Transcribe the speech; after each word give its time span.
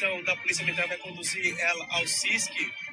da 0.00 0.34
Polícia 0.36 0.64
Militar 0.64 0.88
vai 0.88 0.96
conduzir 0.96 1.54
ela 1.60 1.86
ao 1.90 2.06
CISC, 2.06 2.50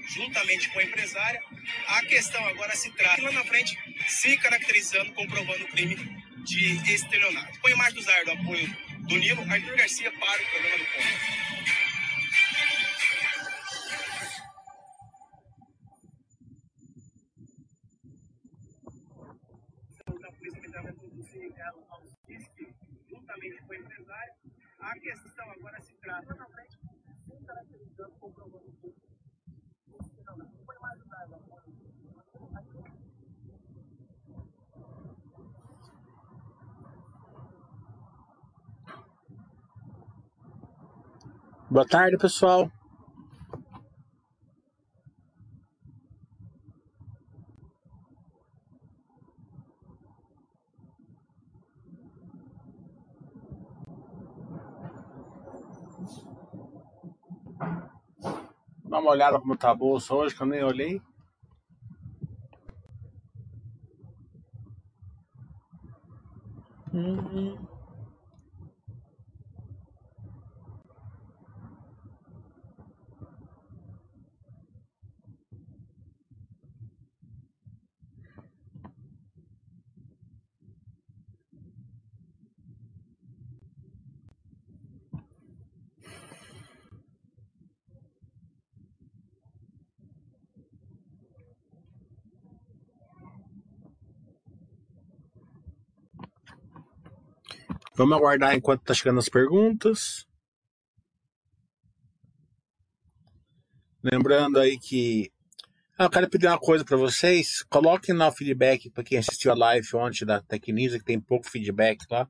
juntamente 0.10 0.70
com 0.70 0.80
a 0.80 0.84
empresária. 0.84 1.42
A 1.88 2.02
questão 2.02 2.46
agora 2.46 2.76
se 2.76 2.92
trata 2.92 3.22
lá 3.22 3.32
na 3.32 3.46
frente, 3.46 3.78
se 4.08 4.38
caracterizando, 4.38 5.14
comprovando 5.14 5.64
o 5.64 5.68
crime 5.70 5.96
de 6.44 6.94
estelionato. 6.94 7.60
Põe 7.62 7.76
mais 7.76 7.94
do 7.94 8.02
Zar 8.02 8.26
do 8.26 8.32
apoio 8.32 8.68
do 9.08 9.18
Nilo, 9.18 9.42
Arthur 9.50 9.76
Garcia 9.78 10.12
para 10.12 10.44
o 10.44 10.46
programa 10.48 10.78
do 10.78 10.86
Ponto. 10.86 11.48
juntamente 23.10 23.62
com 23.64 23.74
a 24.80 24.94
questão 25.00 25.52
agora 25.52 25.82
se 25.82 25.94
trata 25.96 26.34
caracterizando, 27.48 28.12
tudo. 28.20 28.96
Foi 30.66 30.76
mais 30.82 31.00
Boa 41.70 41.86
tarde, 41.86 42.18
pessoal. 42.18 42.72
Dá 58.88 59.00
uma 59.00 59.12
olhada 59.12 59.40
como 59.40 59.58
tá 59.58 59.72
a 59.72 59.76
bolsa 59.76 60.14
hoje, 60.14 60.36
que 60.36 60.42
eu 60.42 60.48
nem 60.48 60.64
olhei. 60.64 61.02
Hum. 66.94 67.77
Vamos 97.98 98.16
aguardar 98.16 98.54
enquanto 98.54 98.84
tá 98.84 98.94
chegando 98.94 99.18
as 99.18 99.28
perguntas. 99.28 100.28
Lembrando 104.04 104.60
aí 104.60 104.78
que. 104.78 105.32
Ah, 105.98 106.04
eu 106.04 106.10
quero 106.12 106.30
pedir 106.30 106.46
uma 106.46 106.60
coisa 106.60 106.86
para 106.86 106.96
vocês. 106.96 107.64
Coloquem 107.64 108.14
lá 108.14 108.28
o 108.28 108.32
feedback 108.32 108.92
para 108.92 109.04
quem 109.04 109.18
assistiu 109.18 109.52
a 109.52 109.56
live 109.56 109.88
ontem 109.96 110.26
da 110.26 110.40
Tecnisa, 110.44 111.00
que 111.00 111.06
tem 111.06 111.20
pouco 111.20 111.50
feedback 111.50 112.06
lá. 112.12 112.30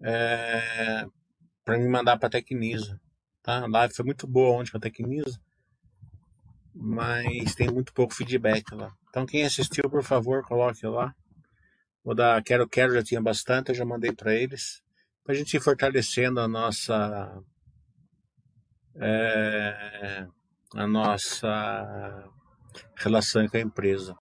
É... 0.00 1.04
Para 1.64 1.76
me 1.78 1.88
mandar 1.88 2.16
para 2.16 2.28
a 2.28 2.30
Tecnisa. 2.30 3.00
Tá? 3.42 3.64
A 3.64 3.66
live 3.66 3.94
foi 3.94 4.04
muito 4.04 4.28
boa 4.28 4.60
ontem 4.60 4.70
com 4.70 4.76
a 4.76 4.80
Tecnisa. 4.80 5.40
Mas 6.72 7.52
tem 7.56 7.68
muito 7.68 7.92
pouco 7.92 8.14
feedback 8.14 8.72
lá. 8.76 8.94
Então 9.10 9.26
quem 9.26 9.44
assistiu, 9.44 9.90
por 9.90 10.04
favor, 10.04 10.44
coloque 10.44 10.86
lá. 10.86 11.12
O 12.06 12.14
da 12.14 12.40
Quero 12.40 12.68
Quero 12.68 12.94
já 12.94 13.02
tinha 13.02 13.20
bastante, 13.20 13.70
eu 13.70 13.74
já 13.74 13.84
mandei 13.84 14.12
para 14.12 14.32
eles. 14.32 14.80
Para 15.24 15.34
a 15.34 15.36
gente 15.36 15.56
ir 15.56 15.60
fortalecendo 15.60 16.38
a 16.38 16.46
nossa. 16.46 17.42
É, 18.94 20.24
a 20.76 20.86
nossa 20.86 22.30
relação 22.94 23.48
com 23.48 23.56
a 23.56 23.60
empresa. 23.60 24.16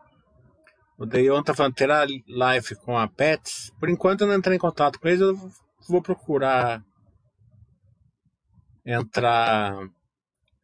O 0.98 1.06
tá 1.44 1.54
falando, 1.54 1.76
terá 1.76 2.08
live 2.28 2.76
com 2.78 2.98
a 2.98 3.08
Pets? 3.08 3.72
Por 3.80 3.88
enquanto 3.88 4.22
eu 4.22 4.28
não 4.28 4.36
entrei 4.36 4.56
em 4.56 4.60
contato 4.60 5.00
com 5.00 5.08
eles, 5.08 5.22
eu 5.22 5.52
vou 5.88 6.02
procurar 6.02 6.84
entrar 8.84 9.78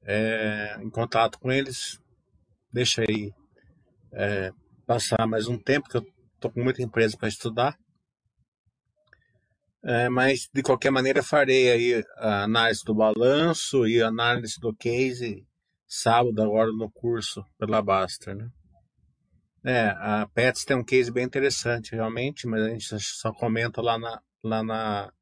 é, 0.04 0.76
em 0.82 0.90
contato 0.90 1.38
com 1.38 1.52
eles. 1.52 2.02
Deixa 2.74 3.04
aí 3.04 3.32
é, 4.12 4.52
passar 4.88 5.28
mais 5.28 5.48
um 5.48 5.58
tempo, 5.58 5.88
que 5.88 5.98
eu 5.98 6.21
Estou 6.42 6.50
com 6.50 6.64
muita 6.64 6.82
empresa 6.82 7.16
para 7.16 7.28
estudar. 7.28 7.78
É, 9.84 10.10
mas, 10.10 10.50
de 10.52 10.64
qualquer 10.64 10.90
maneira, 10.90 11.22
farei 11.22 11.70
aí 11.70 12.04
a 12.18 12.46
análise 12.46 12.84
do 12.84 12.96
balanço 12.96 13.86
e 13.86 14.02
análise 14.02 14.60
do 14.60 14.76
case 14.76 15.46
sábado, 15.88 16.42
agora 16.42 16.72
no 16.72 16.90
curso 16.90 17.46
pela 17.60 17.80
Baster, 17.80 18.36
né? 18.36 18.50
É, 19.64 19.90
a 19.90 20.28
Pets 20.34 20.66
tem 20.66 20.76
um 20.76 20.84
case 20.84 21.12
bem 21.12 21.26
interessante, 21.26 21.94
realmente, 21.94 22.48
mas 22.48 22.64
a 22.64 22.70
gente 22.70 23.00
só 23.00 23.32
comenta 23.32 23.80
lá, 23.80 24.00
na, 24.00 24.20
lá 24.44 24.64
na, 24.64 25.14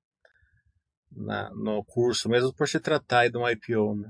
na 1.12 1.50
no 1.50 1.84
curso, 1.84 2.30
mesmo 2.30 2.54
por 2.54 2.66
se 2.66 2.80
tratar 2.80 3.30
de 3.30 3.38
um 3.38 3.46
IPO, 3.46 3.96
né? 3.98 4.10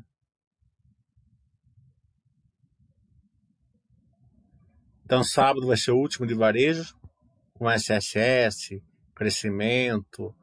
Então, 5.06 5.24
sábado 5.24 5.66
vai 5.66 5.76
ser 5.76 5.90
o 5.90 5.98
último 5.98 6.28
de 6.28 6.36
varejo 6.36 6.99
com 7.60 7.70
SSS, 7.70 8.82
crescimento, 9.14 10.34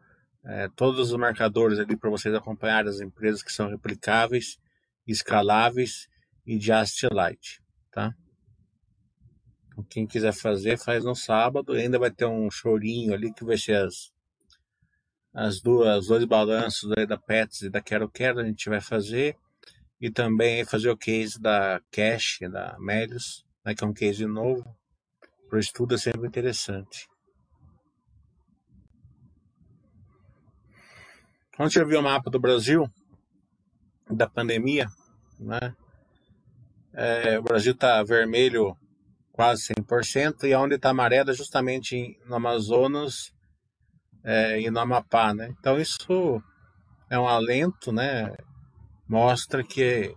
é, 0.45 0.69
todos 0.77 1.11
os 1.11 1.19
marcadores 1.19 1.79
ali 1.79 1.97
para 1.97 2.11
vocês 2.11 2.35
acompanharem 2.35 2.91
as 2.91 3.01
empresas 3.01 3.43
que 3.43 3.51
são 3.51 3.71
replicáveis, 3.71 4.59
escaláveis 5.07 6.09
e 6.47 6.61
just 6.61 7.03
light, 7.11 7.63
tá? 7.91 8.15
Então, 9.67 9.83
quem 9.85 10.07
quiser 10.07 10.33
fazer, 10.33 10.79
faz 10.79 11.05
no 11.05 11.15
sábado. 11.15 11.73
Ainda 11.73 11.99
vai 11.99 12.11
ter 12.11 12.27
um 12.27 12.51
chorinho 12.51 13.15
ali 13.15 13.33
que 13.33 13.45
vai 13.45 13.57
ser 13.57 13.77
as, 13.77 14.13
as 15.33 15.61
duas, 15.61 16.07
dois 16.07 16.25
balanços 16.25 16.91
da 17.09 17.17
Pets 17.17 17.63
e 17.63 17.71
da 17.71 17.81
Quero 17.81 18.11
Quero, 18.11 18.41
a 18.41 18.45
gente 18.45 18.69
vai 18.69 18.81
fazer. 18.81 19.37
E 19.99 20.11
também 20.11 20.67
fazer 20.67 20.91
o 20.91 20.97
case 20.97 21.41
da 21.41 21.81
Cash, 21.91 22.41
da 22.53 22.77
Melius, 22.79 23.47
né, 23.65 23.75
que 23.75 23.83
é 23.83 23.87
um 23.87 23.95
case 23.95 24.27
novo, 24.27 24.77
para 25.49 25.57
o 25.57 25.61
estudo 25.61 25.95
é 25.95 25.99
sempre 25.99 26.27
interessante. 26.27 27.09
Quando 31.57 31.73
você 31.73 31.85
viu 31.85 32.01
o 32.01 32.03
mapa 32.03 32.31
do 32.31 32.39
Brasil, 32.39 32.91
da 34.11 34.29
pandemia, 34.29 34.87
né? 35.39 35.75
É, 36.93 37.39
o 37.39 37.43
Brasil 37.43 37.73
está 37.73 38.03
vermelho 38.03 38.77
quase 39.33 39.75
100%, 39.75 40.45
e 40.45 40.55
onde 40.55 40.77
está 40.77 40.91
amarelo 40.91 41.31
é 41.31 41.35
justamente 41.35 42.19
no 42.27 42.37
Amazonas 42.37 43.33
é, 44.25 44.61
e 44.61 44.71
no 44.71 44.81
Amapá, 44.81 45.35
né? 45.35 45.55
Então 45.59 45.79
isso 45.79 46.43
é 47.11 47.19
um 47.19 47.29
alento, 47.29 47.93
né? 47.93 48.35
Mostra 49.09 49.63
que 49.63 50.15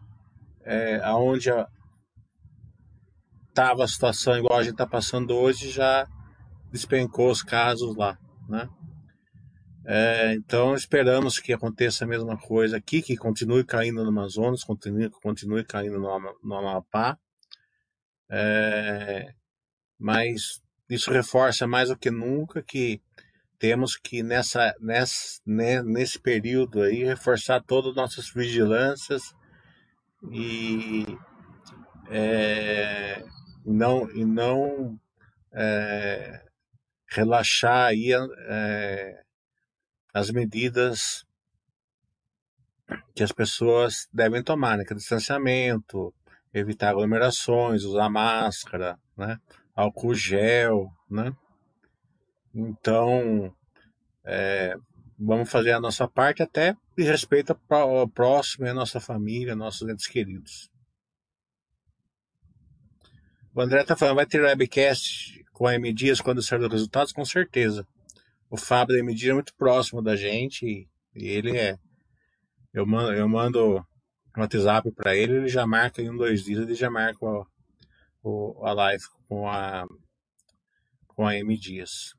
é, 0.64 0.98
aonde 1.04 1.52
a, 1.52 1.68
estava 3.60 3.84
a 3.84 3.88
situação 3.88 4.38
igual 4.38 4.58
a 4.58 4.64
gente 4.64 4.72
está 4.72 4.88
passando 4.88 5.36
hoje, 5.36 5.70
já 5.70 6.08
despencou 6.72 7.30
os 7.30 7.44
casos 7.44 7.94
lá, 7.98 8.18
né? 8.48 8.70
É, 9.86 10.34
então 10.34 10.76
esperamos 10.76 11.40
que 11.40 11.52
aconteça 11.52 12.06
a 12.06 12.08
mesma 12.08 12.38
coisa 12.38 12.78
aqui, 12.78 13.02
que 13.02 13.18
continue 13.18 13.66
caindo 13.66 14.02
no 14.02 14.10
Amazonas, 14.10 14.64
continue, 14.64 15.10
continue 15.10 15.66
caindo 15.66 16.00
no, 16.00 16.38
no 16.42 16.56
Amapá. 16.56 17.18
É, 18.32 19.34
mas 20.00 20.62
isso 20.90 21.12
reforça 21.12 21.68
mais 21.68 21.90
do 21.90 21.98
que 21.98 22.12
nunca 22.12 22.64
que 22.64 23.02
temos 23.58 23.98
que 23.98 24.24
nessa, 24.24 24.74
nessa 24.80 25.42
né, 25.46 25.82
nesse 25.82 26.18
período 26.18 26.82
aí 26.82 27.04
reforçar 27.04 27.62
todas 27.62 27.90
as 27.90 27.96
nossas 27.96 28.32
vigilâncias 28.32 29.34
e 30.32 31.06
é, 32.10 33.24
não, 33.66 34.10
e 34.12 34.26
não 34.26 35.00
é, 35.52 36.44
relaxar 37.10 37.88
aí 37.88 38.12
é, 38.14 39.22
as 40.14 40.32
medidas 40.32 41.26
que 43.16 43.24
as 43.24 43.32
pessoas 43.32 44.08
devem 44.12 44.44
tomar, 44.44 44.78
né? 44.78 44.84
Que 44.84 44.94
é 44.94 44.96
distanciamento, 44.96 46.14
evitar 46.54 46.90
aglomerações, 46.90 47.84
usar 47.84 48.10
máscara, 48.10 48.98
né? 49.16 49.38
Álcool 49.76 50.14
gel, 50.14 50.90
né? 51.10 51.32
Então, 52.54 53.54
é, 54.26 54.76
vamos 55.18 55.50
fazer 55.50 55.72
a 55.72 55.80
nossa 55.80 56.08
parte 56.08 56.42
até 56.42 56.76
de 56.98 57.04
respeito 57.04 57.58
ao 57.70 58.08
próximo 58.10 58.68
à 58.68 58.74
nossa 58.74 59.00
família, 59.00 59.56
nossos 59.56 59.88
entes 59.88 60.08
queridos. 60.08 60.70
O 63.60 63.62
André 63.62 63.82
está 63.82 63.94
falando, 63.94 64.16
vai 64.16 64.26
ter 64.26 64.42
webcast 64.42 65.44
com 65.52 65.68
a 65.68 65.76
M 65.76 65.92
Dias 65.92 66.22
quando 66.22 66.42
sair 66.42 66.62
os 66.62 66.72
resultados? 66.72 67.12
Com 67.12 67.26
certeza. 67.26 67.86
O 68.50 68.56
Fábio 68.56 68.96
da 68.96 69.00
M 69.02 69.14
Dias 69.14 69.32
é 69.32 69.34
muito 69.34 69.54
próximo 69.54 70.02
da 70.02 70.16
gente 70.16 70.66
e, 70.66 70.88
e 71.14 71.28
ele 71.28 71.58
é. 71.58 71.78
Eu 72.74 72.86
mando, 72.86 73.12
eu 73.12 73.28
mando 73.28 73.86
um 74.38 74.40
WhatsApp 74.40 74.90
para 74.94 75.14
ele, 75.14 75.36
ele 75.36 75.50
já 75.50 75.68
marca 75.68 76.02
em 76.02 76.10
um, 76.10 76.16
dois 76.16 76.46
dias, 76.46 76.62
ele 76.62 76.74
já 76.74 76.90
marca 76.90 77.18
o, 77.26 77.46
o, 78.24 78.66
a 78.66 78.72
live 78.72 79.04
com 79.28 79.50
a, 79.50 79.86
com 81.06 81.28
a 81.28 81.36
M 81.36 81.58
Dias. 81.58 82.14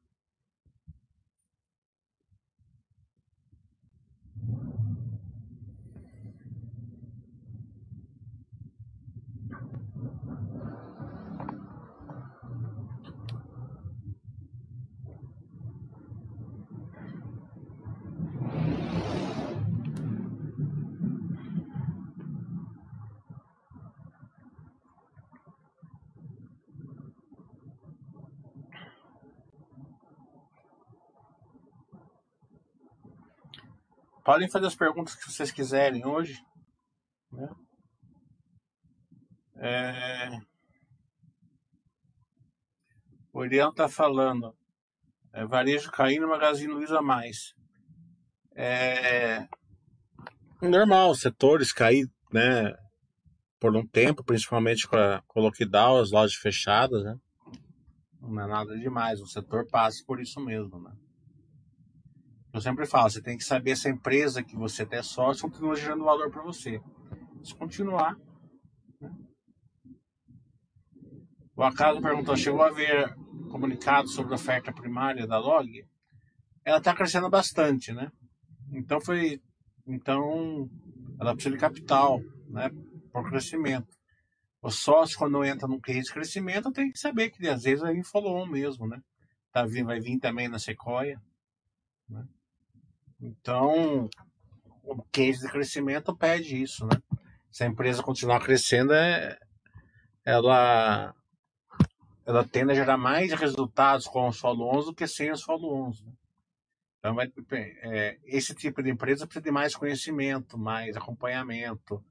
Podem 34.31 34.49
fazer 34.49 34.67
as 34.67 34.77
perguntas 34.77 35.17
que 35.17 35.29
vocês 35.29 35.51
quiserem 35.51 36.07
hoje. 36.07 36.41
Né? 37.33 37.49
É... 39.57 40.41
O 43.33 43.45
Irian 43.45 43.71
está 43.71 43.89
falando. 43.89 44.57
É, 45.33 45.45
varejo 45.45 45.91
caindo, 45.91 46.29
Magazine 46.29 46.73
Luiza 46.73 47.03
mais. 47.03 47.57
É 48.55 49.49
normal, 50.63 51.13
setores 51.17 51.73
cair, 51.73 52.07
né? 52.33 52.73
Por 53.59 53.75
um 53.75 53.85
tempo, 53.85 54.23
principalmente 54.23 54.87
com, 54.87 54.95
a, 54.95 55.23
com 55.27 55.41
o 55.41 55.43
lockdown, 55.43 55.99
as 55.99 56.13
lojas 56.13 56.37
fechadas, 56.37 57.03
né? 57.03 57.17
Não 58.21 58.41
é 58.41 58.47
nada 58.47 58.79
demais, 58.79 59.21
o 59.21 59.27
setor 59.27 59.67
passa 59.67 60.05
por 60.07 60.21
isso 60.21 60.39
mesmo, 60.39 60.81
né? 60.81 60.93
Eu 62.53 62.61
sempre 62.61 62.85
falo, 62.85 63.09
você 63.09 63.23
tem 63.23 63.37
que 63.37 63.45
saber 63.45 63.77
se 63.77 63.87
a 63.87 63.91
empresa 63.91 64.43
que 64.43 64.57
você 64.57 64.85
tem 64.85 65.03
sócio 65.03 65.49
continua 65.49 65.77
gerando 65.77 66.05
valor 66.05 66.31
para 66.31 66.43
você. 66.43 66.81
Se 67.43 67.55
continuar. 67.55 68.17
Né? 69.01 69.11
O 71.55 71.63
Acaso 71.63 72.01
perguntou: 72.01 72.37
chegou 72.37 72.63
a 72.63 72.71
ver 72.71 73.15
comunicado 73.51 74.09
sobre 74.09 74.33
a 74.33 74.37
oferta 74.37 74.73
primária 74.73 75.27
da 75.27 75.39
Log? 75.39 75.87
Ela 76.65 76.79
está 76.79 76.95
crescendo 76.95 77.31
bastante, 77.31 77.93
né? 77.93 78.11
Então 78.73 79.01
foi. 79.01 79.41
Então 79.87 80.69
ela 81.21 81.35
precisa 81.35 81.55
de 81.55 81.61
capital, 81.61 82.21
né? 82.49 82.69
Por 83.13 83.29
crescimento. 83.29 83.89
O 84.63 84.71
sócio, 84.71 85.17
quando 85.17 85.43
entra 85.45 85.67
num 85.67 85.81
case 85.81 86.03
de 86.03 86.13
crescimento, 86.13 86.71
tem 86.73 86.91
que 86.91 86.99
saber 86.99 87.31
que 87.31 87.49
às 87.49 87.63
vezes 87.63 87.81
vai 87.81 87.95
vir 87.95 88.05
follow-on 88.05 88.47
mesmo, 88.47 88.87
né? 88.87 89.01
Tá, 89.53 89.65
vai 89.85 90.01
vir 90.01 90.19
também 90.19 90.49
na 90.49 90.59
Sequoia. 90.59 91.19
Né? 92.09 92.25
Então, 93.21 94.09
o 94.83 95.03
case 95.13 95.41
de 95.41 95.53
crescimento 95.53 96.17
pede 96.17 96.61
isso, 96.61 96.87
né? 96.87 97.01
Se 97.51 97.65
a 97.65 97.67
empresa 97.67 98.03
continuar 98.03 98.41
crescendo, 98.41 98.93
é, 98.93 99.39
ela, 100.25 101.15
ela 102.25 102.45
tende 102.45 102.73
a 102.73 102.75
gerar 102.75 102.97
mais 102.97 103.33
resultados 103.33 104.07
com 104.07 104.29
os 104.29 104.39
follow-ons 104.39 104.87
do 104.87 104.95
que 104.95 105.07
sem 105.07 105.31
os 105.31 105.43
follow-ons. 105.43 106.03
Né? 106.03 106.13
Então, 106.99 107.15
vai, 107.15 107.33
é, 107.53 108.19
esse 108.25 108.55
tipo 108.55 108.83
de 108.83 108.91
empresa 108.91 109.27
precisa 109.27 109.45
de 109.45 109.51
mais 109.51 109.75
conhecimento, 109.75 110.57
mais 110.57 110.97
acompanhamento, 110.97 112.03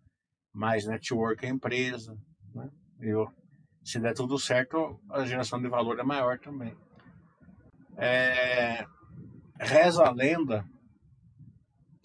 mais 0.54 0.86
network 0.86 1.46
à 1.46 1.50
empresa. 1.50 2.18
Né? 2.54 2.70
E 3.02 3.14
se 3.84 4.00
der 4.00 4.14
tudo 4.14 4.38
certo, 4.38 5.00
a 5.10 5.26
geração 5.26 5.62
de 5.62 5.70
valor 5.70 6.00
é 6.00 6.04
maior 6.04 6.38
também. 6.40 6.76
É, 7.98 8.86
reza 9.60 10.04
a 10.04 10.12
lenda 10.12 10.66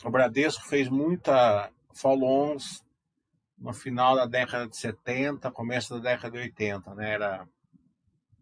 o 0.04 0.10
Bradesco 0.10 0.66
fez 0.68 0.88
muita 0.88 1.70
follow-ons 1.94 2.84
no 3.56 3.72
final 3.72 4.14
da 4.14 4.26
década 4.26 4.68
de 4.68 4.76
70, 4.76 5.50
começo 5.50 5.94
da 5.94 6.10
década 6.10 6.32
de 6.32 6.38
80, 6.44 6.94
né? 6.94 7.12
Era 7.12 7.48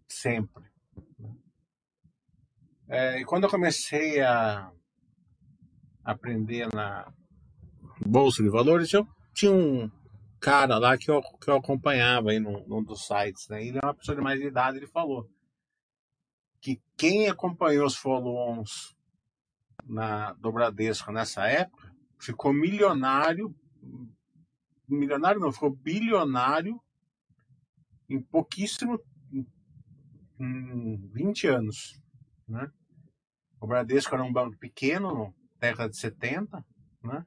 sempre. 0.08 0.64
É, 2.88 3.20
e 3.20 3.24
quando 3.24 3.44
eu 3.44 3.50
comecei 3.50 4.20
a 4.20 4.70
aprender 6.04 6.68
na 6.74 7.12
Bolsa 8.04 8.42
de 8.42 8.50
Valores, 8.50 8.92
eu 8.92 9.06
tinha 9.32 9.52
um 9.52 9.90
cara 10.40 10.76
lá 10.78 10.98
que 10.98 11.10
eu, 11.10 11.22
que 11.40 11.48
eu 11.48 11.56
acompanhava 11.56 12.30
aí 12.30 12.40
num, 12.40 12.66
num 12.66 12.82
dos 12.82 13.06
sites, 13.06 13.48
né? 13.48 13.64
Ele 13.64 13.78
é 13.78 13.86
uma 13.86 13.94
pessoa 13.94 14.16
de 14.16 14.22
mais 14.22 14.40
idade, 14.40 14.78
ele 14.78 14.88
falou 14.88 15.30
que 16.60 16.80
quem 16.96 17.28
acompanhou 17.28 17.86
os 17.86 17.96
follow-ons 17.96 18.96
na, 19.86 20.32
do 20.34 20.52
Bradesco 20.52 21.12
nessa 21.12 21.46
época, 21.46 21.92
ficou 22.18 22.52
milionário, 22.52 23.54
milionário 24.88 25.40
não, 25.40 25.52
ficou 25.52 25.70
bilionário 25.70 26.80
em 28.08 28.20
pouquíssimo, 28.20 29.00
em 30.38 30.96
20 31.08 31.46
anos, 31.48 32.00
né? 32.48 32.70
O 33.60 33.66
Bradesco 33.66 34.14
era 34.14 34.24
um 34.24 34.32
banco 34.32 34.56
pequeno, 34.58 35.34
na 35.54 35.68
década 35.68 35.88
de 35.88 35.96
70, 35.96 36.64
né? 37.02 37.24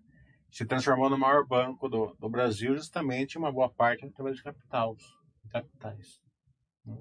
Se 0.52 0.66
transformou 0.66 1.10
no 1.10 1.18
maior 1.18 1.46
banco 1.46 1.90
do, 1.90 2.16
do 2.20 2.30
Brasil, 2.30 2.76
justamente 2.76 3.38
uma 3.38 3.52
boa 3.52 3.70
parte 3.70 4.06
através 4.06 4.38
de 4.38 4.44
capitais. 4.44 5.02
capitais 5.50 6.22
né? 6.86 6.98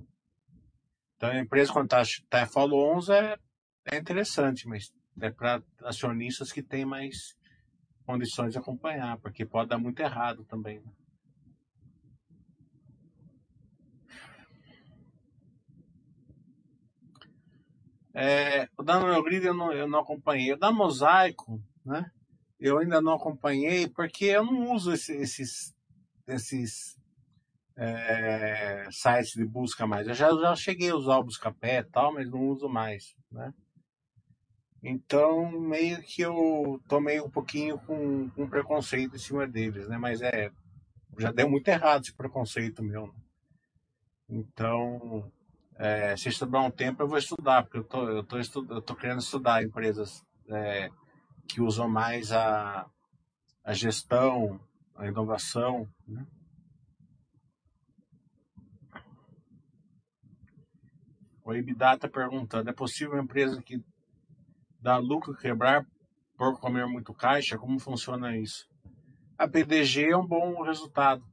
Então 1.16 1.30
a 1.30 1.38
empresa, 1.38 1.72
quando 1.72 1.86
está 1.86 2.02
tá 2.28 2.46
follow 2.46 2.96
11 2.96 3.12
é, 3.12 3.38
é 3.92 3.98
interessante, 3.98 4.68
mas 4.68 4.92
é 5.20 5.30
para 5.30 5.62
acionistas 5.82 6.52
que 6.52 6.62
têm 6.62 6.84
mais 6.84 7.36
condições 8.04 8.52
de 8.52 8.58
acompanhar, 8.58 9.18
porque 9.18 9.44
pode 9.46 9.70
dar 9.70 9.78
muito 9.78 10.00
errado 10.00 10.44
também. 10.44 10.80
Né? 10.80 10.92
É, 18.16 18.68
o 18.78 18.82
da 18.82 19.00
Neogrid 19.00 19.44
eu 19.44 19.54
não, 19.54 19.72
eu 19.72 19.88
não 19.88 19.98
acompanhei. 19.98 20.52
O 20.52 20.56
da 20.56 20.70
Mosaico, 20.70 21.60
né? 21.84 22.10
Eu 22.60 22.78
ainda 22.78 23.00
não 23.00 23.14
acompanhei 23.14 23.88
porque 23.88 24.26
eu 24.26 24.44
não 24.44 24.72
uso 24.72 24.92
esse, 24.92 25.12
esses, 25.16 25.74
esses 26.26 26.96
é, 27.76 28.86
sites 28.90 29.32
de 29.32 29.44
busca 29.44 29.86
mais. 29.86 30.06
Eu 30.06 30.14
já, 30.14 30.30
já 30.30 30.54
cheguei 30.54 30.90
a 30.90 30.96
usar 30.96 31.18
o 31.18 31.24
Buscapé 31.24 31.80
e 31.80 31.84
tal, 31.84 32.14
mas 32.14 32.30
não 32.30 32.48
uso 32.48 32.68
mais, 32.68 33.16
né? 33.30 33.52
Então, 34.86 35.50
meio 35.50 36.02
que 36.02 36.20
eu 36.20 36.78
tomei 36.86 37.18
um 37.18 37.30
pouquinho 37.30 37.78
com, 37.78 38.28
com 38.28 38.46
preconceito 38.46 39.16
em 39.16 39.18
cima 39.18 39.46
deles, 39.46 39.88
né? 39.88 39.96
Mas 39.96 40.20
é, 40.20 40.50
já 41.18 41.32
deu 41.32 41.48
muito 41.48 41.66
errado 41.68 42.02
esse 42.02 42.14
preconceito 42.14 42.82
meu. 42.82 43.06
Né? 43.06 43.14
Então, 44.28 45.32
é, 45.76 46.14
se 46.18 46.28
estudar 46.28 46.60
um 46.60 46.70
tempo, 46.70 47.02
eu 47.02 47.08
vou 47.08 47.16
estudar, 47.16 47.62
porque 47.62 47.78
eu 47.78 47.84
tô, 47.84 48.08
eu 48.10 48.22
tô, 48.22 48.38
estu, 48.38 48.66
eu 48.68 48.82
tô 48.82 48.94
querendo 48.94 49.20
estudar 49.20 49.64
empresas 49.64 50.22
é, 50.50 50.90
que 51.48 51.62
usam 51.62 51.88
mais 51.88 52.30
a, 52.30 52.86
a 53.64 53.72
gestão, 53.72 54.60
a 54.96 55.06
inovação, 55.06 55.88
né? 56.06 56.26
O 61.42 61.54
Ibidata 61.54 62.06
perguntando, 62.06 62.68
é 62.68 62.72
possível 62.72 63.14
uma 63.14 63.22
empresa 63.22 63.62
que 63.62 63.82
dá 64.84 64.98
lucro 64.98 65.34
quebrar 65.34 65.86
por 66.36 66.60
comer 66.60 66.86
muito 66.86 67.14
caixa? 67.14 67.56
Como 67.56 67.78
funciona 67.78 68.36
isso? 68.36 68.68
A 69.38 69.48
PDG 69.48 70.10
é 70.10 70.16
um 70.16 70.26
bom 70.26 70.62
resultado, 70.62 71.24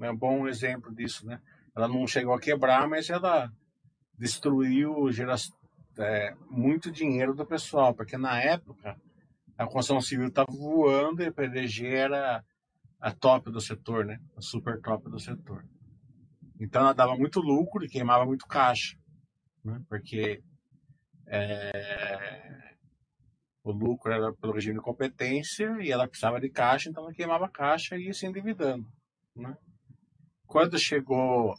é 0.00 0.10
um 0.10 0.16
bom 0.16 0.46
exemplo 0.46 0.94
disso, 0.94 1.26
né? 1.26 1.40
Ela 1.74 1.88
não 1.88 2.06
chegou 2.06 2.32
a 2.32 2.40
quebrar, 2.40 2.88
mas 2.88 3.10
ela 3.10 3.52
destruiu 4.16 5.10
gera, 5.10 5.34
é, 5.98 6.34
muito 6.48 6.90
dinheiro 6.90 7.34
do 7.34 7.44
pessoal, 7.44 7.92
porque 7.92 8.16
na 8.16 8.40
época 8.40 8.96
a 9.58 9.64
construção 9.64 10.00
civil 10.00 10.28
estava 10.28 10.52
voando 10.52 11.20
e 11.20 11.26
a 11.26 11.32
PDG 11.32 11.86
era 11.88 12.44
a 13.00 13.10
top 13.10 13.50
do 13.50 13.60
setor, 13.60 14.06
né? 14.06 14.20
A 14.36 14.40
super 14.40 14.80
top 14.80 15.10
do 15.10 15.18
setor. 15.18 15.64
Então 16.60 16.82
ela 16.82 16.94
dava 16.94 17.16
muito 17.16 17.40
lucro 17.40 17.84
e 17.84 17.88
queimava 17.88 18.24
muito 18.24 18.46
caixa, 18.46 18.96
né? 19.64 19.82
Porque 19.88 20.42
é, 21.26 22.69
o 23.62 23.72
lucro 23.72 24.12
era 24.12 24.32
pelo 24.32 24.52
regime 24.52 24.78
de 24.78 24.84
competência 24.84 25.76
e 25.80 25.90
ela 25.90 26.08
precisava 26.08 26.40
de 26.40 26.48
caixa, 26.48 26.88
então 26.88 27.04
ela 27.04 27.12
queimava 27.12 27.48
caixa 27.48 27.96
e 27.96 28.06
ia 28.06 28.14
se 28.14 28.26
endividando. 28.26 28.86
Né? 29.36 29.56
Quando 30.46 30.78
chegou 30.78 31.54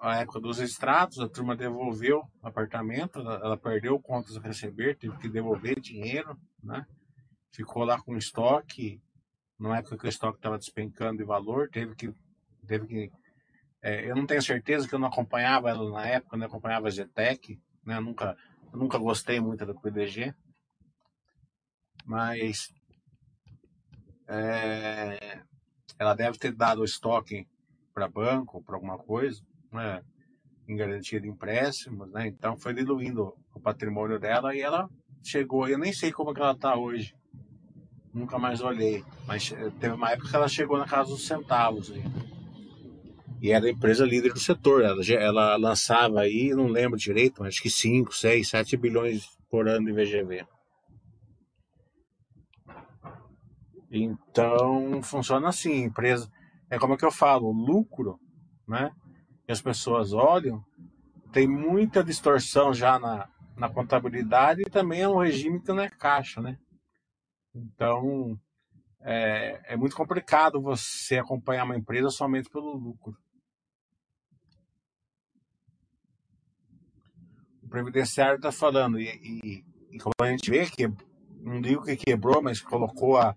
a 0.00 0.16
época 0.16 0.40
dos 0.40 0.58
extratos, 0.58 1.20
a 1.20 1.28
turma 1.28 1.56
devolveu 1.56 2.22
o 2.42 2.46
apartamento, 2.46 3.20
ela, 3.20 3.56
perdeu 3.56 4.00
contas 4.00 4.36
a 4.36 4.40
receber, 4.40 4.96
teve 4.96 5.16
que 5.18 5.28
devolver 5.28 5.78
dinheiro, 5.80 6.36
né? 6.62 6.84
ficou 7.52 7.84
lá 7.84 8.00
com 8.00 8.16
estoque, 8.16 9.00
na 9.58 9.78
época 9.78 9.96
que 9.96 10.06
o 10.06 10.08
estoque 10.08 10.38
estava 10.38 10.58
despencando 10.58 11.18
de 11.18 11.24
valor, 11.24 11.68
teve 11.70 11.94
que. 11.94 12.12
Teve 12.66 12.86
que 12.86 13.12
é, 13.80 14.08
eu 14.08 14.14
não 14.14 14.26
tenho 14.26 14.40
certeza 14.40 14.88
que 14.88 14.94
eu 14.94 14.98
não 14.98 15.08
acompanhava 15.08 15.68
ela 15.68 15.90
na 15.90 16.06
época, 16.06 16.36
não 16.36 16.46
acompanhava 16.46 16.86
a 16.86 16.90
Zetec, 16.90 17.60
né? 17.84 17.96
eu 17.96 18.00
nunca, 18.00 18.36
eu 18.72 18.78
nunca 18.78 18.96
gostei 18.96 19.40
muito 19.40 19.66
da 19.66 19.74
PDG, 19.74 20.32
mas 22.04 22.72
é, 24.28 25.40
ela 25.98 26.14
deve 26.14 26.38
ter 26.38 26.52
dado 26.52 26.80
o 26.80 26.84
estoque 26.84 27.46
para 27.94 28.08
banco, 28.08 28.62
para 28.62 28.74
alguma 28.74 28.98
coisa, 28.98 29.42
né, 29.70 30.02
em 30.68 30.76
garantia 30.76 31.20
de 31.20 31.28
empréstimos, 31.28 32.10
né, 32.10 32.28
então 32.28 32.56
foi 32.56 32.72
diluindo 32.72 33.34
o 33.54 33.60
patrimônio 33.60 34.18
dela 34.18 34.54
e 34.54 34.60
ela 34.60 34.88
chegou, 35.22 35.68
eu 35.68 35.78
nem 35.78 35.92
sei 35.92 36.10
como 36.10 36.32
que 36.32 36.40
ela 36.40 36.52
está 36.52 36.76
hoje, 36.76 37.14
nunca 38.12 38.38
mais 38.38 38.60
olhei, 38.60 39.04
mas 39.26 39.52
teve 39.80 39.94
uma 39.94 40.10
época 40.10 40.28
que 40.28 40.36
ela 40.36 40.48
chegou 40.48 40.78
na 40.78 40.86
casa 40.86 41.10
dos 41.10 41.26
centavos. 41.26 41.90
Aí. 41.90 42.02
E 43.40 43.50
era 43.50 43.66
a 43.66 43.70
empresa 43.70 44.04
líder 44.04 44.32
do 44.32 44.38
setor, 44.38 44.82
ela, 44.82 45.02
ela 45.04 45.56
lançava 45.56 46.20
aí, 46.20 46.50
não 46.50 46.68
lembro 46.68 46.98
direito, 46.98 47.42
acho 47.42 47.60
que 47.60 47.70
5, 47.70 48.14
6, 48.14 48.48
7 48.48 48.76
bilhões 48.76 49.26
por 49.50 49.68
ano 49.68 49.86
de 49.86 49.92
VGV. 49.92 50.46
Então, 53.94 55.02
funciona 55.02 55.50
assim, 55.50 55.84
empresa. 55.84 56.32
É 56.70 56.78
como 56.78 56.94
é 56.94 56.96
que 56.96 57.04
eu 57.04 57.12
falo, 57.12 57.52
lucro, 57.52 58.18
né? 58.66 58.90
Que 59.44 59.52
as 59.52 59.60
pessoas 59.60 60.14
olham, 60.14 60.64
tem 61.30 61.46
muita 61.46 62.02
distorção 62.02 62.72
já 62.72 62.98
na, 62.98 63.28
na 63.54 63.68
contabilidade 63.68 64.62
e 64.62 64.70
também 64.70 65.02
é 65.02 65.08
um 65.08 65.18
regime 65.18 65.60
que 65.60 65.68
não 65.68 65.82
é 65.82 65.90
caixa, 65.90 66.40
né? 66.40 66.58
Então, 67.54 68.40
é, 69.02 69.60
é 69.74 69.76
muito 69.76 69.94
complicado 69.94 70.62
você 70.62 71.18
acompanhar 71.18 71.64
uma 71.64 71.76
empresa 71.76 72.08
somente 72.08 72.48
pelo 72.48 72.74
lucro. 72.74 73.14
O 77.62 77.68
previdenciário 77.68 78.36
está 78.36 78.50
falando, 78.50 78.98
e, 78.98 79.08
e, 79.08 79.64
e, 79.90 79.98
como 79.98 80.14
a 80.22 80.30
gente 80.30 80.50
vê, 80.50 80.64
que 80.64 80.88
não 81.42 81.60
digo 81.60 81.82
que 81.84 81.96
quebrou, 81.96 82.42
mas 82.42 82.60
colocou 82.60 83.18
a, 83.18 83.34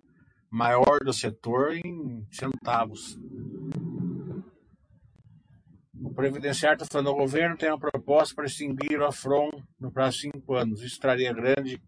maior 0.56 1.04
do 1.04 1.12
setor 1.12 1.76
em 1.76 2.26
centavos. 2.32 3.20
O 6.02 6.14
Previdenciário 6.14 6.82
está 6.82 6.86
falando, 6.90 7.10
o 7.14 7.18
governo 7.18 7.58
tem 7.58 7.68
uma 7.68 7.78
proposta 7.78 8.34
para 8.34 8.46
extinguir 8.46 8.98
o 8.98 9.06
AFRON 9.06 9.50
no 9.78 9.92
prazo 9.92 10.16
de 10.16 10.22
cinco 10.32 10.54
anos. 10.56 10.82
Isso 10.82 10.98
traria 10.98 11.34
grande 11.34 11.82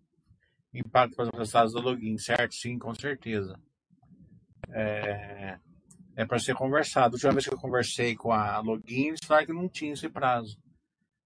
impacto 0.73 1.15
para 1.15 1.25
os 1.25 1.31
resultados 1.31 1.71
do 1.71 1.79
login, 1.79 2.17
certo? 2.17 2.55
Sim, 2.55 2.77
com 2.77 2.93
certeza. 2.93 3.57
É, 4.69 5.57
é 6.17 6.25
para 6.25 6.37
ser 6.37 6.53
conversado. 6.53 7.13
A 7.13 7.15
última 7.15 7.31
vez 7.31 7.47
que 7.47 7.53
eu 7.53 7.59
conversei 7.59 8.17
com 8.17 8.33
a 8.33 8.59
login, 8.59 9.07
eles 9.07 9.19
falaram 9.25 9.47
que 9.47 9.53
não 9.53 9.69
tinha 9.69 9.93
esse 9.93 10.09
prazo. 10.09 10.57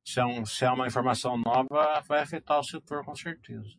Se 0.06 0.20
é, 0.20 0.26
um, 0.26 0.46
se 0.46 0.64
é 0.64 0.70
uma 0.70 0.86
informação 0.86 1.38
nova, 1.38 2.04
vai 2.08 2.22
afetar 2.22 2.60
o 2.60 2.64
setor 2.64 3.04
com 3.04 3.16
certeza. 3.16 3.70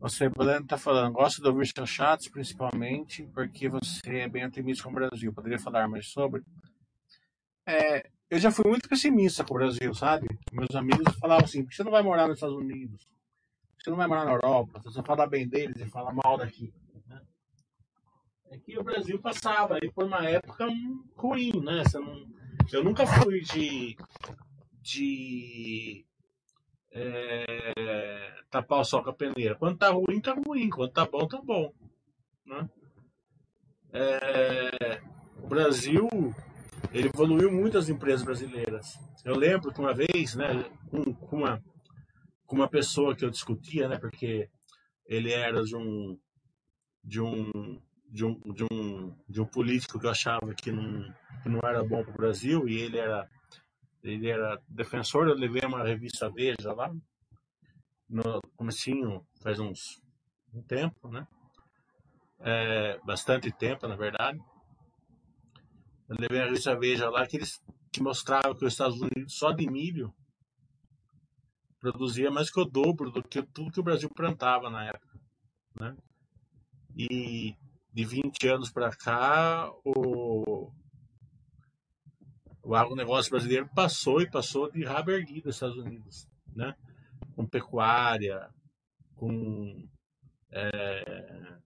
Você, 0.00 0.28
Breno, 0.28 0.62
está 0.62 0.78
falando, 0.78 1.12
gosto 1.12 1.42
de 1.42 1.48
ouvir 1.48 1.66
seus 1.66 1.90
chats, 1.90 2.28
principalmente 2.28 3.24
porque 3.34 3.68
você 3.68 4.20
é 4.20 4.28
bem 4.28 4.46
otimista 4.46 4.84
com 4.84 4.90
o 4.90 4.94
Brasil. 4.94 5.32
Poderia 5.32 5.58
falar 5.58 5.88
mais 5.88 6.06
sobre? 6.06 6.44
É, 7.66 8.08
eu 8.30 8.38
já 8.38 8.50
fui 8.50 8.64
muito 8.68 8.88
pessimista 8.88 9.42
com 9.44 9.54
o 9.54 9.58
Brasil, 9.58 9.92
sabe? 9.94 10.28
Meus 10.52 10.74
amigos 10.76 11.16
falavam 11.18 11.44
assim: 11.44 11.64
você 11.64 11.82
não 11.82 11.90
vai 11.90 12.02
morar 12.02 12.28
nos 12.28 12.36
Estados 12.36 12.56
Unidos? 12.56 13.08
Você 13.78 13.90
não 13.90 13.96
vai 13.96 14.06
morar 14.06 14.24
na 14.24 14.32
Europa? 14.32 14.80
Você 14.80 14.90
só 14.90 15.02
fala 15.02 15.26
bem 15.26 15.48
deles 15.48 15.80
e 15.80 15.88
fala 15.88 16.12
mal 16.12 16.38
daqui. 16.38 16.72
Né? 17.06 17.20
É 18.50 18.58
que 18.58 18.78
o 18.78 18.84
Brasil 18.84 19.18
passava 19.20 19.74
aí 19.74 19.90
por 19.90 20.04
uma 20.04 20.28
época 20.28 20.68
ruim, 21.16 21.60
né? 21.60 21.82
Não... 21.94 22.26
eu 22.72 22.84
nunca 22.84 23.04
fui 23.04 23.40
de. 23.40 23.96
de 24.80 26.04
é, 26.92 28.34
tapar 28.50 28.80
o 28.80 28.84
sol 28.84 29.02
com 29.02 29.10
a 29.10 29.14
peneira. 29.14 29.54
Quando 29.54 29.78
tá 29.78 29.90
ruim, 29.90 30.20
tá 30.20 30.34
ruim. 30.34 30.68
Quando 30.70 30.92
tá 30.92 31.06
bom, 31.06 31.26
tá 31.26 31.40
bom. 31.42 31.72
Né? 32.46 32.68
É, 33.92 35.00
o 35.42 35.46
Brasil 35.46 36.08
ele 36.92 37.08
evoluiu 37.08 37.50
muito 37.50 37.78
as 37.78 37.88
empresas 37.88 38.22
brasileiras. 38.22 38.98
Eu 39.24 39.36
lembro 39.36 39.72
que 39.72 39.80
uma 39.80 39.94
vez, 39.94 40.34
né, 40.34 40.64
com, 40.90 41.12
com, 41.14 41.36
uma, 41.36 41.62
com 42.46 42.56
uma 42.56 42.68
pessoa 42.68 43.14
que 43.14 43.24
eu 43.24 43.30
discutia, 43.30 43.88
né, 43.88 43.98
porque 43.98 44.48
ele 45.06 45.32
era 45.32 45.62
de 45.62 45.76
um 45.76 46.18
de 47.02 47.20
um 47.20 47.80
de 48.10 48.24
um, 48.24 48.40
de 48.54 48.64
um, 48.64 49.14
de 49.28 49.40
um 49.40 49.44
político 49.44 49.98
que 49.98 50.06
eu 50.06 50.10
achava 50.10 50.54
que 50.54 50.72
não, 50.72 51.02
que 51.42 51.48
não 51.48 51.60
era 51.62 51.84
bom 51.84 52.02
para 52.02 52.10
o 52.10 52.16
Brasil 52.16 52.66
e 52.66 52.78
ele 52.78 52.96
era 52.98 53.28
ele 54.02 54.28
era 54.28 54.60
defensor, 54.68 55.28
eu 55.28 55.34
levei 55.34 55.62
uma 55.64 55.82
revista 55.82 56.30
Veja 56.30 56.72
lá, 56.72 56.92
no 58.08 58.40
comecinho, 58.56 59.26
faz 59.42 59.58
uns 59.58 60.00
um 60.52 60.62
tempo, 60.62 61.08
né? 61.08 61.26
É, 62.40 62.98
bastante 63.04 63.50
tempo, 63.52 63.86
na 63.86 63.96
verdade. 63.96 64.38
Eu 66.08 66.16
levei 66.18 66.40
a 66.40 66.44
revista 66.44 66.78
Veja 66.78 67.10
lá 67.10 67.26
que 67.26 67.36
eles 67.36 67.60
que 67.92 68.02
mostrava 68.02 68.54
que 68.54 68.64
os 68.64 68.72
Estados 68.72 69.00
Unidos 69.00 69.34
só 69.34 69.50
de 69.50 69.68
milho 69.68 70.14
produzia 71.80 72.30
mais 72.30 72.50
que 72.50 72.60
o 72.60 72.64
dobro 72.64 73.10
do 73.10 73.22
que 73.22 73.42
tudo 73.42 73.72
que 73.72 73.80
o 73.80 73.82
Brasil 73.82 74.10
plantava 74.10 74.68
na 74.68 74.86
época, 74.86 75.20
né? 75.80 75.96
E 76.96 77.54
de 77.92 78.04
20 78.04 78.48
anos 78.48 78.70
para 78.70 78.90
cá, 78.90 79.70
o, 79.84 80.70
o 82.68 82.74
agronegócio 82.74 83.30
brasileiro 83.30 83.66
passou 83.74 84.20
e 84.20 84.30
passou 84.30 84.70
de 84.70 84.84
rabo 84.84 85.10
erguido 85.10 85.48
Estados 85.48 85.78
Unidos, 85.78 86.28
né? 86.54 86.76
Com 87.34 87.46
pecuária, 87.46 88.46
com 89.16 89.88
é, 90.52 91.58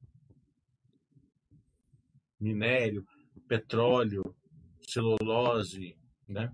minério, 2.41 3.05
petróleo, 3.49 4.23
celulose, 4.89 5.99
né? 6.29 6.53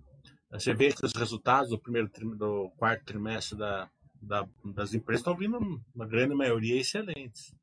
Você 0.50 0.72
vê 0.72 0.94
que 0.94 1.04
os 1.04 1.12
resultados 1.12 1.68
do 1.68 1.78
primeiro 1.78 2.08
do 2.34 2.70
quarto 2.78 3.04
trimestre 3.04 3.58
da, 3.58 3.90
da, 4.14 4.48
das 4.64 4.94
empresas 4.94 5.20
estão 5.20 5.36
vindo, 5.36 5.60
na 5.94 6.06
grande 6.06 6.34
maioria, 6.34 6.80
excelentes. 6.80 7.54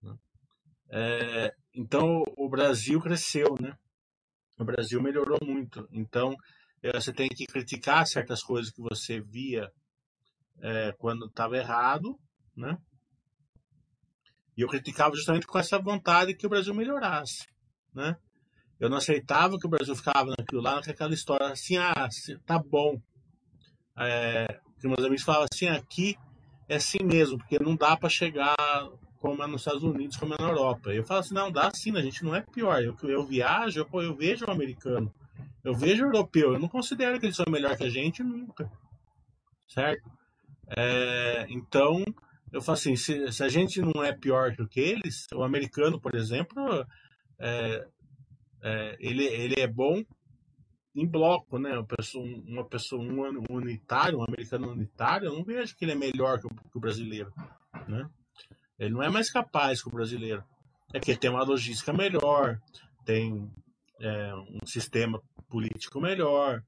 Né? 0.00 0.16
É, 0.88 1.54
então, 1.74 2.22
o 2.36 2.48
Brasil 2.48 3.00
cresceu, 3.00 3.56
né? 3.60 3.76
O 4.58 4.64
Brasil 4.64 5.02
melhorou 5.02 5.38
muito. 5.42 5.86
Então, 5.92 6.34
eh, 6.82 6.92
você 6.98 7.12
tem 7.12 7.28
que 7.28 7.46
criticar 7.46 8.06
certas 8.06 8.42
coisas 8.42 8.72
que 8.72 8.80
você 8.80 9.20
via 9.20 9.70
é, 10.60 10.92
quando 10.98 11.26
estava 11.26 11.56
errado, 11.56 12.18
né? 12.56 12.76
E 14.56 14.62
eu 14.62 14.68
criticava 14.68 15.14
justamente 15.14 15.46
com 15.46 15.58
essa 15.58 15.78
vontade 15.78 16.34
que 16.34 16.46
o 16.46 16.50
Brasil 16.50 16.74
melhorasse, 16.74 17.46
né? 17.94 18.16
Eu 18.80 18.88
não 18.88 18.96
aceitava 18.96 19.58
que 19.58 19.66
o 19.66 19.70
Brasil 19.70 19.94
ficava 19.94 20.30
naquilo 20.38 20.62
lá, 20.62 20.80
naquela 20.86 21.12
história 21.12 21.48
assim, 21.48 21.76
ah, 21.76 22.08
tá 22.44 22.58
bom. 22.58 23.00
É, 23.98 24.60
meus 24.82 25.00
amigos 25.00 25.22
falavam 25.22 25.46
assim, 25.50 25.68
aqui 25.68 26.16
é 26.68 26.76
assim 26.76 26.98
mesmo, 27.02 27.38
porque 27.38 27.58
não 27.58 27.76
dá 27.76 27.96
para 27.96 28.08
chegar 28.08 28.56
como 29.26 29.42
é 29.42 29.46
nos 29.48 29.62
Estados 29.62 29.82
Unidos, 29.82 30.16
como 30.16 30.34
é 30.34 30.36
na 30.40 30.48
Europa. 30.48 30.92
Eu 30.92 31.02
falo 31.02 31.20
assim, 31.20 31.34
não, 31.34 31.50
dá 31.50 31.68
sim, 31.74 31.96
a 31.96 32.00
gente 32.00 32.24
não 32.24 32.34
é 32.34 32.40
pior. 32.40 32.80
Eu, 32.80 32.96
eu 33.02 33.26
viajo, 33.26 33.80
eu, 33.80 34.02
eu 34.02 34.14
vejo 34.14 34.46
o 34.46 34.50
americano, 34.50 35.12
eu 35.64 35.74
vejo 35.74 36.04
o 36.04 36.06
europeu, 36.06 36.52
eu 36.52 36.60
não 36.60 36.68
considero 36.68 37.18
que 37.18 37.26
eles 37.26 37.36
são 37.36 37.46
melhor 37.50 37.76
que 37.76 37.82
a 37.82 37.90
gente 37.90 38.22
nunca. 38.22 38.70
Certo? 39.66 40.08
É, 40.76 41.44
então, 41.48 42.04
eu 42.52 42.62
falo 42.62 42.78
assim, 42.78 42.94
se, 42.94 43.32
se, 43.32 43.42
a 43.42 43.48
gente 43.48 43.80
não 43.80 44.04
é 44.04 44.12
pior 44.12 44.54
do 44.54 44.68
que 44.68 44.78
eles, 44.78 45.26
o 45.34 45.42
americano, 45.42 46.00
por 46.00 46.14
exemplo, 46.14 46.86
é, 47.40 47.84
é, 48.62 48.96
ele, 49.00 49.24
ele 49.24 49.60
é 49.60 49.66
bom 49.66 50.04
em 50.94 51.06
bloco, 51.06 51.58
né? 51.58 51.72
Uma 51.72 51.84
pessoa, 51.84 52.24
uma 52.24 52.64
pessoa 52.64 53.02
um 53.02 53.42
unitário, 53.50 54.18
um 54.20 54.24
americano 54.24 54.70
unitário, 54.70 55.26
eu 55.26 55.34
não 55.34 55.44
vejo 55.44 55.76
que 55.76 55.84
ele 55.84 55.92
é 55.92 55.96
melhor 55.96 56.38
que 56.38 56.46
o, 56.46 56.50
que 56.50 56.76
o 56.76 56.80
brasileiro, 56.80 57.32
né? 57.88 58.08
Ele 58.78 58.94
não 58.94 59.02
é 59.02 59.08
mais 59.08 59.30
capaz 59.30 59.82
que 59.82 59.88
o 59.88 59.92
brasileiro. 59.92 60.44
É 60.92 61.00
que 61.00 61.10
ele 61.10 61.18
tem 61.18 61.30
uma 61.30 61.42
logística 61.42 61.92
melhor, 61.92 62.60
tem 63.04 63.50
é, 64.00 64.34
um 64.34 64.64
sistema 64.64 65.20
político 65.48 66.00
melhor, 66.00 66.62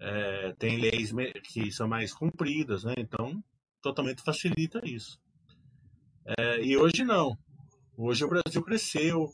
é, 0.00 0.52
tem 0.58 0.78
leis 0.78 1.12
que 1.44 1.72
são 1.72 1.88
mais 1.88 2.12
cumpridas, 2.12 2.84
né? 2.84 2.94
Então, 2.98 3.42
totalmente 3.80 4.22
facilita 4.22 4.80
isso. 4.84 5.18
É, 6.38 6.60
e 6.62 6.76
hoje 6.76 7.04
não. 7.04 7.36
Hoje 7.96 8.24
o 8.24 8.28
Brasil 8.28 8.62
cresceu, 8.62 9.30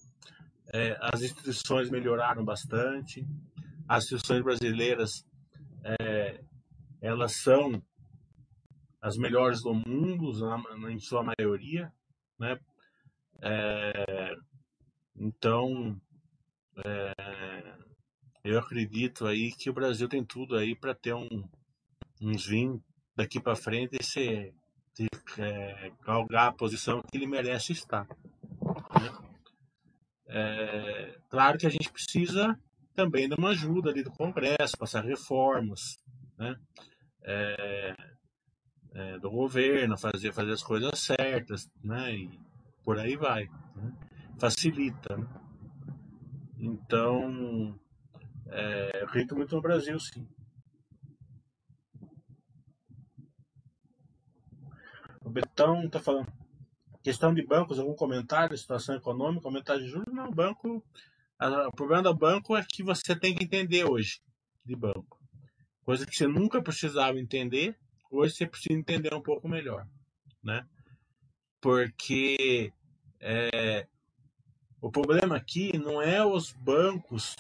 é, 0.73 0.97
as 1.01 1.23
instituições 1.23 1.91
melhoraram 1.91 2.45
bastante, 2.45 3.27
as 3.89 4.05
instituições 4.05 4.43
brasileiras 4.43 5.25
é, 5.83 6.41
elas 7.01 7.37
são 7.37 7.83
as 9.01 9.17
melhores 9.17 9.63
do 9.63 9.73
mundo, 9.73 10.33
na, 10.39 10.93
em 10.93 10.99
sua 10.99 11.23
maioria, 11.23 11.91
né? 12.41 12.59
É, 13.43 14.35
então, 15.15 16.01
é, 16.85 17.75
eu 18.43 18.59
acredito 18.59 19.27
aí 19.27 19.53
que 19.53 19.69
o 19.69 19.75
Brasil 19.75 20.09
tem 20.09 20.25
tudo 20.25 20.57
aí 20.57 20.75
para 20.75 20.95
ter 20.95 21.15
um, 21.15 21.45
uns 22.21 22.47
20 22.47 22.83
daqui 23.15 23.39
para 23.39 23.55
frente 23.55 23.99
e 24.01 24.05
ser, 24.05 24.55
de, 24.95 25.07
é, 25.39 25.93
galgar 26.03 26.49
a 26.49 26.53
posição 26.53 27.03
que 27.03 27.17
ele 27.17 27.27
merece 27.27 27.73
estar. 27.73 28.07
Né? 28.09 29.13
É, 30.27 31.19
claro 31.29 31.59
que 31.59 31.67
a 31.67 31.71
gente 31.71 31.93
precisa 31.93 32.59
também 32.95 33.29
de 33.29 33.35
uma 33.35 33.51
ajuda 33.51 33.91
ali 33.91 34.03
do 34.03 34.11
Congresso, 34.11 34.79
passar 34.79 35.05
reformas, 35.05 35.99
né? 36.39 36.57
É, 37.23 37.80
do 39.21 39.31
governo, 39.31 39.99
fazer, 39.99 40.33
fazer 40.33 40.53
as 40.53 40.63
coisas 40.63 40.99
certas, 40.99 41.71
né? 41.83 42.15
E 42.15 42.41
por 42.83 42.99
aí 42.99 43.17
vai. 43.17 43.49
Né? 43.77 43.93
Facilita. 44.39 45.17
Né? 45.17 45.29
Então, 46.59 47.79
é, 48.47 49.03
acredito 49.05 49.37
muito 49.37 49.55
no 49.55 49.63
Brasil, 49.63 49.99
sim. 50.01 50.27
O 55.25 55.31
Betão 55.31 55.85
está 55.85 56.01
falando. 56.01 56.33
Questão 57.03 57.33
de 57.33 57.47
bancos, 57.47 57.79
algum 57.79 57.95
comentário? 57.95 58.57
Situação 58.57 58.95
econômica, 58.95 59.47
aumentar 59.47 59.79
de 59.79 59.87
juros? 59.87 60.13
Não, 60.13 60.31
banco. 60.31 60.85
A, 61.39 61.69
o 61.69 61.73
problema 61.73 62.03
do 62.03 62.15
banco 62.15 62.57
é 62.57 62.65
que 62.69 62.83
você 62.83 63.15
tem 63.19 63.35
que 63.35 63.45
entender 63.45 63.85
hoje 63.85 64.21
de 64.65 64.77
banco. 64.77 65.19
Coisa 65.83 66.07
que 66.07 66.15
você 66.15 66.27
nunca 66.27 66.63
precisava 66.63 67.19
entender, 67.19 67.79
hoje 68.11 68.35
você 68.35 68.47
precisa 68.47 68.79
entender 68.79 69.15
um 69.15 69.23
pouco 69.23 69.49
melhor. 69.49 69.87
Né? 70.43 70.67
Porque 71.61 72.73
é, 73.21 73.87
o 74.81 74.91
problema 74.91 75.37
aqui 75.37 75.77
não 75.79 76.01
é 76.01 76.25
os 76.25 76.53
bancos 76.53 77.37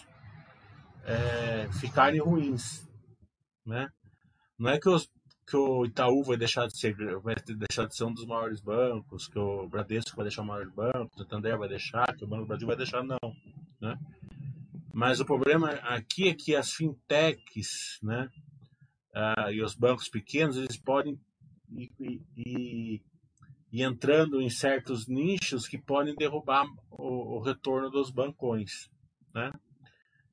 é, 1.04 1.68
ficarem 1.80 2.20
ruins, 2.20 2.86
né? 3.64 3.90
Não 4.58 4.68
é 4.68 4.78
que, 4.78 4.88
os, 4.90 5.10
que 5.46 5.56
o 5.56 5.86
Itaú 5.86 6.22
vai 6.22 6.36
deixar 6.36 6.66
de 6.66 6.78
ser 6.78 6.94
vai 7.20 7.34
deixar 7.34 7.86
de 7.86 7.96
ser 7.96 8.04
um 8.04 8.12
dos 8.12 8.26
maiores 8.26 8.60
bancos, 8.60 9.26
que 9.26 9.38
o 9.38 9.66
Bradesco 9.66 10.14
vai 10.16 10.24
deixar 10.24 10.42
o 10.42 10.46
maior 10.46 10.70
banco, 10.70 11.10
o 11.14 11.18
Santander 11.18 11.56
vai 11.56 11.68
deixar, 11.68 12.14
que 12.14 12.24
o 12.24 12.26
Banco 12.26 12.42
do 12.42 12.48
Brasil 12.48 12.66
vai 12.66 12.76
deixar, 12.76 13.02
não, 13.02 13.18
né? 13.80 13.98
Mas 14.92 15.18
o 15.18 15.24
problema 15.24 15.70
aqui 15.70 16.28
é 16.28 16.34
que 16.34 16.54
as 16.54 16.72
fintechs, 16.72 17.98
né, 18.02 18.28
uh, 19.14 19.50
e 19.50 19.62
os 19.62 19.74
bancos 19.74 20.08
pequenos, 20.08 20.56
eles 20.56 20.76
podem 20.76 21.18
ir, 21.70 21.92
ir, 21.98 23.02
ir, 23.72 23.82
entrando 23.82 24.40
em 24.40 24.50
certos 24.50 25.06
nichos 25.06 25.68
que 25.68 25.78
podem 25.78 26.14
derrubar 26.14 26.66
o, 26.90 27.36
o 27.36 27.40
retorno 27.40 27.90
dos 27.90 28.10
bancões, 28.10 28.90
né? 29.34 29.52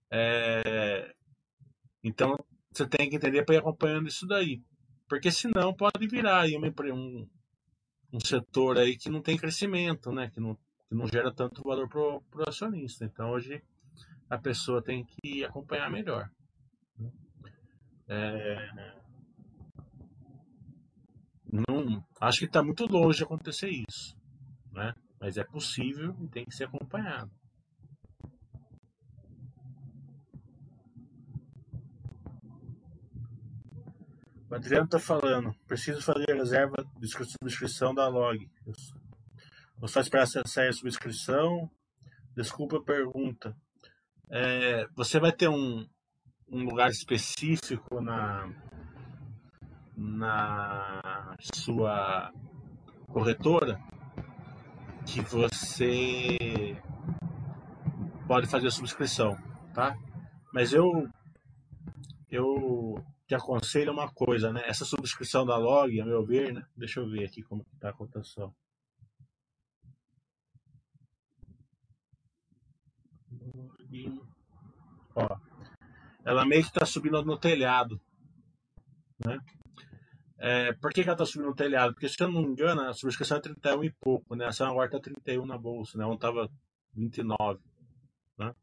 É, 0.10 1.14
então, 2.04 2.38
você 2.72 2.88
tem 2.88 3.10
que 3.10 3.16
entender 3.16 3.44
para 3.44 3.56
ir 3.56 3.60
acompanhando 3.60 4.08
isso 4.08 4.26
daí. 4.26 4.62
Porque 5.08 5.32
senão 5.32 5.74
pode 5.74 6.08
virar 6.08 6.42
aí 6.42 6.56
uma, 6.56 6.68
um, 6.94 7.28
um 8.14 8.20
setor 8.20 8.78
aí 8.78 8.98
que 8.98 9.10
não 9.10 9.22
tem 9.22 9.38
crescimento, 9.38 10.12
né? 10.12 10.30
que, 10.30 10.40
não, 10.40 10.56
que 10.56 10.96
não 10.96 11.08
gera 11.08 11.34
tanto 11.34 11.64
valor 11.64 11.88
para 11.90 12.00
o 12.00 12.50
acionista. 12.50 13.06
Então, 13.06 13.32
hoje, 13.32 13.62
a 14.30 14.38
pessoa 14.38 14.82
tem 14.82 15.06
que 15.06 15.44
acompanhar 15.44 15.90
melhor. 15.90 16.30
É, 18.10 18.70
não, 21.52 22.06
acho 22.20 22.40
que 22.40 22.46
está 22.46 22.62
muito 22.62 22.86
longe 22.86 23.20
de 23.20 23.24
acontecer 23.24 23.70
isso. 23.70 24.16
Né? 24.72 24.94
Mas 25.20 25.38
é 25.38 25.44
possível 25.44 26.16
e 26.22 26.28
tem 26.28 26.46
que 26.46 26.56
ser 26.56 26.66
acompanhado. 26.66 27.32
O 34.50 34.56
Adriano 34.56 34.86
está 34.86 35.00
falando, 35.00 35.54
preciso 35.68 36.02
fazer 36.02 36.34
reserva 36.34 36.78
de 37.00 37.08
subscrição 37.08 37.94
da 37.94 38.08
log. 38.08 38.50
Vou 39.78 39.90
só 39.90 40.00
esperar 40.00 40.26
sair 40.26 40.70
a 40.70 40.74
subscrição. 40.74 41.70
Desculpa 42.36 42.78
a 42.78 42.84
pergunta. 42.84 43.56
É, 44.30 44.86
você 44.96 45.20
vai 45.20 45.34
ter 45.34 45.50
um, 45.50 45.86
um 46.50 46.64
lugar 46.64 46.90
específico 46.90 48.02
na, 48.02 48.50
na 49.96 51.36
sua 51.54 52.32
corretora 53.08 53.80
que 55.06 55.22
você 55.22 56.82
pode 58.28 58.48
fazer 58.48 58.68
a 58.68 58.72
subscrição, 58.72 59.38
tá? 59.74 59.98
Mas 60.54 60.74
eu 60.74 61.10
eu 62.30 63.04
te 63.26 63.36
aconselho 63.36 63.92
uma 63.92 64.10
coisa, 64.12 64.52
né? 64.52 64.62
Essa 64.66 64.86
subscrição 64.86 65.46
da 65.46 65.58
log, 65.58 66.00
a 66.00 66.06
meu 66.06 66.26
ver, 66.26 66.54
né? 66.54 66.66
Deixa 66.76 67.00
eu 67.00 67.10
ver 67.10 67.26
aqui 67.26 67.42
como 67.42 67.66
está 67.74 67.90
a 67.90 67.94
cotação. 67.94 68.54
Ó, 75.16 75.47
ela 76.28 76.46
meio 76.46 76.62
que 76.62 76.68
está 76.68 76.86
subindo 76.86 77.24
no 77.24 77.38
telhado, 77.38 78.02
né? 79.26 79.40
É, 80.38 80.74
por 80.74 80.92
que, 80.92 81.02
que 81.02 81.10
ela 81.10 81.16
está 81.16 81.26
subindo 81.26 81.48
no 81.48 81.56
telhado? 81.56 81.94
Porque, 81.94 82.10
se 82.10 82.22
eu 82.22 82.30
não 82.30 82.42
me 82.42 82.50
engano, 82.50 82.82
a 82.82 82.94
subscrição 82.94 83.38
é 83.38 83.42
31 83.42 83.84
e 83.86 83.92
pouco, 83.92 84.36
né? 84.36 84.46
Essa 84.46 84.68
agora 84.68 84.88
está 84.88 85.00
31 85.00 85.46
na 85.46 85.58
bolsa, 85.58 85.98
né? 85.98 86.06
Ontem 86.06 86.16
estava 86.16 86.52
29, 86.94 87.60
né? 88.38 88.54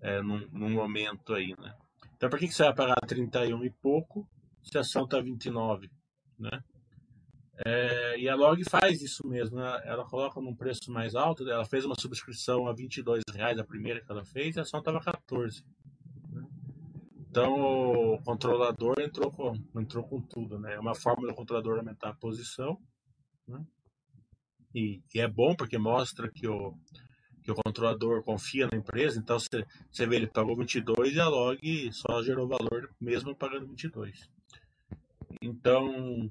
É, 0.00 0.22
num, 0.22 0.48
num 0.50 0.70
momento 0.70 1.34
aí, 1.34 1.54
né? 1.60 1.76
Então, 2.16 2.30
por 2.30 2.38
que, 2.38 2.48
que 2.48 2.54
você 2.54 2.64
vai 2.64 2.74
pagar 2.74 2.96
31 3.06 3.62
e 3.62 3.70
pouco 3.70 4.26
se 4.62 4.76
a 4.78 4.80
ação 4.80 5.04
está 5.04 5.20
29? 5.20 5.90
Né? 6.38 6.64
É, 7.66 8.18
e 8.18 8.26
a 8.26 8.34
Log 8.34 8.62
faz 8.64 9.02
isso 9.02 9.26
mesmo, 9.28 9.58
né? 9.58 9.82
ela 9.84 10.04
coloca 10.06 10.40
num 10.40 10.56
preço 10.56 10.90
mais 10.90 11.14
alto, 11.14 11.48
ela 11.48 11.66
fez 11.66 11.84
uma 11.84 11.94
subscrição 11.98 12.66
a 12.66 12.72
22 12.72 13.22
reais, 13.34 13.58
a 13.58 13.64
primeira 13.64 14.00
que 14.00 14.10
ela 14.10 14.24
fez, 14.24 14.56
a 14.56 14.62
ação 14.62 14.80
estava 14.80 14.98
14. 14.98 15.62
Então 17.30 18.14
o 18.14 18.22
controlador 18.22 18.98
entrou 18.98 19.30
com, 19.30 19.54
entrou 19.80 20.02
com 20.02 20.20
tudo, 20.20 20.58
né? 20.58 20.74
É 20.74 20.80
uma 20.80 20.96
forma 20.96 21.28
do 21.28 21.34
controlador 21.34 21.78
aumentar 21.78 22.10
a 22.10 22.14
posição, 22.14 22.76
né? 23.46 23.64
E, 24.74 25.00
e 25.14 25.20
é 25.20 25.28
bom 25.28 25.54
porque 25.54 25.78
mostra 25.78 26.28
que 26.28 26.48
o, 26.48 26.74
que 27.42 27.52
o 27.52 27.54
controlador 27.54 28.22
confia 28.24 28.68
na 28.70 28.76
empresa, 28.76 29.18
então 29.18 29.38
você, 29.38 29.64
você 29.90 30.06
vê, 30.06 30.16
ele 30.16 30.26
pagou 30.26 30.56
22 30.56 31.14
e 31.14 31.20
a 31.20 31.28
log 31.28 31.92
só 31.92 32.20
gerou 32.22 32.48
valor 32.48 32.92
mesmo 33.00 33.34
pagando 33.34 33.68
22. 33.68 34.28
Então, 35.40 36.30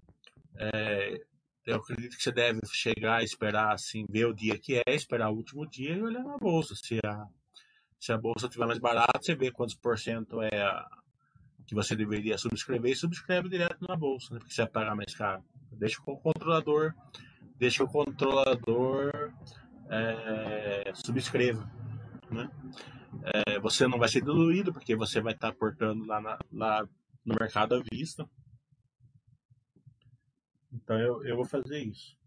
é, 0.58 1.22
eu 1.66 1.78
acredito 1.78 2.18
que 2.18 2.24
você 2.24 2.32
deve 2.32 2.60
chegar, 2.74 3.24
esperar 3.24 3.74
assim, 3.74 4.06
ver 4.10 4.26
o 4.26 4.34
dia 4.34 4.58
que 4.58 4.76
é, 4.76 4.94
esperar 4.94 5.30
o 5.30 5.36
último 5.36 5.66
dia 5.66 5.96
e 5.96 6.02
olhar 6.02 6.24
na 6.24 6.38
bolsa. 6.38 6.76
Se 6.76 7.00
a, 7.06 7.26
se 8.00 8.14
a 8.14 8.18
bolsa 8.18 8.46
estiver 8.46 8.66
mais 8.66 8.80
barata, 8.80 9.20
você 9.22 9.36
vê 9.36 9.52
quantos 9.52 9.76
por 9.76 10.00
cento 10.00 10.42
é 10.42 10.62
a, 10.62 10.88
que 11.68 11.76
você 11.76 11.96
deveria 11.96 12.38
subscrever 12.38 12.92
e 12.92 12.96
subscreve 12.96 13.50
direto 13.50 13.86
na 13.88 13.96
bolsa, 13.96 14.34
né? 14.34 14.40
porque 14.40 14.54
você 14.54 14.62
vai 14.64 14.72
pagar 14.72 14.96
mais 14.96 15.14
caro. 15.14 15.44
Deixa 15.72 16.02
o 16.06 16.18
controlador, 16.18 16.94
deixa 17.58 17.84
o 17.84 17.88
controlador 17.88 19.12
é, 19.90 20.92
subscreva. 20.96 21.70
Né? 22.32 22.50
É, 23.24 23.60
você 23.60 23.88
não 23.88 24.00
vai 24.00 24.08
ser 24.08 24.22
diluído, 24.22 24.72
porque 24.72 24.96
você 24.96 25.20
vai 25.22 25.34
estar 25.34 25.54
portando 25.54 26.06
lá, 26.06 26.40
lá 26.52 26.88
no 27.26 27.36
mercado 27.40 27.76
à 27.76 27.82
vista. 27.92 28.28
Então 30.72 30.98
eu, 31.00 31.24
eu 31.26 31.36
vou 31.36 31.46
fazer 31.46 31.80
isso. 31.84 32.19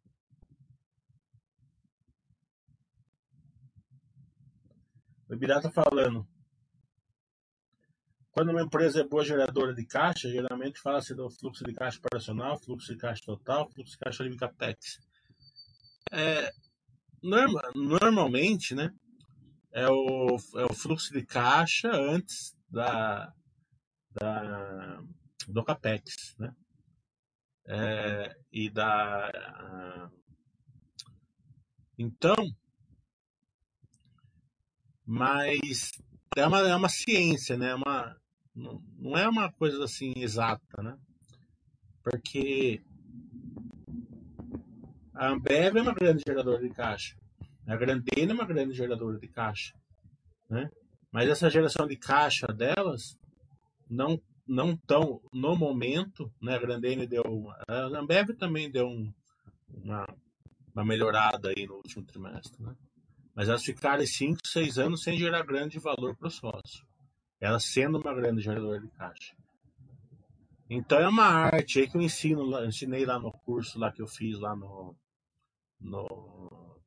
O 5.32 5.34
Ibirá 5.34 5.56
está 5.56 5.70
falando. 5.70 6.28
Quando 8.32 8.50
uma 8.50 8.60
empresa 8.60 9.00
é 9.00 9.08
boa 9.08 9.24
geradora 9.24 9.74
de 9.74 9.86
caixa, 9.86 10.28
geralmente 10.28 10.78
fala-se 10.78 11.14
do 11.14 11.30
fluxo 11.30 11.64
de 11.64 11.72
caixa 11.72 11.98
operacional, 11.98 12.60
fluxo 12.62 12.92
de 12.92 12.98
caixa 12.98 13.22
total, 13.24 13.70
fluxo 13.70 13.92
de 13.92 13.98
caixa 13.98 14.22
livre 14.22 14.38
capex. 14.38 14.98
É, 16.10 16.52
norma, 17.22 17.62
normalmente, 17.74 18.74
né, 18.74 18.92
é 19.72 19.88
o, 19.88 20.36
é 20.56 20.66
o 20.66 20.74
fluxo 20.74 21.10
de 21.14 21.24
caixa 21.24 21.90
antes 21.90 22.54
da, 22.68 23.32
da 24.10 25.02
do 25.48 25.64
capex, 25.64 26.36
né? 26.38 26.54
é, 27.66 28.36
e 28.52 28.68
da. 28.68 30.10
Então, 31.98 32.36
mas 35.06 35.92
é 36.36 36.46
uma, 36.46 36.60
é 36.60 36.74
uma 36.74 36.88
ciência, 36.88 37.56
né? 37.56 37.70
É 37.70 37.74
uma, 37.74 38.16
não 38.54 39.16
é 39.16 39.28
uma 39.28 39.50
coisa 39.52 39.84
assim 39.84 40.12
exata, 40.16 40.82
né? 40.82 40.96
Porque 42.02 42.82
a 45.14 45.28
Ambev 45.28 45.76
é 45.76 45.82
uma 45.82 45.94
grande 45.94 46.22
geradora 46.26 46.60
de 46.60 46.70
caixa. 46.70 47.16
A 47.66 47.76
Grandene 47.76 48.32
é 48.32 48.34
uma 48.34 48.44
grande 48.44 48.74
geradora 48.74 49.18
de 49.18 49.28
caixa. 49.28 49.74
Né? 50.50 50.68
Mas 51.12 51.28
essa 51.28 51.48
geração 51.48 51.86
de 51.86 51.96
caixa 51.96 52.46
delas 52.48 53.16
não 53.88 54.20
não 54.44 54.76
tão 54.76 55.22
no 55.32 55.54
momento, 55.54 56.30
né? 56.42 56.56
A 56.56 56.58
Grandene 56.58 57.06
deu 57.06 57.22
uma, 57.22 57.56
a 57.68 57.84
Ambev 57.98 58.30
também 58.36 58.68
deu 58.68 58.88
um, 58.88 59.12
uma, 59.68 60.04
uma 60.74 60.84
melhorada 60.84 61.50
aí 61.50 61.64
no 61.64 61.76
último 61.76 62.04
trimestre, 62.04 62.60
né? 62.60 62.74
Mas 63.34 63.48
elas 63.48 63.64
ficaram 63.64 64.04
5, 64.04 64.40
6 64.46 64.78
anos 64.78 65.02
sem 65.02 65.16
gerar 65.18 65.42
grande 65.42 65.78
valor 65.78 66.16
para 66.16 66.28
o 66.28 66.30
sócio. 66.30 66.84
Elas 67.40 67.64
sendo 67.64 67.98
uma 67.98 68.14
grande 68.14 68.42
geradora 68.42 68.80
de 68.80 68.88
caixa. 68.88 69.34
Então 70.68 70.98
é 70.98 71.08
uma 71.08 71.24
arte 71.24 71.80
aí 71.80 71.88
que 71.88 71.96
eu 71.96 72.00
ensino, 72.00 72.64
ensinei 72.64 73.04
lá 73.04 73.18
no 73.18 73.30
curso 73.30 73.78
lá 73.78 73.92
que 73.92 74.00
eu 74.00 74.06
fiz 74.06 74.38
lá 74.38 74.56
no, 74.56 74.96
no 75.80 76.80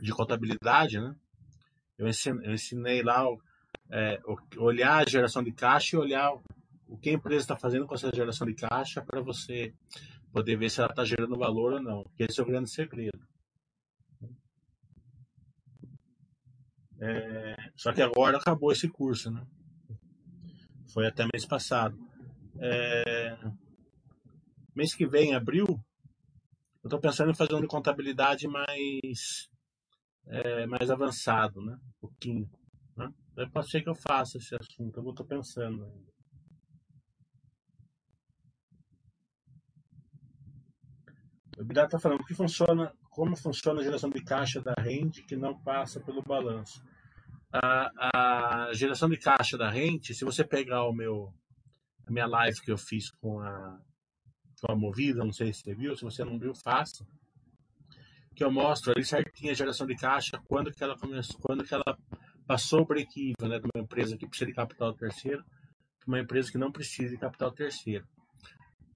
de 0.00 0.12
contabilidade, 0.12 1.00
né? 1.00 1.14
Eu 1.96 2.08
ensinei, 2.08 2.48
eu 2.48 2.54
ensinei 2.54 3.02
lá 3.02 3.24
é, 3.90 4.20
olhar 4.56 4.98
a 4.98 5.08
geração 5.08 5.42
de 5.42 5.52
caixa 5.52 5.96
e 5.96 5.98
olhar 5.98 6.32
o 6.86 6.96
que 6.96 7.10
a 7.10 7.12
empresa 7.12 7.42
está 7.42 7.56
fazendo 7.56 7.86
com 7.86 7.94
essa 7.94 8.10
geração 8.14 8.46
de 8.46 8.54
caixa 8.54 9.02
para 9.02 9.20
você 9.20 9.74
poder 10.32 10.56
ver 10.56 10.70
se 10.70 10.80
ela 10.80 10.90
está 10.90 11.04
gerando 11.04 11.38
valor 11.38 11.74
ou 11.74 11.82
não. 11.82 12.04
Esse 12.18 12.40
é 12.40 12.42
o 12.42 12.46
grande 12.46 12.70
segredo. 12.70 13.20
É, 17.00 17.56
só 17.76 17.92
que 17.92 18.02
agora 18.02 18.38
acabou 18.38 18.72
esse 18.72 18.88
curso, 18.88 19.30
né? 19.30 19.46
Foi 20.92 21.06
até 21.06 21.24
mês 21.32 21.46
passado. 21.46 21.96
É, 22.60 23.38
mês 24.74 24.94
que 24.94 25.06
vem, 25.06 25.34
abril, 25.34 25.66
eu 26.82 26.88
estou 26.88 27.00
pensando 27.00 27.30
em 27.30 27.36
fazer 27.36 27.54
um 27.54 27.60
de 27.60 27.66
contabilidade 27.66 28.48
mais 28.48 29.48
é, 30.26 30.66
mais 30.66 30.90
avançado, 30.90 31.60
né? 31.60 31.74
Um 31.74 32.00
pouquinho. 32.00 32.50
Né? 32.96 33.12
Pode 33.52 33.70
ser 33.70 33.82
que 33.82 33.88
eu 33.88 33.94
faça 33.94 34.38
esse 34.38 34.54
assunto, 34.54 34.98
eu 34.98 35.10
estou 35.10 35.26
pensando 35.26 35.84
ainda. 35.84 36.08
O 41.58 41.64
Bidá 41.64 41.84
está 41.84 41.98
falando 41.98 42.24
que 42.24 42.34
funciona, 42.34 42.94
como 43.10 43.34
funciona 43.36 43.80
a 43.80 43.84
geração 43.84 44.10
de 44.10 44.22
caixa 44.22 44.60
da 44.60 44.74
rente 44.78 45.24
que 45.24 45.36
não 45.36 45.60
passa 45.60 45.98
pelo 45.98 46.22
balanço. 46.22 46.80
A, 47.52 48.66
a 48.68 48.72
geração 48.74 49.08
de 49.08 49.16
caixa 49.16 49.56
da 49.56 49.70
rente, 49.70 50.14
se 50.14 50.24
você 50.24 50.44
pegar 50.44 50.84
o 50.84 50.92
meu, 50.92 51.32
a 52.06 52.10
minha 52.10 52.26
live 52.26 52.60
que 52.60 52.70
eu 52.70 52.76
fiz 52.78 53.10
com 53.10 53.40
a, 53.40 53.80
com 54.60 54.72
a 54.72 54.76
Movida, 54.76 55.24
não 55.24 55.32
sei 55.32 55.52
se 55.52 55.62
você 55.62 55.74
viu, 55.74 55.96
se 55.96 56.04
você 56.04 56.24
não 56.24 56.38
viu, 56.38 56.54
faça 56.54 57.06
que 58.38 58.44
eu 58.44 58.52
mostro 58.52 58.92
ali 58.92 59.04
certinho 59.04 59.50
a 59.50 59.54
geração 59.54 59.84
de 59.84 59.96
caixa, 59.96 60.40
quando 60.46 60.70
que 60.70 60.84
ela 60.84 60.96
começou, 60.96 61.40
quando 61.40 61.64
que 61.64 61.74
ela 61.74 61.98
passou 62.46 62.82
o 62.82 62.84
break-even 62.84 63.34
né, 63.48 63.58
de 63.58 63.66
uma 63.74 63.82
empresa 63.82 64.16
que 64.16 64.28
precisa 64.28 64.46
de 64.46 64.54
capital 64.54 64.94
terceiro 64.94 65.44
para 65.98 66.06
uma 66.06 66.20
empresa 66.20 66.52
que 66.52 66.56
não 66.56 66.70
precisa 66.70 67.10
de 67.10 67.18
capital 67.18 67.50
terceiro. 67.50 68.06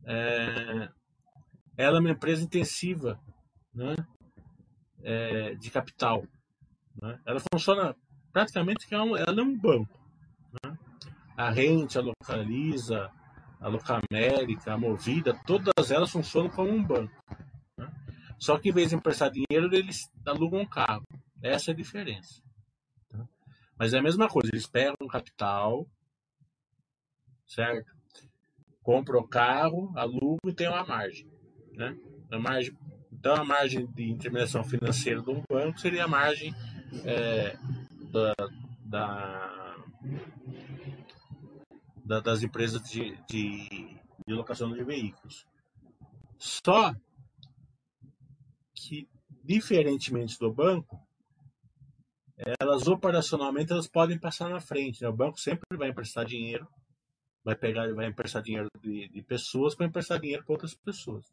É, 0.04 0.88
ela 1.76 1.96
é 1.96 2.00
uma 2.00 2.12
empresa 2.12 2.44
intensiva 2.44 3.20
né, 3.74 3.96
é, 5.02 5.56
de 5.56 5.72
capital. 5.72 6.24
Né? 7.02 7.18
Ela 7.26 7.40
funciona 7.52 7.96
praticamente 8.32 8.86
que 8.86 8.94
ela 8.94 9.18
é 9.20 9.42
um 9.42 9.56
banco. 9.56 10.00
Né? 10.64 10.78
A 11.36 11.50
Rente, 11.50 11.98
a 11.98 12.00
Localiza, 12.00 13.10
a 13.60 13.68
Locamérica, 13.68 14.72
a 14.72 14.78
Movida, 14.78 15.38
todas 15.46 15.90
elas 15.90 16.10
funcionam 16.10 16.50
como 16.50 16.70
um 16.70 16.82
banco. 16.82 17.14
Só 18.38 18.58
que 18.58 18.70
em 18.70 18.72
vez 18.72 18.88
de 18.88 18.96
emprestar 18.96 19.30
dinheiro, 19.30 19.72
eles 19.72 20.10
alugam 20.26 20.60
um 20.60 20.66
carro. 20.66 21.06
Essa 21.40 21.70
é 21.70 21.74
a 21.74 21.76
diferença. 21.76 22.42
Tá? 23.08 23.24
Mas 23.78 23.94
é 23.94 23.98
a 23.98 24.02
mesma 24.02 24.28
coisa, 24.28 24.50
eles 24.52 24.66
pegam 24.66 24.96
um 25.00 25.06
capital, 25.06 25.86
certo? 27.46 27.92
Compram 28.82 29.20
o 29.20 29.28
carro, 29.28 29.92
alugam 29.96 30.38
e 30.46 30.52
tem 30.52 30.68
uma 30.68 30.84
margem. 30.84 31.30
Né? 31.72 31.96
A 32.32 32.38
margem 32.38 32.76
então, 33.22 33.36
a 33.36 33.44
margem 33.44 33.86
de 33.86 34.10
intermediação 34.10 34.64
financeira 34.64 35.22
de 35.22 35.30
um 35.30 35.44
banco 35.48 35.78
seria 35.78 36.06
a 36.06 36.08
margem 36.08 36.52
é, 37.04 37.56
da, 38.12 38.34
da, 38.84 39.76
da, 42.04 42.20
das 42.20 42.42
empresas 42.42 42.82
de, 42.82 43.16
de, 43.26 43.96
de 44.26 44.34
locação 44.34 44.70
de 44.70 44.84
veículos. 44.84 45.46
Só 46.38 46.94
que, 48.74 49.08
diferentemente 49.42 50.38
do 50.38 50.52
banco, 50.52 51.00
elas 52.60 52.86
operacionalmente 52.86 53.72
elas 53.72 53.88
podem 53.88 54.18
passar 54.18 54.50
na 54.50 54.60
frente. 54.60 55.02
Né? 55.02 55.08
O 55.08 55.16
banco 55.16 55.40
sempre 55.40 55.64
vai 55.76 55.88
emprestar 55.88 56.26
dinheiro, 56.26 56.68
vai 57.42 57.56
pegar, 57.56 57.92
vai 57.94 58.06
emprestar 58.06 58.42
dinheiro 58.42 58.68
de, 58.82 59.08
de 59.08 59.22
pessoas 59.22 59.74
para 59.74 59.86
emprestar 59.86 60.20
dinheiro 60.20 60.44
para 60.44 60.52
outras 60.52 60.74
pessoas, 60.74 61.24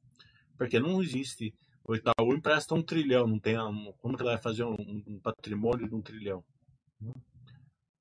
porque 0.58 0.80
não 0.80 1.02
existe. 1.02 1.54
O 1.84 1.96
Itaú 1.96 2.36
empresta 2.36 2.76
um 2.76 2.84
trilhão, 2.84 3.26
não 3.26 3.40
tem 3.40 3.56
como 3.98 4.16
que 4.16 4.22
ela 4.22 4.34
vai 4.34 4.42
fazer 4.42 4.64
um, 4.64 4.76
um 5.08 5.20
patrimônio 5.20 5.90
de 5.90 5.96
um 5.96 6.02
trilhão? 6.02 6.44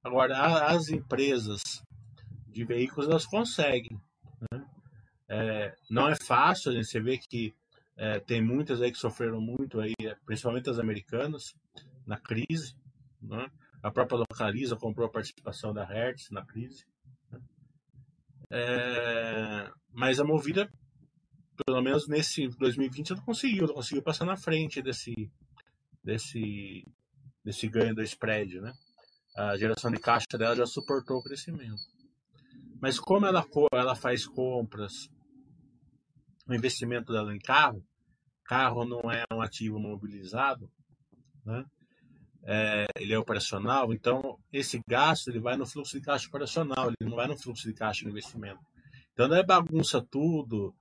Agora 0.02 0.66
as 0.66 0.88
empresas 0.88 1.82
de 2.46 2.64
veículos 2.64 3.08
elas 3.08 3.26
conseguem. 3.26 4.00
Né? 4.50 4.66
É, 5.28 5.76
não 5.90 6.08
é 6.08 6.16
fácil, 6.16 6.72
você 6.72 7.00
vê 7.00 7.18
que 7.18 7.54
é, 7.96 8.20
tem 8.20 8.40
muitas 8.40 8.80
aí 8.80 8.92
que 8.92 8.98
sofreram 8.98 9.40
muito 9.40 9.80
aí, 9.80 9.94
é, 10.00 10.14
principalmente 10.24 10.70
as 10.70 10.78
americanas, 10.78 11.54
na 12.06 12.16
crise. 12.16 12.74
Né? 13.20 13.50
A 13.82 13.90
própria 13.90 14.18
Localiza 14.18 14.76
comprou 14.76 15.06
a 15.06 15.10
participação 15.10 15.74
da 15.74 15.84
Hertz 15.84 16.30
na 16.30 16.44
crise. 16.44 16.86
Né? 17.30 17.40
É, 18.50 19.70
mas 19.92 20.20
a 20.20 20.24
Movida, 20.24 20.70
pelo 21.66 21.82
menos 21.82 22.08
nesse 22.08 22.48
2020, 22.48 23.12
ela 23.12 23.22
conseguiu, 23.22 23.64
ela 23.64 23.74
conseguiu 23.74 24.02
passar 24.02 24.24
na 24.24 24.36
frente 24.36 24.80
desse, 24.80 25.30
desse, 26.02 26.86
desse 27.44 27.68
ganho 27.68 27.94
do 27.94 28.02
spread. 28.02 28.60
Né? 28.60 28.72
A 29.38 29.56
geração 29.56 29.88
de 29.88 30.00
caixa 30.00 30.36
dela 30.36 30.56
já 30.56 30.66
suportou 30.66 31.18
o 31.18 31.22
crescimento. 31.22 31.80
Mas 32.80 32.98
como 32.98 33.24
ela, 33.24 33.46
ela 33.72 33.94
faz 33.94 34.26
compras 34.26 35.08
o 36.48 36.52
investimento 36.52 37.12
dela 37.12 37.32
em 37.32 37.38
carro, 37.38 37.80
carro 38.44 38.84
não 38.84 39.12
é 39.12 39.22
um 39.32 39.40
ativo 39.40 39.78
mobilizado, 39.78 40.68
né? 41.44 41.64
É, 42.42 42.86
ele 42.96 43.12
é 43.12 43.18
operacional, 43.18 43.92
então 43.92 44.38
esse 44.52 44.80
gasto 44.88 45.28
ele 45.28 45.38
vai 45.38 45.56
no 45.56 45.66
fluxo 45.66 45.98
de 45.98 46.04
caixa 46.04 46.26
operacional, 46.26 46.88
ele 46.88 47.08
não 47.08 47.16
vai 47.16 47.28
no 47.28 47.36
fluxo 47.36 47.68
de 47.68 47.74
caixa 47.74 48.04
de 48.04 48.10
investimento. 48.10 48.60
Então 49.12 49.28
daí 49.28 49.44
bagunça 49.44 50.00
tudo, 50.00 50.74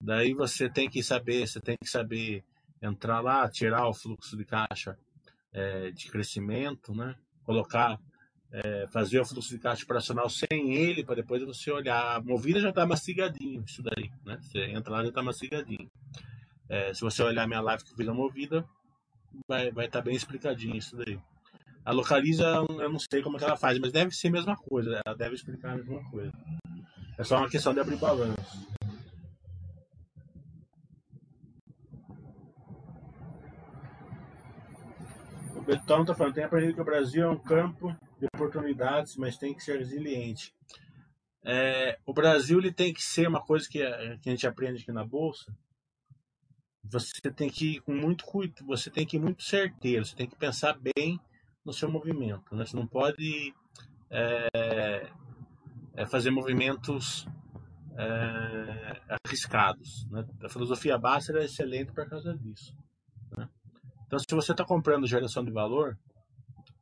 daí 0.00 0.34
você 0.34 0.68
tem 0.68 0.90
que 0.90 1.04
saber, 1.04 1.46
você 1.46 1.60
tem 1.60 1.76
que 1.76 1.88
saber 1.88 2.42
entrar 2.80 3.20
lá, 3.20 3.48
tirar 3.48 3.86
o 3.86 3.94
fluxo 3.94 4.36
de 4.36 4.44
caixa 4.44 4.98
é, 5.52 5.92
de 5.92 6.10
crescimento, 6.10 6.92
né? 6.92 7.14
Colocar, 7.44 7.98
é, 8.52 8.86
fazer 8.88 9.20
o 9.20 9.58
caixa 9.60 9.84
operacional 9.84 10.28
sem 10.28 10.74
ele, 10.74 11.04
para 11.04 11.16
depois 11.16 11.42
você 11.42 11.70
olhar. 11.70 12.16
A 12.16 12.20
movida 12.20 12.60
já 12.60 12.70
está 12.70 12.86
mastigadinho, 12.86 13.64
isso 13.66 13.82
daí, 13.82 14.10
né? 14.24 14.38
Você 14.40 14.64
entra 14.66 14.92
lá 14.92 15.02
já 15.02 15.08
está 15.08 15.22
mastigadinho. 15.22 15.90
É, 16.68 16.94
se 16.94 17.00
você 17.00 17.22
olhar 17.22 17.46
minha 17.46 17.60
live 17.60 17.84
que 17.84 17.92
eu 17.92 17.96
fiz 17.96 18.08
a 18.08 18.14
movida, 18.14 18.64
vai 19.46 19.64
estar 19.64 19.74
vai 19.74 19.88
tá 19.88 20.00
bem 20.00 20.14
explicadinho 20.14 20.76
isso 20.76 20.96
daí. 20.96 21.18
A 21.84 21.90
localiza, 21.90 22.46
eu 22.68 22.90
não 22.90 22.98
sei 22.98 23.22
como 23.22 23.36
é 23.36 23.38
que 23.40 23.44
ela 23.44 23.56
faz, 23.56 23.78
mas 23.78 23.90
deve 23.90 24.12
ser 24.12 24.28
a 24.28 24.32
mesma 24.32 24.56
coisa, 24.56 25.00
ela 25.04 25.16
deve 25.16 25.34
explicar 25.34 25.72
a 25.72 25.76
mesma 25.76 26.02
coisa. 26.10 26.32
É 27.18 27.24
só 27.24 27.38
uma 27.38 27.50
questão 27.50 27.74
de 27.74 27.80
abrir 27.80 27.96
balanço. 27.96 28.71
O 35.62 35.64
Betão 35.64 36.00
está 36.00 36.12
falando, 36.12 36.34
tem 36.34 36.42
aprendido 36.42 36.74
que 36.74 36.80
o 36.80 36.84
Brasil 36.84 37.22
é 37.22 37.30
um 37.30 37.38
campo 37.38 37.96
de 38.18 38.26
oportunidades, 38.34 39.14
mas 39.16 39.38
tem 39.38 39.54
que 39.54 39.62
ser 39.62 39.78
resiliente. 39.78 40.52
É, 41.44 42.00
o 42.04 42.12
Brasil 42.12 42.58
ele 42.58 42.72
tem 42.72 42.92
que 42.92 43.00
ser 43.00 43.28
uma 43.28 43.40
coisa 43.40 43.68
que 43.68 43.80
a, 43.80 44.18
que 44.18 44.28
a 44.28 44.32
gente 44.32 44.44
aprende 44.44 44.82
aqui 44.82 44.90
na 44.90 45.04
Bolsa, 45.04 45.56
você 46.82 47.30
tem 47.30 47.48
que 47.48 47.76
ir 47.76 47.80
com 47.82 47.94
muito 47.94 48.24
cuidado, 48.24 48.66
você 48.66 48.90
tem 48.90 49.06
que 49.06 49.16
ir 49.16 49.20
muito 49.20 49.44
certeiro, 49.44 50.04
você 50.04 50.16
tem 50.16 50.28
que 50.28 50.34
pensar 50.34 50.76
bem 50.76 51.20
no 51.64 51.72
seu 51.72 51.88
movimento. 51.88 52.56
Né? 52.56 52.66
Você 52.66 52.76
não 52.76 52.86
pode 52.88 53.54
é, 54.10 55.08
é 55.94 56.06
fazer 56.06 56.32
movimentos 56.32 57.24
arriscados. 59.24 60.08
Né? 60.10 60.26
A 60.42 60.48
filosofia 60.48 60.98
Baster 60.98 61.36
é 61.36 61.44
excelente 61.44 61.92
por 61.92 62.08
causa 62.08 62.36
disso. 62.36 62.76
Né? 63.36 63.48
Então, 64.12 64.18
se 64.18 64.34
você 64.34 64.52
está 64.52 64.62
comprando 64.62 65.06
geração 65.06 65.42
de 65.42 65.50
valor, 65.50 65.96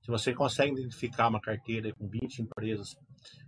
se 0.03 0.11
você 0.11 0.35
consegue 0.35 0.73
identificar 0.73 1.29
uma 1.29 1.41
carteira 1.41 1.95
com 1.95 2.09
20 2.09 2.43
empresas 2.43 2.97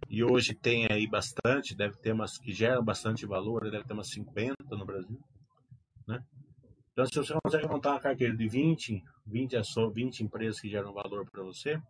e 0.09 0.23
hoje 0.23 0.55
tem 0.55 0.87
aí 0.89 1.05
bastante, 1.09 1.75
deve 1.75 1.97
ter 1.97 2.13
umas 2.13 2.39
que 2.39 2.53
geram 2.53 2.85
bastante 2.85 3.27
valor, 3.27 3.69
deve 3.69 3.83
ter 3.83 3.93
umas 3.93 4.09
50 4.11 4.55
no 4.71 4.87
Brasil, 4.87 5.19
né? 6.07 6.25
Então, 6.93 7.05
se 7.07 7.17
você 7.17 7.35
consegue 7.43 7.67
montar 7.67 7.91
uma 7.91 8.01
carteira 8.01 8.37
de 8.37 8.49
20, 8.49 9.03
20, 9.27 9.57
20 9.93 10.21
empresas 10.21 10.61
que 10.61 10.69
geram 10.69 10.93
valor 10.93 11.29
para 11.29 11.43
você, 11.43 11.83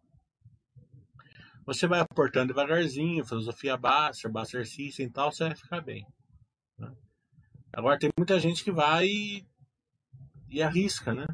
você 1.67 1.87
vai 1.87 2.01
aportando 2.01 2.55
devagarzinho, 2.55 3.23
filosofia 3.27 3.77
Basser, 3.77 4.33
Basser 4.33 4.67
System 4.67 5.09
e 5.09 5.11
tal, 5.11 5.31
você 5.31 5.45
vai 5.45 5.55
ficar 5.55 5.83
bem. 5.83 6.07
Né? 6.79 6.91
Agora, 7.71 7.99
tem 7.99 8.09
muita 8.17 8.41
gente 8.41 8.65
que 8.65 8.73
vai 8.73 9.05
e, 9.05 9.47
e 10.49 10.63
arrisca, 10.63 11.13
né? 11.13 11.27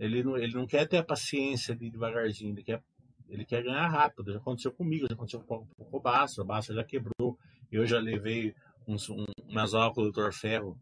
Ele 0.00 0.22
não, 0.22 0.36
ele 0.38 0.54
não 0.54 0.66
quer 0.66 0.88
ter 0.88 0.96
a 0.96 1.04
paciência 1.04 1.76
de 1.76 1.90
devagarzinho, 1.90 2.54
ele 2.54 2.64
quer, 2.64 2.82
ele 3.28 3.44
quer 3.44 3.62
ganhar 3.62 3.86
rápido. 3.86 4.32
Já 4.32 4.38
aconteceu 4.38 4.72
comigo, 4.72 5.06
já 5.06 5.14
aconteceu 5.14 5.40
com, 5.40 5.66
com 5.66 5.96
o 5.96 6.00
Bassa, 6.00 6.40
o 6.40 6.44
Bassa 6.44 6.74
já 6.74 6.82
quebrou. 6.82 7.38
Eu 7.70 7.86
já 7.86 7.98
levei 7.98 8.54
uns, 8.88 9.10
um, 9.10 9.26
umas 9.46 9.74
óculos 9.74 10.10
do 10.10 10.22
Dr. 10.22 10.32
Ferro 10.32 10.80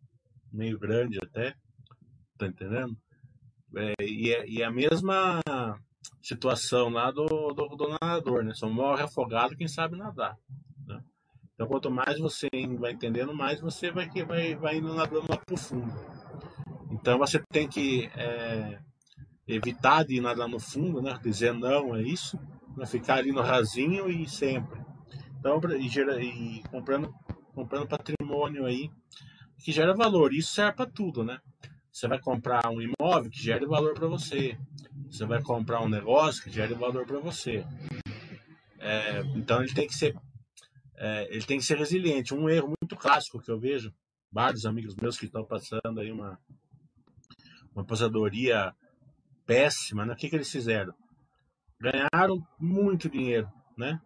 meio 0.53 0.79
grande 0.79 1.19
até, 1.21 1.55
tá 2.39 2.47
entendendo? 2.47 2.97
É, 3.77 4.05
e, 4.05 4.33
é, 4.33 4.49
e 4.49 4.63
é 4.63 4.65
a 4.65 4.71
mesma 4.71 5.43
situação 6.23 6.89
lá 6.89 7.11
do, 7.11 7.27
do, 7.27 7.69
do 7.77 7.89
nadador, 7.89 8.45
né? 8.45 8.55
Só 8.55 8.69
morre 8.69 9.03
afogado 9.03 9.57
quem 9.57 9.67
sabe 9.67 9.97
nadar. 9.97 10.39
Né? 10.87 11.03
Então, 11.55 11.67
quanto 11.67 11.91
mais 11.91 12.21
você 12.21 12.49
vai 12.79 12.93
entendendo, 12.93 13.35
mais 13.35 13.61
você 13.61 13.91
vai, 13.91 14.09
vai, 14.25 14.55
vai 14.55 14.77
indo 14.77 14.95
nadando 14.95 15.27
lá 15.29 15.37
pro 15.37 15.57
fundo. 15.57 15.93
Então, 16.93 17.19
você 17.19 17.43
tem 17.51 17.69
que 17.69 18.07
é, 18.15 18.79
evitar 19.49 20.05
de 20.05 20.21
nadar 20.21 20.47
no 20.47 20.61
fundo, 20.61 21.01
né? 21.01 21.19
Dizer 21.23 21.55
não 21.55 21.97
é 21.97 22.03
isso, 22.03 22.39
né? 22.77 22.85
ficar 22.85 23.17
ali 23.17 23.33
no 23.33 23.41
rasinho 23.41 24.11
e 24.11 24.29
sempre. 24.29 24.79
Então, 25.39 25.59
e, 25.79 25.89
gera, 25.89 26.23
e 26.23 26.63
comprando, 26.71 27.13
comprando 27.55 27.89
patrimônio 27.89 28.67
aí 28.67 28.91
que 29.59 29.73
gera 29.73 29.95
valor. 29.95 30.35
Isso 30.35 30.53
serve 30.53 30.77
para 30.77 30.91
tudo, 30.91 31.25
né? 31.25 31.41
Você 31.91 32.07
vai 32.07 32.21
comprar 32.21 32.69
um 32.69 32.81
imóvel 32.81 33.31
que 33.31 33.43
gere 33.43 33.67
valor 33.67 33.95
para 33.95 34.07
você. 34.07 34.57
Você 35.11 35.25
vai 35.25 35.43
comprar 35.43 35.81
um 35.81 35.89
negócio 35.89 36.45
que 36.45 36.51
gere 36.51 36.75
valor 36.75 37.07
para 37.07 37.19
você. 37.19 37.65
É, 38.79 39.21
então 39.35 39.63
ele 39.63 39.73
tem 39.73 39.87
que 39.87 39.95
ser 39.95 40.15
é, 40.97 41.29
ele 41.31 41.45
tem 41.45 41.59
que 41.59 41.65
ser 41.65 41.79
resiliente. 41.79 42.35
Um 42.35 42.49
erro 42.49 42.75
muito 42.81 42.97
clássico 42.97 43.41
que 43.41 43.51
eu 43.51 43.59
vejo 43.59 43.93
vários 44.31 44.67
amigos 44.67 44.95
meus 44.95 45.19
que 45.19 45.27
estão 45.27 45.45
passando 45.45 46.01
aí 46.01 46.13
uma 46.13 46.39
uma 47.73 47.83
aposentadoria 47.83 48.75
péssima, 49.49 50.05
né? 50.05 50.13
O 50.13 50.17
que, 50.17 50.29
que 50.29 50.37
eles 50.37 50.53
fizeram? 50.53 50.93
Ganharam 51.81 52.47
muito 52.61 53.09
dinheiro, 53.09 53.51
né? 53.79 53.99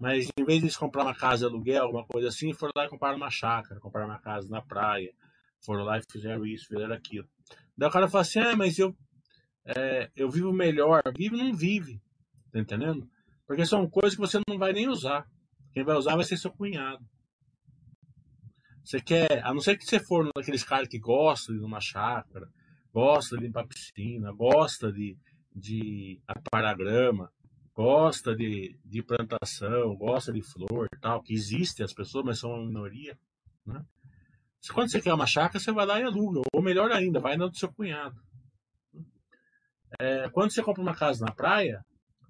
Mas 0.00 0.28
em 0.38 0.44
vez 0.44 0.60
de 0.60 0.64
eles 0.64 0.76
comprar 0.76 1.02
uma 1.02 1.14
casa 1.14 1.46
de 1.46 1.52
aluguel, 1.52 1.84
alguma 1.84 2.06
coisa 2.06 2.28
assim, 2.28 2.54
foram 2.54 2.72
lá 2.74 2.86
e 2.86 2.88
compraram 2.88 3.18
uma 3.18 3.30
chácara, 3.30 3.80
compraram 3.80 4.08
uma 4.08 4.18
casa 4.18 4.48
na 4.48 4.62
praia, 4.62 5.12
foram 5.62 5.84
lá 5.84 5.98
e 5.98 6.02
fizeram 6.10 6.46
isso, 6.46 6.68
fizeram 6.68 6.94
aquilo. 6.94 7.28
Daí 7.76 7.88
o 7.88 7.92
cara 7.92 8.08
fala 8.08 8.22
assim, 8.22 8.38
ah, 8.38 8.56
mas 8.56 8.78
eu, 8.78 8.96
é, 9.66 10.10
eu 10.16 10.30
vivo 10.30 10.52
melhor. 10.52 11.02
Vive 11.14 11.36
não 11.36 11.54
vive, 11.54 12.00
tá 12.50 12.58
entendendo? 12.58 13.06
Porque 13.46 13.66
são 13.66 13.88
coisas 13.90 14.14
que 14.14 14.20
você 14.20 14.40
não 14.48 14.56
vai 14.56 14.72
nem 14.72 14.88
usar. 14.88 15.28
Quem 15.72 15.84
vai 15.84 15.96
usar 15.96 16.14
vai 16.14 16.24
ser 16.24 16.38
seu 16.38 16.50
cunhado. 16.50 17.04
Você 18.82 19.00
quer, 19.00 19.44
a 19.44 19.52
não 19.52 19.60
ser 19.60 19.76
que 19.76 19.84
você 19.84 20.00
for 20.00 20.30
daqueles 20.34 20.64
caras 20.64 20.88
que 20.88 20.98
gostam 20.98 21.54
de 21.58 21.62
uma 21.62 21.80
chácara, 21.80 22.48
gosta 22.98 23.36
de 23.36 23.44
limpar 23.44 23.64
piscina, 23.64 24.32
gosta 24.32 24.90
de, 24.90 25.16
de 25.54 26.20
aparagrama, 26.26 27.32
gosta 27.72 28.34
de, 28.34 28.76
de 28.84 29.02
plantação, 29.04 29.94
gosta 29.94 30.32
de 30.32 30.42
flor 30.42 30.88
tal, 31.00 31.22
que 31.22 31.32
existem 31.32 31.84
as 31.84 31.94
pessoas, 31.94 32.24
mas 32.24 32.40
são 32.40 32.50
uma 32.50 32.66
minoria. 32.66 33.16
Né? 33.64 33.84
Quando 34.74 34.90
você 34.90 35.00
quer 35.00 35.14
uma 35.14 35.28
chácara, 35.28 35.60
você 35.60 35.70
vai 35.70 35.86
lá 35.86 36.00
e 36.00 36.02
aluga. 36.02 36.40
Ou 36.52 36.60
melhor 36.60 36.90
ainda, 36.90 37.20
vai 37.20 37.36
na 37.36 37.46
do 37.46 37.56
seu 37.56 37.72
cunhado. 37.72 38.20
É, 40.00 40.28
quando 40.30 40.50
você 40.50 40.60
compra 40.60 40.82
uma 40.82 40.94
casa 40.94 41.24
na 41.24 41.32
praia, 41.32 41.84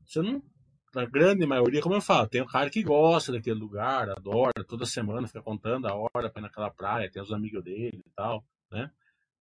você 0.05 0.21
não. 0.21 0.43
Na 0.95 1.07
grande 1.07 1.47
maioria, 1.47 1.81
como 1.81 1.95
eu 1.95 2.01
falo, 2.01 2.29
tem 2.29 2.43
um 2.43 2.47
cara 2.47 2.69
que 2.69 2.83
gosta 2.83 3.33
daquele 3.33 3.59
lugar, 3.59 4.09
adora, 4.11 4.65
toda 4.67 4.85
semana 4.85 5.27
fica 5.27 5.43
contando 5.43 5.87
a 5.87 5.95
hora 5.95 6.31
para 6.31 6.41
ir 6.41 6.43
naquela 6.43 6.71
praia, 6.71 7.11
tem 7.11 7.23
os 7.23 7.33
amigos 7.33 7.63
dele 7.63 8.03
e 8.07 8.11
tal, 8.15 8.45
né? 8.71 8.91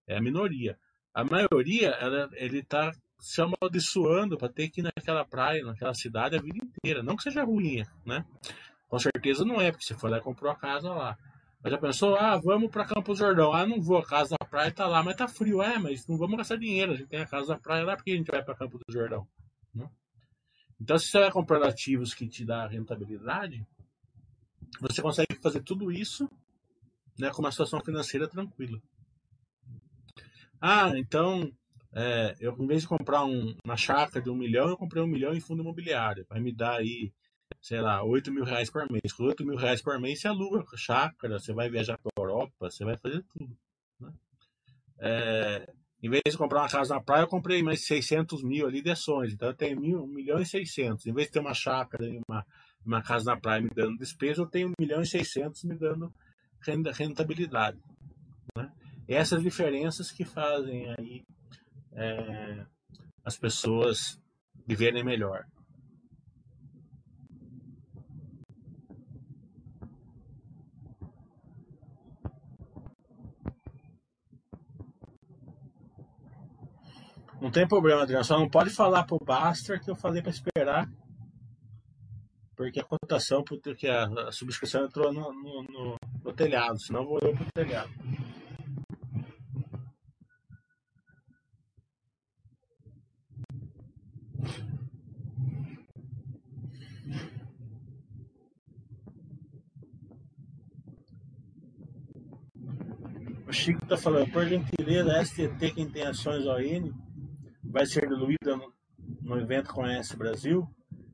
É 0.06 0.18
a 0.18 0.22
minoria. 0.22 0.78
A 1.14 1.24
maioria, 1.24 1.90
ela, 1.90 2.30
ele 2.34 2.64
tá 2.64 2.92
se 3.20 3.42
amaldiçoando 3.42 4.38
para 4.38 4.50
ter 4.50 4.70
que 4.70 4.82
ir 4.82 4.84
naquela 4.84 5.26
praia, 5.26 5.64
naquela 5.64 5.94
cidade 5.94 6.36
a 6.36 6.42
vida 6.42 6.58
inteira. 6.58 7.02
Não 7.02 7.16
que 7.16 7.24
seja 7.24 7.44
ruim, 7.44 7.84
né? 8.06 8.26
Com 8.88 9.00
certeza 9.00 9.44
não 9.44 9.60
é, 9.60 9.72
porque 9.72 9.86
você 9.86 9.96
foi 9.96 10.10
lá 10.10 10.18
e 10.18 10.22
comprou 10.22 10.52
a 10.52 10.56
casa 10.56 10.90
lá. 10.94 11.18
Mas 11.62 11.72
já 11.72 11.78
pensou, 11.78 12.16
ah, 12.16 12.38
vamos 12.38 12.70
para 12.70 12.86
Campos 12.86 13.18
Jordão. 13.18 13.52
Ah, 13.52 13.66
não 13.66 13.82
vou, 13.82 13.98
a 13.98 14.06
casa 14.06 14.36
da 14.40 14.46
praia 14.46 14.72
tá 14.72 14.88
lá, 14.88 15.02
mas 15.04 15.16
tá 15.16 15.28
frio. 15.28 15.62
É, 15.62 15.78
mas 15.78 16.08
não 16.08 16.18
vamos 16.18 16.38
gastar 16.38 16.58
dinheiro, 16.58 16.94
a 16.94 16.96
gente 16.96 17.10
tem 17.10 17.20
a 17.20 17.26
casa 17.26 17.48
da 17.48 17.60
praia 17.60 17.84
lá, 17.84 17.96
porque 17.96 18.12
a 18.12 18.16
gente 18.16 18.32
vai 18.32 18.44
para 18.44 18.56
Campos 18.56 18.80
do 18.88 18.94
Jordão? 18.94 19.28
Né? 19.74 19.90
Então, 20.80 20.98
se 20.98 21.08
você 21.08 21.20
vai 21.20 21.32
comprando 21.32 21.66
ativos 21.66 22.14
que 22.14 22.28
te 22.28 22.46
dá 22.46 22.68
rentabilidade, 22.68 23.66
você 24.80 25.02
consegue 25.02 25.36
fazer 25.42 25.62
tudo 25.64 25.92
isso 25.92 26.30
né, 27.18 27.32
com 27.32 27.42
uma 27.42 27.52
situação 27.52 27.82
financeira 27.82 28.28
tranquila. 28.28 28.80
Ah, 30.62 30.92
então, 30.96 31.52
é, 31.94 32.36
eu 32.40 32.56
em 32.60 32.68
vez 32.68 32.82
de 32.82 32.88
comprar 32.88 33.24
um, 33.26 33.56
uma 33.64 33.78
chácara 33.78 34.22
de 34.22 34.30
um 34.30 34.36
milhão, 34.36 34.70
eu 34.70 34.78
comprei 34.78 35.02
um 35.02 35.08
milhão 35.08 35.34
em 35.34 35.40
fundo 35.40 35.62
imobiliário. 35.62 36.26
Vai 36.30 36.40
me 36.40 36.54
dar 36.54 36.78
aí, 36.78 37.12
sei 37.62 37.82
lá, 37.82 38.04
8 38.04 38.32
mil 38.32 38.44
reais 38.44 38.70
por 38.70 38.90
mês. 38.92 39.14
Com 39.14 39.24
8 39.24 39.46
mil 39.46 39.58
reais 39.58 39.82
por 39.82 40.00
mês, 40.00 40.22
você 40.22 40.28
aluga 40.28 40.66
chácara, 40.76 41.40
você 41.40 41.54
vai 41.54 41.70
viajar 41.70 41.98
para 41.98 42.12
Europa, 42.18 42.54
você 42.60 42.84
vai 42.84 42.98
fazer 42.98 43.24
tudo. 43.34 43.56
Né? 44.00 44.14
É, 45.00 45.74
em 46.02 46.10
vez 46.10 46.22
de 46.30 46.38
comprar 46.38 46.62
uma 46.62 46.70
casa 46.70 46.94
na 46.94 47.02
praia, 47.02 47.24
eu 47.24 47.28
comprei 47.28 47.64
mais 47.64 47.86
600 47.86 48.44
mil 48.44 48.68
ali 48.68 48.82
de 48.82 48.92
ações. 48.92 49.34
Então 49.34 49.48
eu 49.48 49.56
tenho 49.56 49.80
mil, 49.80 50.04
1 50.04 50.08
milhão 50.08 50.40
e 50.40 50.46
600. 50.46 51.06
Em 51.06 51.14
vez 51.14 51.28
de 51.28 51.34
ter 51.34 51.40
uma 51.40 51.54
chácara 51.54 52.06
e 52.06 52.22
uma, 52.28 52.46
uma 52.86 53.02
casa 53.02 53.26
na 53.26 53.40
praia 53.40 53.62
me 53.62 53.70
dando 53.70 53.98
despesa, 53.98 54.42
eu 54.42 54.48
tenho 54.48 54.70
1 54.70 54.74
milhão 54.80 55.02
e 55.02 55.06
600 55.06 55.64
me 55.64 55.76
dando 55.76 56.14
rentabilidade. 56.94 57.80
Essas 59.08 59.42
diferenças 59.42 60.12
que 60.12 60.26
fazem 60.26 60.94
aí 60.98 61.24
é, 61.94 62.66
as 63.24 63.38
pessoas 63.38 64.20
viverem 64.66 65.04
melhor. 65.04 65.46
Não 77.40 77.52
tem 77.52 77.68
problema, 77.68 78.02
Adriano. 78.02 78.26
Só 78.26 78.38
não 78.38 78.50
pode 78.50 78.72
falar 78.72 79.04
pro 79.06 79.24
Baster 79.24 79.82
que 79.82 79.90
eu 79.90 79.96
falei 79.96 80.22
para 80.22 80.32
esperar. 80.32 80.90
Porque 82.56 82.80
a 82.80 82.84
cotação, 82.84 83.44
porque 83.44 83.88
a, 83.88 84.06
a 84.28 84.32
subscrição 84.32 84.84
entrou 84.84 85.14
no, 85.14 85.32
no, 85.32 85.64
no, 85.64 85.96
no 86.26 86.34
telhado, 86.34 86.80
senão 86.82 87.06
vou 87.06 87.20
eu 87.22 87.36
pro 87.36 87.46
telhado. 87.54 87.92
Chico 103.68 103.84
está 103.84 103.98
falando, 103.98 104.32
por 104.32 104.46
gentileza, 104.46 105.26
STT, 105.26 105.72
quem 105.74 105.90
tem 105.90 106.04
ações 106.04 106.46
ON, 106.48 106.90
vai 107.62 107.86
ser 107.86 108.08
diluída 108.08 108.56
no, 108.56 108.74
no 109.22 109.38
evento 109.38 109.74
Conhece 109.74 110.16
Brasil. 110.16 110.66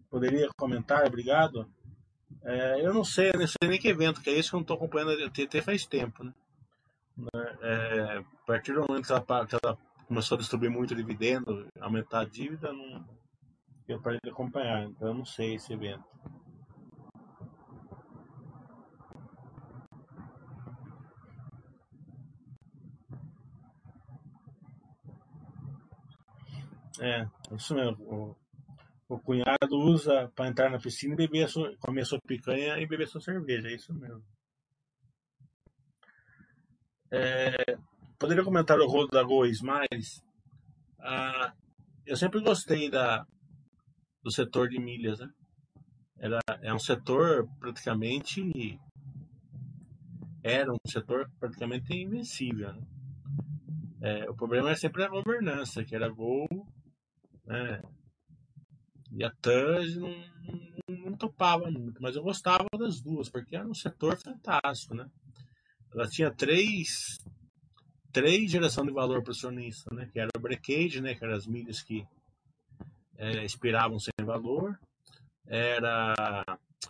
Poderia 0.07 0.47
comentar? 0.55 1.03
Obrigado. 1.03 1.67
É, 2.43 2.85
eu 2.85 2.93
não 2.93 3.03
sei, 3.03 3.31
não 3.31 3.47
sei 3.47 3.67
nem 3.67 3.79
que 3.79 3.87
evento 3.87 4.21
que 4.21 4.29
é 4.29 4.33
esse, 4.37 4.51
que 4.51 4.55
eu 4.55 4.59
não 4.59 4.61
estou 4.61 4.77
acompanhando 4.77 5.13
a 5.13 5.29
TT 5.31 5.63
faz 5.63 5.87
tempo. 5.87 6.23
Né? 6.23 6.35
É, 7.63 8.17
a 8.19 8.23
partir 8.45 8.73
do 8.73 8.85
momento 8.87 9.07
que 9.07 9.11
ela, 9.11 9.47
que 9.47 9.55
ela, 9.63 9.77
começou 10.07 10.35
a 10.35 10.39
distribuir 10.39 10.69
muito 10.69 10.93
dividendo, 10.93 11.65
aumentar 11.81 12.19
a 12.19 12.25
dívida, 12.25 12.71
não, 12.71 13.03
eu 13.87 13.99
parei 13.99 14.19
de 14.23 14.29
acompanhar, 14.29 14.83
então 14.83 15.07
eu 15.07 15.13
não 15.15 15.25
sei 15.25 15.55
esse 15.55 15.73
evento. 15.73 16.03
É, 27.01 27.27
isso 27.55 27.73
mesmo. 27.73 27.97
O, 28.03 28.35
o 29.15 29.19
cunhado 29.19 29.75
usa 29.75 30.31
para 30.35 30.47
entrar 30.47 30.69
na 30.69 30.79
piscina 30.79 31.13
e 31.13 31.17
beber 31.17 31.45
a 31.45 31.47
sua, 31.47 31.75
comer 31.77 32.01
a 32.01 32.05
sua 32.05 32.19
picanha 32.27 32.77
e 32.77 32.87
beber 32.87 33.05
a 33.05 33.07
sua 33.07 33.21
cerveja, 33.21 33.67
é 33.67 33.73
isso 33.73 33.93
mesmo. 33.93 34.23
É, 37.11 37.77
poderia 38.17 38.43
comentar 38.43 38.79
o 38.79 38.87
rolo 38.87 39.07
da 39.07 39.23
Gol 39.23 39.45
Smiles? 39.45 40.23
Ah, 40.99 41.53
eu 42.05 42.15
sempre 42.15 42.41
gostei 42.41 42.89
da, 42.89 43.25
do 44.23 44.31
setor 44.31 44.69
de 44.69 44.79
milhas, 44.79 45.19
né? 45.19 45.29
Era, 46.17 46.39
é 46.61 46.73
um 46.73 46.79
setor 46.79 47.47
praticamente 47.59 48.79
era 50.43 50.71
um 50.71 50.89
setor 50.89 51.29
praticamente 51.39 51.93
invencível. 51.93 52.73
Né? 52.73 52.81
É, 54.01 54.29
o 54.29 54.35
problema 54.35 54.71
é 54.71 54.75
sempre 54.75 55.03
a 55.03 55.07
governança, 55.07 55.83
que 55.83 55.95
era 55.95 56.09
Gol, 56.09 56.47
né? 57.45 57.81
E 59.11 59.23
a 59.23 59.29
TAS 59.29 59.95
não, 59.95 60.09
não, 60.09 60.97
não, 61.05 61.17
topava 61.17 61.69
muito, 61.69 62.01
mas 62.01 62.15
eu 62.15 62.23
gostava 62.23 62.65
das 62.77 62.99
duas, 62.99 63.29
porque 63.29 63.55
era 63.55 63.67
um 63.67 63.73
setor 63.73 64.17
fantástico, 64.17 64.95
né? 64.95 65.07
Ela 65.93 66.07
tinha 66.07 66.31
três, 66.31 67.19
três 68.11 68.49
geração 68.49 68.83
de 68.83 68.91
valor 68.91 69.21
para 69.21 69.29
o 69.29 69.33
acionista, 69.33 69.93
né? 69.93 70.09
Que 70.11 70.19
era 70.19 70.29
o 70.35 70.39
breakage, 70.39 70.99
né? 70.99 71.13
Que 71.13 71.23
eram 71.23 71.35
as 71.35 71.45
milhas 71.45 71.83
que 71.83 72.03
é, 73.17 73.45
expiravam 73.45 73.99
sem 73.99 74.13
valor. 74.25 74.79
Era 75.45 76.43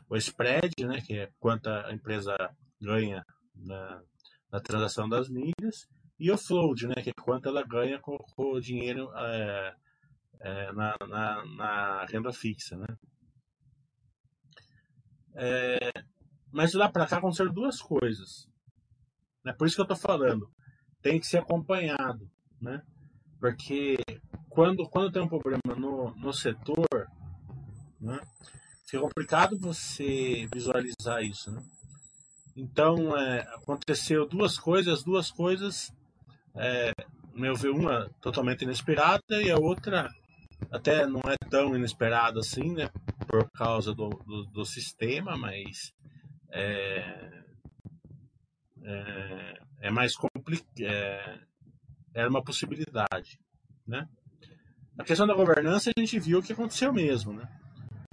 o 0.09 0.15
spread, 0.15 0.73
né? 0.85 1.01
Que 1.01 1.17
é 1.17 1.31
quanto 1.39 1.67
a 1.67 1.91
empresa 1.91 2.33
ganha 2.81 3.25
na, 3.53 4.01
na 4.49 4.61
transação 4.61 5.09
das 5.09 5.27
milhas. 5.27 5.85
E 6.17 6.31
o 6.31 6.37
float, 6.37 6.87
né? 6.87 6.95
Que 7.03 7.09
é 7.09 7.21
quanto 7.21 7.49
ela 7.49 7.63
ganha 7.63 7.99
com, 7.99 8.17
com 8.17 8.53
o 8.53 8.61
dinheiro 8.61 9.11
é, 9.13 9.75
é, 10.43 10.71
na, 10.73 10.95
na, 11.07 11.45
na, 11.45 12.05
renda 12.05 12.33
fixa, 12.33 12.75
né? 12.77 12.85
É, 15.35 15.91
mas 16.51 16.71
de 16.71 16.77
lá 16.77 16.89
para 16.89 17.07
cá 17.07 17.17
aconteceram 17.17 17.53
duas 17.53 17.81
coisas. 17.81 18.47
É 19.45 19.53
por 19.53 19.65
isso 19.65 19.75
que 19.75 19.81
eu 19.81 19.93
estou 19.93 19.97
falando. 19.97 20.51
Tem 21.01 21.19
que 21.19 21.25
ser 21.25 21.39
acompanhado, 21.39 22.29
né? 22.61 22.81
Porque 23.39 23.97
quando, 24.49 24.87
quando 24.89 25.11
tem 25.11 25.21
um 25.21 25.27
problema 25.27 25.75
no, 25.75 26.13
no 26.15 26.33
setor, 26.33 26.87
né, 27.99 28.19
fica 28.85 29.01
complicado 29.01 29.57
você 29.57 30.47
visualizar 30.53 31.23
isso, 31.23 31.51
né? 31.51 31.61
Então, 32.55 33.17
é, 33.17 33.39
aconteceu 33.55 34.27
duas 34.27 34.59
coisas, 34.59 35.03
duas 35.03 35.31
coisas, 35.31 35.91
é, 36.55 36.93
meu 37.33 37.55
ver, 37.55 37.71
uma 37.71 38.09
totalmente 38.21 38.61
inesperada 38.63 39.41
e 39.41 39.49
a 39.49 39.57
outra 39.57 40.07
até 40.71 41.05
não 41.05 41.21
é 41.21 41.35
tão 41.49 41.75
inesperada 41.75 42.39
assim, 42.39 42.73
né? 42.73 42.89
Por 43.27 43.49
causa 43.51 43.93
do, 43.93 44.09
do, 44.09 44.45
do 44.45 44.65
sistema, 44.65 45.37
mas 45.37 45.93
é, 46.51 47.43
é, 48.83 49.61
é 49.81 49.91
mais 49.91 50.15
complicado. 50.15 50.81
É, 50.81 51.39
era 52.13 52.29
uma 52.29 52.43
possibilidade, 52.43 53.39
né? 53.87 54.07
A 54.97 55.03
questão 55.03 55.25
da 55.25 55.33
governança 55.33 55.89
a 55.89 55.99
gente 55.99 56.19
viu 56.19 56.39
o 56.39 56.43
que 56.43 56.53
aconteceu 56.53 56.93
mesmo, 56.93 57.33
né? 57.33 57.47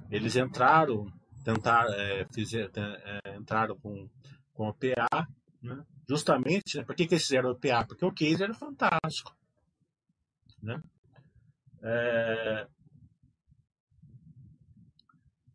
Eles 0.09 0.35
entraram, 0.35 1.11
tentaram, 1.43 1.93
é, 1.93 2.25
fizer, 2.33 2.71
é, 2.75 3.35
entraram 3.35 3.77
com, 3.77 4.09
com 4.53 4.67
o 4.67 4.73
PA, 4.73 5.27
né? 5.61 5.85
Justamente, 6.09 6.77
né? 6.77 6.83
por 6.83 6.95
que, 6.95 7.07
que 7.07 7.13
eles 7.13 7.23
fizeram 7.23 7.51
o 7.51 7.55
PA? 7.55 7.85
Porque 7.85 8.03
o 8.03 8.11
case 8.11 8.43
era 8.43 8.53
fantástico, 8.53 9.33
né? 10.61 10.81
É... 11.83 12.67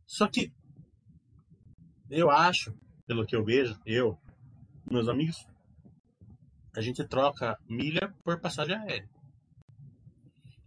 Só 0.06 0.28
que 0.28 0.52
eu 2.08 2.30
acho, 2.30 2.74
pelo 3.06 3.26
que 3.26 3.34
eu 3.34 3.44
vejo, 3.44 3.78
eu, 3.84 4.18
meus 4.90 5.08
amigos, 5.08 5.46
a 6.76 6.80
gente 6.80 7.06
troca 7.06 7.58
milha 7.68 8.14
por 8.22 8.40
passagem 8.40 8.76
aérea. 8.76 9.08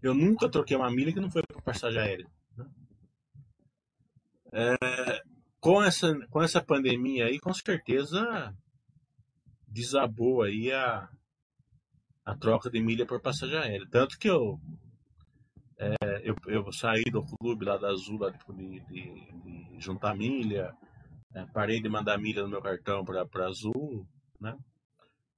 Eu 0.01 0.13
nunca 0.13 0.49
troquei 0.49 0.75
uma 0.75 0.91
milha 0.91 1.13
que 1.13 1.19
não 1.19 1.31
foi 1.31 1.43
por 1.43 1.61
passagem 1.61 1.99
aérea. 1.99 2.27
Né? 2.57 2.65
É, 4.53 5.21
com, 5.59 5.83
essa, 5.83 6.13
com 6.29 6.41
essa 6.41 6.63
pandemia 6.63 7.25
aí, 7.25 7.39
com 7.39 7.53
certeza 7.53 8.55
desabou 9.67 10.41
aí 10.41 10.71
a, 10.71 11.07
a 12.25 12.35
troca 12.35 12.69
de 12.69 12.81
milha 12.81 13.05
por 13.05 13.21
passagem 13.21 13.57
aérea. 13.57 13.87
Tanto 13.89 14.17
que 14.17 14.29
eu, 14.29 14.59
é, 15.79 16.21
eu, 16.23 16.35
eu 16.47 16.71
saí 16.73 17.05
do 17.05 17.23
clube 17.23 17.63
lá 17.63 17.77
da 17.77 17.87
Azul 17.87 18.19
lá 18.19 18.29
de, 18.29 18.79
de, 18.81 19.31
de 19.43 19.79
juntar 19.79 20.13
milha, 20.13 20.75
é, 21.33 21.45
parei 21.45 21.81
de 21.81 21.87
mandar 21.87 22.17
milha 22.17 22.43
no 22.43 22.49
meu 22.49 22.61
cartão 22.61 23.05
para 23.05 23.47
Azul, 23.47 24.05
né? 24.41 24.57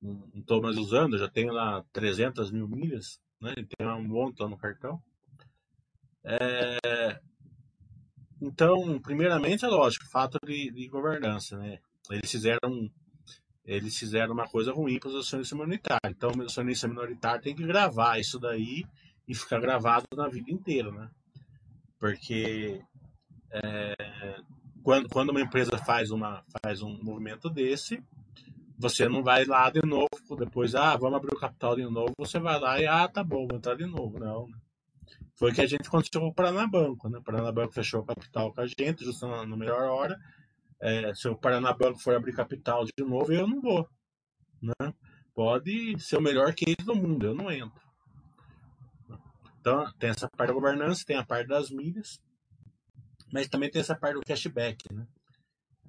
Não 0.02 0.28
estou 0.34 0.60
mais 0.60 0.78
usando, 0.78 1.16
já 1.16 1.30
tenho 1.30 1.54
lá 1.54 1.86
300 1.94 2.50
mil 2.50 2.68
milhas, 2.68 3.20
né? 3.40 3.54
Tem 3.78 3.88
um 3.88 4.08
monte 4.08 4.40
lá 4.40 4.50
no 4.50 4.58
cartão. 4.58 5.00
É... 6.24 7.20
Então, 8.42 9.00
primeiramente, 9.00 9.64
é 9.64 9.68
lógico, 9.68 10.10
fato 10.10 10.40
de, 10.44 10.72
de, 10.72 10.88
governança, 10.88 11.56
né? 11.60 11.78
Eles 12.10 12.32
fizeram, 12.32 12.90
eles 13.64 13.96
fizeram 13.96 14.34
uma 14.34 14.48
coisa 14.48 14.74
ruim 14.74 15.00
para 15.00 15.10
os 15.10 15.16
acionistas 15.28 15.56
minoritários. 15.56 16.16
Então, 16.16 16.32
o 16.36 16.42
acionista 16.42 16.88
minoritário 16.88 17.44
tem 17.44 17.56
que 17.56 17.64
gravar 17.64 18.20
isso 18.20 18.40
daí 18.40 18.84
e 19.32 19.36
ficar 19.36 19.62
gravado 19.62 20.06
na 20.13 20.28
vida 20.28 20.52
inteira, 20.52 20.91
né? 20.91 21.10
Porque 21.98 22.82
é, 23.50 23.96
quando, 24.84 25.08
quando 25.08 25.30
uma 25.30 25.39
empresa 25.39 25.78
faz, 25.78 26.12
uma, 26.12 26.44
faz 26.62 26.82
um 26.82 27.02
movimento 27.02 27.50
desse, 27.50 28.04
você 28.78 29.08
não 29.08 29.24
vai 29.24 29.46
lá 29.46 29.70
de 29.70 29.82
novo, 29.86 30.36
depois, 30.38 30.76
ah, 30.76 30.98
vamos 30.98 31.15
abrir 31.15 31.34
o 31.34 31.39
capital 31.39 31.78
de 31.78 31.84
novo, 31.84 32.13
você 32.17 32.39
vai 32.39 32.60
lá 32.60 32.82
e, 32.82 32.86
ah, 32.86 33.08
tá 33.08 33.24
bom, 33.24 33.48
vou 33.48 33.58
entrar 33.58 33.76
de 33.76 33.86
novo. 33.86 34.20
Não. 34.20 34.48
Né? 34.48 34.58
Foi 35.36 35.54
que 35.54 35.62
a 35.62 35.65
gente 35.65 35.88
aconteceu 35.88 36.20
com 36.20 36.28
o 36.28 36.34
Paranabanco, 36.34 37.08
né? 37.08 37.20
O 37.20 37.24
Paranabanco 37.24 37.74
fechou 37.74 38.02
o 38.02 38.06
capital 38.06 38.54
com 38.54 38.60
a 38.60 38.67
gente, 38.67 39.06
justo 39.06 39.28
na, 39.28 39.46
na 39.46 39.56
melhor 39.56 39.84
hora. 39.84 40.20
É, 40.82 41.13
se 41.13 41.30
o 41.30 41.38
Paranabanco 41.38 42.00
for 42.00 42.15
abrir 42.15 42.34
capital 42.34 42.84
de 42.84 43.06
novo, 43.06 43.32
eu 43.32 43.48
não 43.48 43.62
vou. 43.62 43.88
Né? 44.62 44.94
Pode 45.34 45.98
ser 46.00 46.17
o 46.17 46.22
melhor 46.22 46.54
case 46.54 46.86
do 46.86 46.96
mundo, 46.96 47.28
eu 47.28 47.34
não 47.34 47.50
entro. 47.50 47.91
Então, 49.62 49.86
tem 50.00 50.10
essa 50.10 50.28
parte 50.28 50.47
da 50.50 50.56
governança, 50.56 51.06
tem 51.06 51.15
a 51.15 51.24
parte 51.24 51.47
das 51.47 51.69
milhas, 51.69 52.19
mas 53.32 53.47
também 53.47 53.69
tem 53.69 53.80
essa 53.80 53.95
parte 53.95 54.15
do 54.15 54.21
cashback, 54.21 54.91
né? 54.91 55.08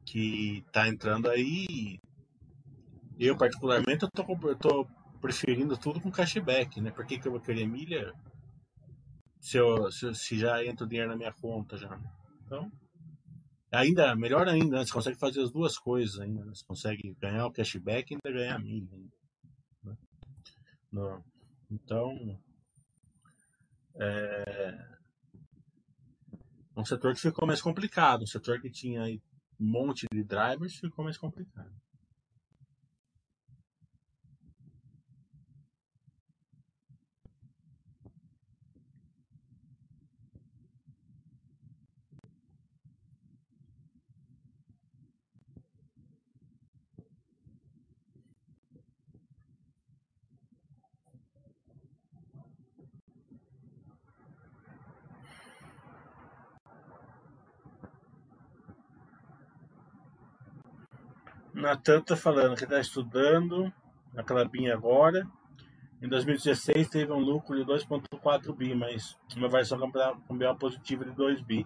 Que 0.04 0.62
tá 0.70 0.86
entrando 0.86 1.30
aí. 1.30 1.98
Eu, 3.18 3.34
particularmente, 3.34 4.04
eu 4.04 4.10
tô, 4.10 4.48
eu 4.48 4.56
tô 4.56 4.86
preferindo 5.22 5.74
tudo 5.78 6.02
com 6.02 6.10
cashback, 6.10 6.82
né? 6.82 6.90
Por 6.90 7.06
que, 7.06 7.18
que 7.18 7.26
eu 7.26 7.32
vou 7.32 7.40
querer 7.40 7.66
milha 7.66 8.12
se, 9.40 9.56
eu, 9.56 9.90
se, 9.90 10.14
se 10.14 10.38
já 10.38 10.62
entra 10.62 10.84
o 10.84 10.88
dinheiro 10.88 11.10
na 11.10 11.16
minha 11.16 11.32
conta 11.32 11.78
já? 11.78 11.96
Né? 11.96 12.12
Então, 12.44 12.70
ainda, 13.72 14.14
melhor 14.14 14.46
ainda, 14.48 14.76
né? 14.76 14.84
você 14.84 14.92
consegue 14.92 15.18
fazer 15.18 15.40
as 15.40 15.50
duas 15.50 15.78
coisas 15.78 16.20
ainda. 16.20 16.44
Né? 16.44 16.52
Você 16.54 16.64
consegue 16.66 17.16
ganhar 17.18 17.46
o 17.46 17.52
cashback 17.52 18.12
e 18.12 18.14
ainda 18.16 18.38
ganhar 18.38 18.58
milha. 18.58 18.86
Ainda, 18.92 19.98
né? 20.92 21.22
Então, 21.70 22.38
é, 23.96 24.78
um 26.76 26.84
setor 26.84 27.14
que 27.14 27.20
ficou 27.20 27.46
mais 27.46 27.60
complicado, 27.60 28.22
um 28.22 28.26
setor 28.26 28.60
que 28.60 28.70
tinha 28.70 29.02
um 29.04 29.18
monte 29.58 30.06
de 30.12 30.24
drivers 30.24 30.76
ficou 30.76 31.04
mais 31.04 31.18
complicado. 31.18 31.72
Natan 61.62 62.00
está 62.00 62.16
falando 62.16 62.56
que 62.56 62.64
está 62.64 62.80
estudando 62.80 63.72
na 64.12 64.24
Clabinha 64.24 64.74
agora. 64.74 65.24
Em 66.02 66.08
2016 66.08 66.88
teve 66.88 67.12
um 67.12 67.20
lucro 67.20 67.56
de 67.56 67.64
2,4 67.64 68.52
bi, 68.54 68.74
mas 68.74 69.16
uma 69.36 69.48
variação 69.48 69.78
cambial 70.26 70.56
positiva 70.56 71.04
de 71.04 71.12
2 71.12 71.40
bi. 71.42 71.64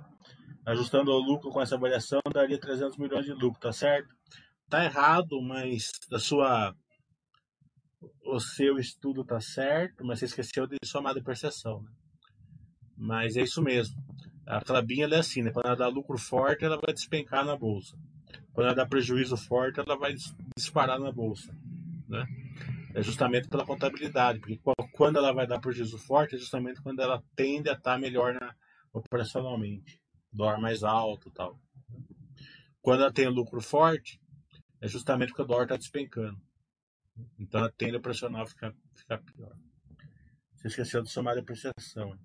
Ajustando 0.67 1.11
o 1.11 1.19
lucro 1.19 1.51
com 1.51 1.63
essa 1.63 1.79
variação, 1.79 2.21
daria 2.31 2.61
300 2.61 2.99
milhões 2.99 3.25
de 3.25 3.33
lucro, 3.33 3.59
tá 3.59 3.73
certo? 3.73 4.15
Tá 4.69 4.85
errado, 4.85 5.41
mas 5.41 5.91
a 6.13 6.19
sua 6.19 6.75
o 8.23 8.39
seu 8.39 8.79
estudo 8.79 9.25
tá 9.25 9.41
certo, 9.41 10.05
mas 10.05 10.19
você 10.19 10.27
esqueceu 10.27 10.67
de 10.67 10.77
somar 10.85 11.15
depreciação, 11.15 11.81
né? 11.81 11.91
Mas 12.99 13.37
é 13.37 13.43
isso 13.43 13.63
mesmo. 13.63 13.97
A 14.47 14.61
Clabinha 14.61 15.07
é 15.07 15.19
assim, 15.19 15.43
né? 15.43 15.51
Quando 15.53 15.67
ela 15.67 15.77
dá 15.77 15.89
lucro 15.89 16.19
forte, 16.19 16.65
ela 16.65 16.79
vai 16.79 16.93
despencar 16.93 17.45
na 17.45 17.57
bolsa 17.57 17.97
quando 18.57 18.69
ela 18.69 18.75
dá 18.75 18.87
prejuízo 18.87 19.37
forte, 19.37 19.79
ela 19.79 19.97
vai 19.97 20.17
disparar 20.57 20.99
na 20.99 21.13
bolsa. 21.13 21.55
Né? 22.09 22.27
é 22.97 23.03
justamente 23.03 23.47
pela 23.47 23.67
contabilidade, 23.67 24.41
porque 24.41 24.59
quando 24.93 25.19
ela 25.19 25.31
vai 25.31 25.47
dar 25.47 25.61
prejuízo 25.61 25.99
forte 25.99 26.35
é 26.35 26.39
justamente 26.39 26.81
quando 26.81 27.01
ela 27.01 27.23
tende 27.37 27.69
a 27.69 27.75
estar 27.75 27.99
melhor 27.99 28.33
na, 28.33 28.57
operacionalmente, 28.91 30.01
dólar 30.33 30.59
mais 30.59 30.83
alto 30.83 31.31
tal. 31.31 31.61
Quando 32.81 33.03
ela 33.03 33.13
tem 33.13 33.29
lucro 33.29 33.61
forte, 33.61 34.19
é 34.81 34.89
justamente 34.89 35.29
porque 35.29 35.43
o 35.43 35.47
dólar 35.47 35.65
está 35.65 35.77
despencando. 35.77 36.41
Então 37.39 37.63
a 37.63 37.71
tende 37.71 37.99
a 37.99 38.47
ficar, 38.47 38.75
ficar 38.95 39.19
pior. 39.19 39.55
Você 40.55 40.69
esqueceu 40.69 41.03
de 41.03 41.11
somar 41.11 41.35
a 41.35 41.41
depreciação. 41.41 42.19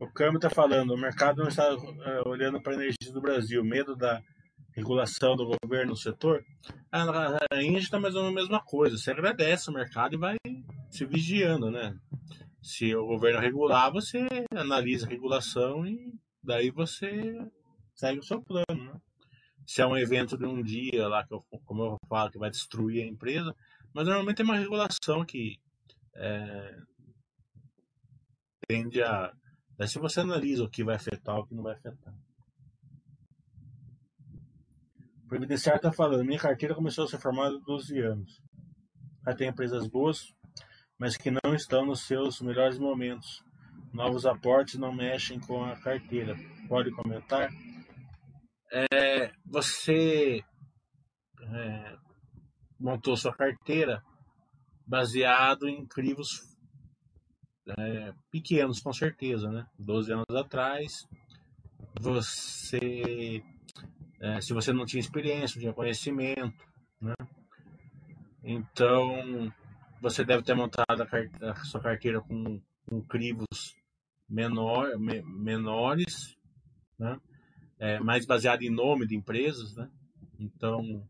O 0.00 0.08
câmbio 0.08 0.38
está 0.38 0.48
falando, 0.48 0.94
o 0.94 0.98
mercado 0.98 1.42
não 1.42 1.48
está 1.48 1.74
uh, 1.74 2.26
olhando 2.26 2.58
para 2.58 2.72
a 2.72 2.76
energia 2.76 3.12
do 3.12 3.20
Brasil, 3.20 3.62
medo 3.62 3.94
da 3.94 4.22
regulação 4.74 5.36
do 5.36 5.50
governo 5.62 5.90
no 5.90 5.96
setor. 5.96 6.42
A, 6.90 7.38
a 7.52 7.62
Índia 7.62 7.80
está 7.80 8.00
mais 8.00 8.14
ou 8.14 8.22
menos 8.22 8.38
a 8.38 8.40
mesma 8.40 8.64
coisa. 8.64 8.96
Você 8.96 9.10
agradece 9.10 9.68
o 9.68 9.74
mercado 9.74 10.14
e 10.14 10.18
vai 10.18 10.36
se 10.90 11.04
vigiando, 11.04 11.70
né? 11.70 11.94
Se 12.62 12.94
o 12.96 13.06
governo 13.06 13.40
regular, 13.40 13.92
você 13.92 14.26
analisa 14.54 15.06
a 15.06 15.10
regulação 15.10 15.86
e 15.86 16.14
daí 16.42 16.70
você 16.70 17.38
segue 17.94 18.20
o 18.20 18.24
seu 18.24 18.40
plano, 18.40 18.64
né? 18.70 18.94
Se 19.66 19.82
é 19.82 19.86
um 19.86 19.98
evento 19.98 20.38
de 20.38 20.46
um 20.46 20.62
dia 20.62 21.08
lá, 21.08 21.26
que 21.26 21.34
eu, 21.34 21.44
como 21.66 21.84
eu 21.84 21.96
falo, 22.08 22.30
que 22.30 22.38
vai 22.38 22.48
destruir 22.48 23.02
a 23.04 23.06
empresa, 23.06 23.54
mas 23.92 24.06
normalmente 24.06 24.38
tem 24.38 24.46
uma 24.46 24.56
regulação 24.56 25.26
que 25.26 25.58
é, 26.16 26.76
tende 28.66 29.02
a 29.02 29.30
Daí 29.80 29.88
se 29.88 29.98
você 29.98 30.20
analisa 30.20 30.62
o 30.62 30.68
que 30.68 30.84
vai 30.84 30.96
afetar 30.96 31.38
o 31.38 31.46
que 31.46 31.54
não 31.54 31.62
vai 31.62 31.72
afetar. 31.72 32.14
O 35.24 35.26
previdenciário 35.26 35.78
está 35.78 35.90
falando, 35.90 36.22
minha 36.22 36.38
carteira 36.38 36.74
começou 36.74 37.04
a 37.04 37.08
ser 37.08 37.18
formada 37.18 37.56
há 37.56 37.60
12 37.60 37.98
anos. 37.98 38.42
Já 39.24 39.34
tem 39.34 39.48
empresas 39.48 39.86
boas, 39.86 40.34
mas 40.98 41.16
que 41.16 41.30
não 41.30 41.54
estão 41.54 41.86
nos 41.86 42.02
seus 42.02 42.42
melhores 42.42 42.78
momentos. 42.78 43.42
Novos 43.90 44.26
aportes 44.26 44.74
não 44.74 44.92
mexem 44.92 45.40
com 45.40 45.64
a 45.64 45.74
carteira. 45.80 46.36
Pode 46.68 46.90
comentar? 46.90 47.48
É, 48.70 49.32
você 49.46 50.44
é, 51.40 51.96
montou 52.78 53.16
sua 53.16 53.34
carteira 53.34 54.02
baseado 54.86 55.66
em 55.66 55.86
crivos 55.86 56.49
é, 57.78 58.12
pequenos, 58.30 58.80
com 58.80 58.92
certeza, 58.92 59.50
né? 59.50 59.66
12 59.78 60.12
anos 60.12 60.36
atrás, 60.36 61.08
você, 61.98 63.42
é, 64.20 64.40
se 64.40 64.52
você 64.52 64.72
não 64.72 64.86
tinha 64.86 65.00
experiência, 65.00 65.56
não 65.56 65.60
tinha 65.62 65.72
conhecimento, 65.72 66.64
né? 67.00 67.14
Então, 68.42 69.52
você 70.00 70.24
deve 70.24 70.42
ter 70.42 70.54
montado 70.54 71.02
a, 71.02 71.50
a 71.50 71.54
sua 71.64 71.80
carteira 71.80 72.20
com, 72.20 72.60
com 72.88 73.02
crivos 73.02 73.76
menor, 74.28 74.98
me, 74.98 75.22
menores, 75.22 76.36
né? 76.98 77.20
É, 77.78 77.98
mais 77.98 78.26
baseado 78.26 78.62
em 78.62 78.70
nome 78.70 79.06
de 79.06 79.16
empresas, 79.16 79.74
né? 79.76 79.88
Então, 80.38 81.06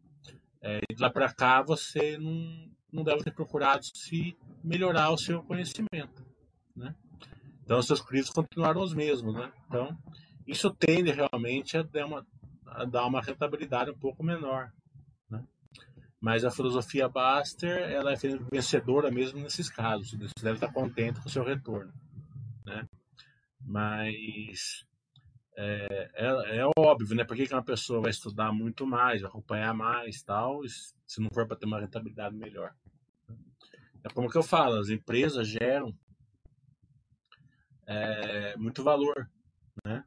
é, 0.60 0.80
de 0.80 1.00
lá 1.00 1.10
para 1.10 1.32
cá, 1.32 1.62
você 1.62 2.16
não, 2.18 2.70
não 2.92 3.04
deve 3.04 3.22
ter 3.22 3.32
procurado 3.32 3.84
se 3.84 4.36
melhorar 4.62 5.10
o 5.10 5.18
seu 5.18 5.42
conhecimento 5.42 6.29
né? 6.76 6.94
Então, 7.62 7.80
seus 7.82 8.00
crivos 8.00 8.30
continuaram 8.30 8.82
os 8.82 8.92
mesmos, 8.92 9.34
né? 9.34 9.52
Então, 9.66 9.96
isso 10.46 10.70
tende 10.70 11.12
realmente 11.12 11.76
a 11.76 11.82
dar 11.82 12.06
uma, 12.06 12.26
a 12.66 12.84
dar 12.84 13.06
uma 13.06 13.20
rentabilidade 13.20 13.90
um 13.90 13.98
pouco 13.98 14.24
menor, 14.24 14.72
né? 15.28 15.44
Mas 16.20 16.44
a 16.44 16.50
filosofia 16.50 17.08
Baster, 17.08 17.90
ela 17.90 18.12
é 18.12 18.16
vencedora 18.50 19.10
mesmo 19.10 19.40
nesses 19.40 19.70
casos. 19.70 20.10
Você 20.10 20.42
deve 20.42 20.56
estar 20.56 20.72
contente 20.72 21.20
com 21.20 21.28
o 21.28 21.30
seu 21.30 21.44
retorno, 21.44 21.92
né? 22.66 22.88
Mas 23.60 24.84
é, 25.56 26.10
é, 26.14 26.56
é, 26.58 26.70
óbvio, 26.78 27.14
né? 27.14 27.22
Por 27.22 27.36
que 27.36 27.52
uma 27.52 27.62
pessoa 27.62 28.00
vai 28.00 28.10
estudar 28.10 28.52
muito 28.52 28.86
mais, 28.86 29.20
vai 29.20 29.30
acompanhar 29.30 29.74
mais 29.74 30.22
tal, 30.22 30.60
se 31.06 31.20
não 31.20 31.28
for 31.32 31.46
para 31.46 31.56
ter 31.56 31.66
uma 31.66 31.80
rentabilidade 31.80 32.34
melhor? 32.34 32.74
É 34.02 34.08
como 34.08 34.30
que 34.30 34.38
eu 34.38 34.42
falo, 34.42 34.76
as 34.76 34.88
empresas 34.88 35.46
geram 35.46 35.94
é, 37.90 38.56
muito 38.56 38.84
valor, 38.84 39.28
né? 39.84 40.04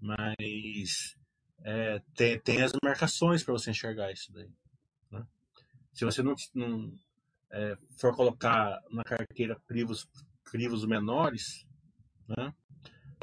Mas 0.00 1.16
é, 1.64 2.00
tem, 2.14 2.38
tem 2.38 2.62
as 2.62 2.72
marcações 2.82 3.42
para 3.42 3.52
você 3.52 3.72
enxergar 3.72 4.12
isso 4.12 4.32
daí. 4.32 4.48
Né? 5.10 5.26
Se 5.92 6.04
você 6.04 6.22
não, 6.22 6.36
não 6.54 6.96
é, 7.50 7.76
for 7.98 8.14
colocar 8.14 8.80
na 8.90 9.02
carteira 9.02 9.60
crivos, 9.66 10.08
crivos 10.44 10.86
menores, 10.86 11.66
né? 12.28 12.54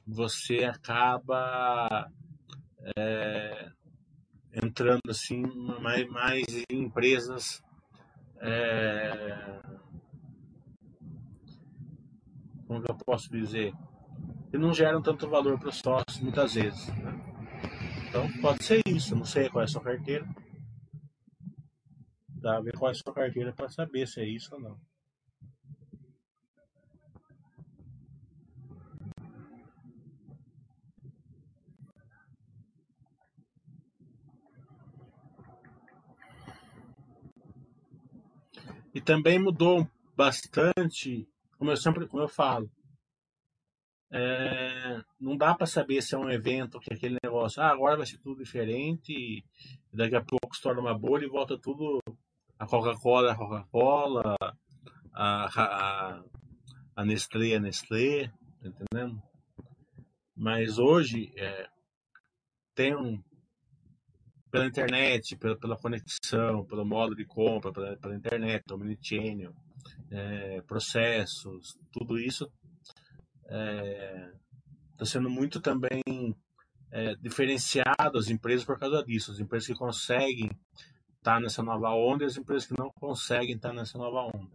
você 0.06 0.66
acaba 0.66 2.12
é, 2.98 3.72
entrando 4.62 5.10
assim 5.10 5.42
mais, 5.82 6.06
mais 6.10 6.46
em 6.70 6.84
empresas 6.84 7.64
é, 8.42 9.62
como 12.68 12.84
eu 12.88 12.96
posso 12.96 13.30
dizer, 13.30 13.74
que 14.50 14.58
não 14.58 14.74
geram 14.74 15.02
tanto 15.02 15.30
valor 15.30 15.60
para 15.60 15.70
os 15.70 15.78
sócios 15.78 16.20
muitas 16.20 16.54
vezes. 16.54 16.88
Né? 16.88 17.36
Então 18.10 18.32
pode 18.42 18.64
ser 18.64 18.82
isso, 18.88 19.16
não 19.16 19.26
sei 19.26 19.50
qual 19.50 19.62
é 19.62 19.66
a 19.66 19.68
sua 19.68 19.82
carteira. 19.82 20.28
Dá 22.30 22.58
a 22.58 22.62
ver 22.62 22.78
qual 22.78 22.90
é 22.90 22.92
a 22.92 22.96
sua 22.96 23.14
carteira 23.14 23.54
para 23.54 23.70
saber 23.70 24.08
se 24.08 24.22
é 24.22 24.26
isso 24.26 24.54
ou 24.56 24.62
não. 24.62 24.80
E 38.94 39.02
também 39.02 39.38
mudou 39.38 39.86
bastante 40.16 41.28
como 41.58 41.72
eu 41.72 41.78
sempre 41.78 42.08
como 42.08 42.24
eu 42.24 42.28
falo, 42.28 42.70
é, 44.12 45.02
não 45.20 45.36
dá 45.36 45.54
para 45.56 45.66
saber 45.66 46.02
se 46.02 46.16
é 46.16 46.18
um 46.18 46.30
evento 46.30 46.80
que 46.80 46.94
é 46.94 46.96
aquele 46.96 47.18
negócio, 47.24 47.62
ah, 47.62 47.70
agora 47.70 47.98
vai 47.98 48.06
ser 48.06 48.18
tudo 48.20 48.44
diferente, 48.44 49.12
e 49.12 49.44
daqui 49.92 50.16
a 50.16 50.24
pouco 50.24 50.56
torna 50.62 50.82
uma 50.82 50.98
bolha 50.98 51.26
e 51.26 51.30
volta 51.30 51.60
tudo 51.60 52.00
a 52.58 52.66
Coca-Cola, 52.66 53.34
a 53.34 53.36
Coca-Cola, 53.36 54.36
a, 55.14 55.62
a, 55.62 56.24
a 56.96 57.06
Nestlé, 57.06 57.56
a 57.56 57.60
Nestlé, 57.60 58.28
tá 58.62 58.70
entendendo? 58.70 59.22
Mas 60.36 60.78
hoje 60.78 61.34
é, 61.38 61.68
tem 62.74 62.96
um, 62.96 63.22
pela 64.52 64.66
internet, 64.66 65.36
pela, 65.36 65.58
pela 65.58 65.78
conexão, 65.78 66.66
pelo 66.66 66.86
modo 66.86 67.16
de 67.16 67.26
compra, 67.26 67.74
pela, 67.74 67.98
pela 67.98 68.16
internet, 68.16 68.64
omnichannel, 68.72 69.54
é, 70.12 70.62
processos, 70.62 71.78
tudo 71.92 72.18
isso 72.18 72.52
está 73.44 73.56
é, 73.56 74.32
tá 74.98 75.06
sendo 75.06 75.30
muito 75.30 75.60
também 75.60 76.02
é, 76.92 77.16
diferenciado 77.16 78.18
as 78.18 78.30
empresas 78.30 78.66
por 78.66 78.80
causa 78.80 79.04
disso. 79.04 79.32
As 79.32 79.40
empresas 79.40 79.68
que 79.68 79.76
conseguem 79.76 80.50
estar 81.18 81.36
tá 81.36 81.40
nessa 81.40 81.62
nova 81.62 81.90
onda 81.90 82.24
e 82.24 82.28
as 82.28 82.38
empresas 82.38 82.68
que 82.68 82.78
não 82.78 82.90
conseguem 82.92 83.56
estar 83.56 83.70
tá 83.70 83.76
nessa 83.76 83.98
nova 83.98 84.32
onda. 84.36 84.55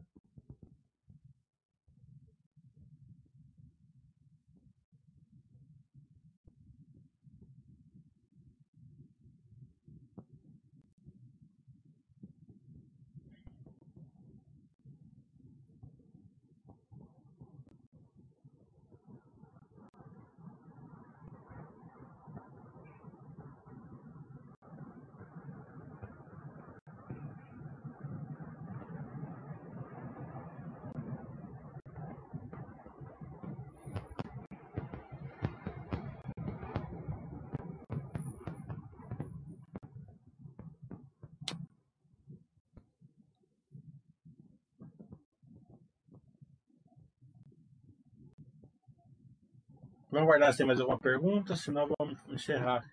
Vamos 50.11 50.27
guardar 50.27 50.51
se 50.51 50.59
tem 50.59 50.67
mais 50.67 50.81
alguma 50.81 50.99
pergunta, 50.99 51.55
senão 51.55 51.89
vamos 51.97 52.19
encerrar. 52.29 52.85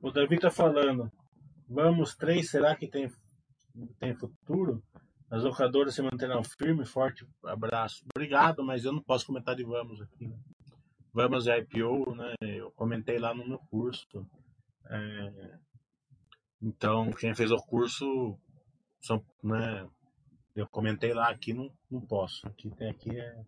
O 0.00 0.10
Davi 0.12 0.36
está 0.36 0.50
falando, 0.50 1.10
vamos 1.68 2.14
três, 2.14 2.50
será 2.50 2.76
que 2.76 2.86
tem, 2.86 3.10
tem 3.98 4.14
futuro? 4.14 4.80
As 5.34 5.42
locadoras 5.42 5.96
se 5.96 6.00
manterão 6.00 6.44
firme, 6.44 6.84
forte 6.84 7.26
abraço. 7.44 8.04
Obrigado, 8.14 8.62
mas 8.62 8.84
eu 8.84 8.92
não 8.92 9.02
posso 9.02 9.26
comentar 9.26 9.56
de 9.56 9.64
Vamos 9.64 10.00
aqui. 10.00 10.28
Né? 10.28 10.38
Vamos 11.12 11.48
é 11.48 11.58
IPO, 11.58 12.14
né? 12.14 12.34
Eu 12.40 12.70
comentei 12.70 13.18
lá 13.18 13.34
no 13.34 13.44
meu 13.44 13.58
curso. 13.58 14.24
É, 14.86 15.58
então, 16.62 17.10
quem 17.10 17.34
fez 17.34 17.50
o 17.50 17.56
curso 17.56 18.38
são, 19.00 19.24
né? 19.42 19.88
Eu 20.54 20.68
comentei 20.68 21.12
lá 21.12 21.28
aqui, 21.30 21.52
não, 21.52 21.68
não 21.90 22.00
posso. 22.00 22.46
Aqui 22.46 22.70
tem 22.70 22.88
aqui 22.88 23.10
é, 23.18 23.44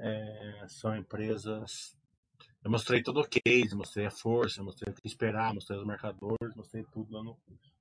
é, 0.00 0.66
são 0.66 0.96
empresas 0.96 1.94
eu 2.64 2.70
mostrei 2.70 3.02
todo 3.02 3.20
o 3.20 3.28
case, 3.28 3.76
mostrei 3.76 4.06
a 4.06 4.10
força, 4.10 4.62
mostrei 4.62 4.92
o 4.92 4.96
que 4.96 5.06
esperar, 5.06 5.52
mostrei 5.52 5.78
os 5.78 5.84
marcadores, 5.84 6.56
mostrei 6.56 6.84
tudo 6.84 7.12
lá 7.12 7.22
no 7.22 7.36
curso. 7.36 7.75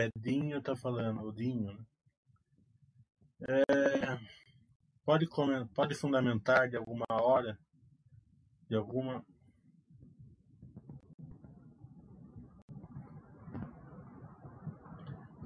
O 0.00 0.02
Edinho 0.02 0.62
tá 0.62 0.74
falando, 0.74 1.20
o 1.22 1.30
Dinho, 1.30 1.74
né? 1.74 1.84
É, 3.48 4.18
pode, 5.04 5.28
pode 5.74 5.94
fundamentar 5.94 6.70
de 6.70 6.76
alguma 6.78 7.04
hora, 7.10 7.58
de 8.66 8.76
alguma. 8.76 9.22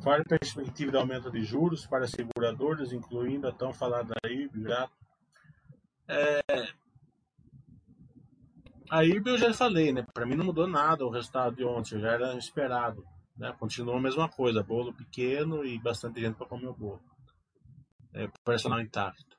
Fale 0.04 0.22
perspectiva 0.22 0.92
de 0.92 0.98
aumento 0.98 1.32
de 1.32 1.42
juros 1.42 1.84
para 1.86 2.06
seguradoras, 2.06 2.92
incluindo 2.92 3.48
a 3.48 3.52
tão 3.52 3.72
falada 3.72 4.14
aí, 4.24 4.48
grato 4.48 4.94
é... 6.06 6.42
A 8.88 9.02
IRB 9.02 9.30
eu 9.30 9.38
já 9.38 9.52
falei, 9.52 9.92
né? 9.92 10.06
Para 10.12 10.26
mim 10.26 10.36
não 10.36 10.44
mudou 10.44 10.68
nada 10.68 11.04
o 11.04 11.10
resultado 11.10 11.56
de 11.56 11.64
ontem, 11.64 11.98
já 11.98 12.12
era 12.12 12.36
esperado. 12.36 13.04
Né? 13.36 13.52
Continua 13.58 13.96
a 13.96 14.00
mesma 14.00 14.28
coisa, 14.28 14.62
bolo 14.62 14.94
pequeno 14.94 15.64
e 15.64 15.80
bastante 15.80 16.20
gente 16.20 16.36
para 16.36 16.46
comer 16.46 16.68
o 16.68 16.74
bolo. 16.74 17.02
É, 18.12 18.28
personal 18.44 18.80
intacto. 18.80 19.36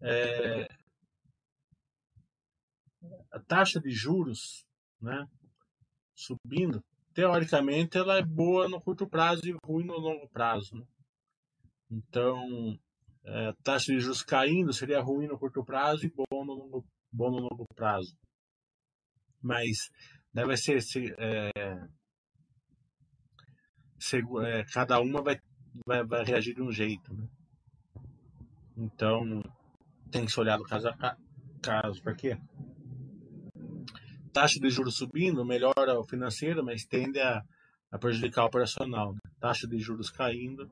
É... 0.00 0.68
A 3.32 3.40
taxa 3.40 3.80
de 3.80 3.90
juros, 3.90 4.64
né? 5.00 5.26
Subindo, 6.14 6.84
teoricamente 7.12 7.98
ela 7.98 8.18
é 8.18 8.22
boa 8.22 8.68
no 8.68 8.80
curto 8.80 9.08
prazo 9.08 9.42
e 9.48 9.56
ruim 9.64 9.84
no 9.84 9.98
longo 9.98 10.28
prazo. 10.28 10.76
Né? 10.76 10.86
Então, 11.90 12.78
é, 13.24 13.52
taxa 13.64 13.92
de 13.92 13.98
juros 13.98 14.22
caindo 14.22 14.72
seria 14.72 15.00
ruim 15.00 15.26
no 15.26 15.38
curto 15.38 15.64
prazo 15.64 16.06
e 16.06 16.10
bom 16.10 16.44
no 16.44 16.54
longo, 16.54 16.86
bom 17.10 17.30
no 17.30 17.38
longo 17.38 17.66
prazo. 17.74 18.16
Mas 19.40 19.90
deve 20.32 20.56
ser, 20.56 20.80
é, 21.18 21.50
é, 24.44 24.64
cada 24.64 25.00
uma 25.00 25.22
vai, 25.22 25.40
vai, 25.86 26.04
vai, 26.04 26.24
reagir 26.24 26.54
de 26.54 26.62
um 26.62 26.72
jeito. 26.72 27.12
Né? 27.14 27.26
Então 28.76 29.42
tem 30.10 30.24
que 30.24 30.32
ser 30.32 30.40
olhado 30.40 30.64
caso 30.64 30.88
a 30.88 31.16
caso. 31.62 32.02
Por 32.02 32.16
quê? 32.16 32.36
Taxa 34.32 34.58
de 34.58 34.70
juros 34.70 34.96
subindo 34.96 35.44
melhora 35.44 35.98
o 35.98 36.04
financeiro, 36.04 36.64
mas 36.64 36.84
tende 36.84 37.20
a, 37.20 37.42
a 37.90 37.98
prejudicar 37.98 38.44
o 38.44 38.46
operacional. 38.46 39.12
Né? 39.12 39.20
Taxa 39.40 39.66
de 39.66 39.78
juros 39.78 40.10
caindo 40.10 40.70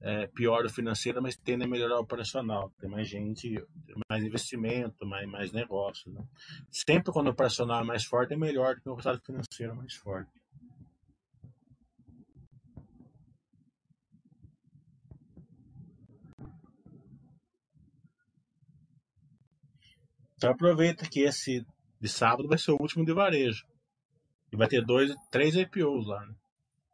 é, 0.00 0.26
piora 0.26 0.66
o 0.66 0.70
financeiro, 0.70 1.22
mas 1.22 1.36
tende 1.36 1.64
a 1.64 1.68
melhorar 1.68 1.96
o 1.96 2.02
operacional. 2.02 2.70
Tem 2.78 2.88
mais 2.88 3.08
gente, 3.08 3.62
mais 4.08 4.22
investimento, 4.24 5.06
mais, 5.06 5.28
mais 5.28 5.52
negócio. 5.52 6.12
Né? 6.12 6.22
Sempre 6.70 7.12
quando 7.12 7.28
o 7.28 7.30
operacional 7.30 7.80
é 7.82 7.84
mais 7.84 8.04
forte, 8.04 8.34
é 8.34 8.36
melhor 8.36 8.74
do 8.76 8.80
que 8.82 8.88
o 8.88 8.94
resultado 8.94 9.24
financeiro 9.24 9.74
mais 9.76 9.94
forte. 9.94 10.30
Então 20.36 20.50
aproveita 20.50 21.08
que 21.08 21.20
esse 21.20 21.66
de 21.98 22.08
sábado 22.08 22.48
vai 22.48 22.58
ser 22.58 22.72
o 22.72 22.80
último 22.80 23.04
de 23.04 23.12
varejo. 23.12 23.66
E 24.52 24.56
vai 24.56 24.68
ter 24.68 24.84
dois, 24.84 25.14
três 25.30 25.56
IPOs 25.56 26.06
lá. 26.06 26.26
Né? 26.26 26.34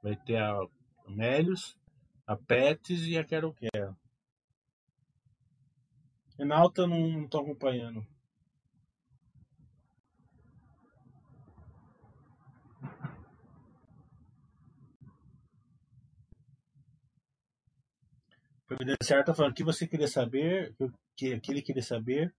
Vai 0.03 0.16
ter 0.16 0.36
a 0.36 0.61
Melios, 1.09 1.76
a 2.26 2.36
Pets 2.36 3.07
e 3.07 3.18
a 3.18 3.24
Quero 3.24 3.53
Quero. 3.53 3.97
Renalta 6.38 6.86
não 6.86 7.24
estou 7.24 7.40
acompanhando. 7.40 8.07
Providenciar 18.66 19.20
está 19.20 19.34
falando 19.34 19.55
que 19.55 19.62
você 19.64 19.86
queria 19.86 20.09
saber, 20.09 20.74
que, 21.16 21.38
que 21.40 21.51
ele 21.53 21.61
queria 21.61 21.82
saber 21.82 22.34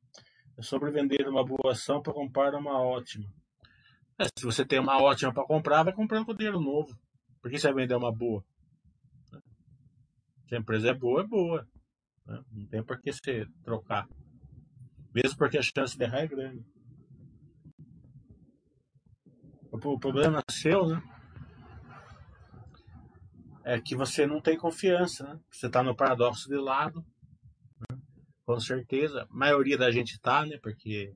é 0.57 0.61
sobre 0.61 0.91
vender 0.91 1.27
uma 1.27 1.45
boa 1.45 1.71
ação 1.71 2.01
para 2.01 2.13
comprar 2.13 2.53
uma 2.55 2.79
ótima. 2.81 3.25
É, 4.19 4.25
se 4.37 4.45
você 4.45 4.63
tem 4.65 4.79
uma 4.79 5.01
ótima 5.01 5.33
para 5.33 5.45
comprar, 5.45 5.83
vai 5.83 5.93
comprando 5.93 6.25
com 6.25 6.35
dinheiro 6.35 6.59
novo. 6.59 6.95
Por 7.41 7.49
que 7.49 7.57
você 7.57 7.67
vai 7.67 7.83
vender 7.83 7.95
uma 7.95 8.11
boa? 8.11 8.43
Se 10.47 10.55
a 10.55 10.59
empresa 10.59 10.89
é 10.89 10.93
boa, 10.93 11.21
é 11.21 11.27
boa. 11.27 11.67
Né? 12.25 12.43
Não 12.51 12.65
tem 12.67 12.83
por 12.83 12.99
que 13.01 13.11
você 13.11 13.45
trocar. 13.63 14.07
Mesmo 15.13 15.37
porque 15.37 15.57
a 15.57 15.61
chance 15.61 15.97
de 15.97 16.03
errar 16.03 16.19
é 16.19 16.27
grande. 16.27 16.65
O 19.71 19.99
problema 19.99 20.43
seu, 20.51 20.87
né? 20.87 21.01
É 23.65 23.79
que 23.81 23.95
você 23.95 24.27
não 24.27 24.39
tem 24.39 24.57
confiança, 24.57 25.23
né? 25.23 25.39
Você 25.49 25.67
está 25.67 25.81
no 25.81 25.95
paradoxo 25.95 26.47
de 26.47 26.57
lado. 26.57 27.03
Com 28.45 28.59
certeza. 28.59 29.23
A 29.23 29.27
maioria 29.35 29.77
da 29.77 29.91
gente 29.91 30.13
está, 30.13 30.45
né? 30.45 30.57
Porque 30.61 31.13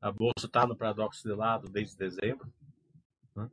a 0.00 0.10
bolsa 0.10 0.46
está 0.46 0.66
no 0.66 0.76
paradoxo 0.76 1.22
de 1.22 1.34
lado 1.34 1.68
desde 1.68 1.96
dezembro. 1.96 2.52
Né? 3.36 3.48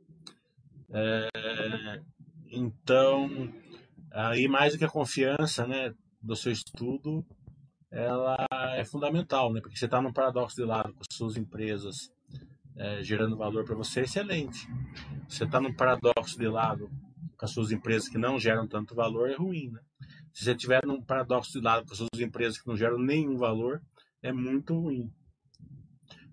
É, 0.90 2.02
então, 2.50 3.28
Aí, 4.18 4.48
mais 4.48 4.72
do 4.72 4.78
que 4.78 4.84
a 4.86 4.88
confiança 4.88 5.66
né, 5.66 5.92
do 6.22 6.34
seu 6.34 6.50
estudo, 6.50 7.22
ela 7.90 8.46
é 8.74 8.82
fundamental, 8.82 9.52
né? 9.52 9.60
Porque 9.60 9.76
você 9.76 9.84
está 9.84 10.00
num 10.00 10.12
paradoxo 10.12 10.56
de 10.56 10.64
lado 10.64 10.94
com 10.94 11.02
suas 11.12 11.36
empresas 11.36 12.10
é, 12.76 13.02
gerando 13.02 13.36
valor 13.36 13.66
para 13.66 13.74
você, 13.74 14.00
excelente. 14.00 14.66
Você 15.28 15.44
está 15.44 15.60
num 15.60 15.74
paradoxo 15.74 16.38
de 16.38 16.48
lado 16.48 16.90
com 17.36 17.44
as 17.44 17.50
suas 17.50 17.70
empresas 17.70 18.08
que 18.08 18.16
não 18.16 18.38
geram 18.38 18.66
tanto 18.66 18.94
valor, 18.94 19.28
é 19.28 19.34
ruim, 19.34 19.68
né? 19.70 19.80
Se 20.36 20.44
você 20.44 20.52
estiver 20.52 20.84
num 20.84 21.02
paradoxo 21.02 21.50
de 21.50 21.64
lado 21.64 21.86
com 21.86 21.92
as 21.92 21.96
suas 21.96 22.20
empresas 22.20 22.60
que 22.60 22.68
não 22.68 22.76
geram 22.76 22.98
nenhum 22.98 23.38
valor, 23.38 23.82
é 24.22 24.30
muito 24.30 24.78
ruim. 24.78 25.10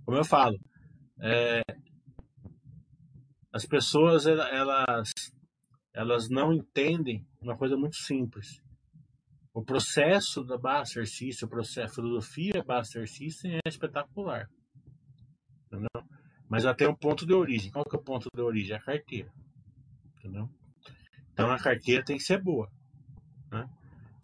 Como 0.04 0.18
eu 0.18 0.26
falo, 0.26 0.60
é, 1.22 1.62
as 3.54 3.66
pessoas 3.66 4.26
elas 4.28 5.10
elas 5.94 6.30
não 6.30 6.52
entendem 6.52 7.26
uma 7.40 7.56
coisa 7.56 7.78
muito 7.78 7.96
simples. 7.96 8.62
O 9.54 9.64
processo 9.64 10.44
da 10.44 10.58
Baster 10.58 11.08
System, 11.08 11.48
o 11.48 11.50
processo, 11.50 11.94
a 11.94 11.96
filosofia 11.96 12.62
Baster 12.62 13.08
System 13.08 13.56
é 13.56 13.70
espetacular. 13.70 14.50
Entendeu? 15.68 16.04
Mas 16.50 16.66
ela 16.66 16.76
tem 16.76 16.90
um 16.90 16.96
ponto 16.96 17.26
de 17.26 17.34
origem. 17.34 17.72
Qual 17.72 17.86
que 17.86 17.96
é 17.96 18.00
o 18.00 18.04
ponto 18.04 18.28
de 18.36 18.42
origem? 18.42 18.76
A 18.76 18.82
carteira. 18.82 19.32
Entendeu? 20.18 20.50
Então 21.32 21.50
a 21.50 21.58
carteira 21.58 22.04
tem 22.04 22.18
que 22.18 22.24
ser 22.24 22.44
boa. 22.44 22.70
Né? 23.50 23.66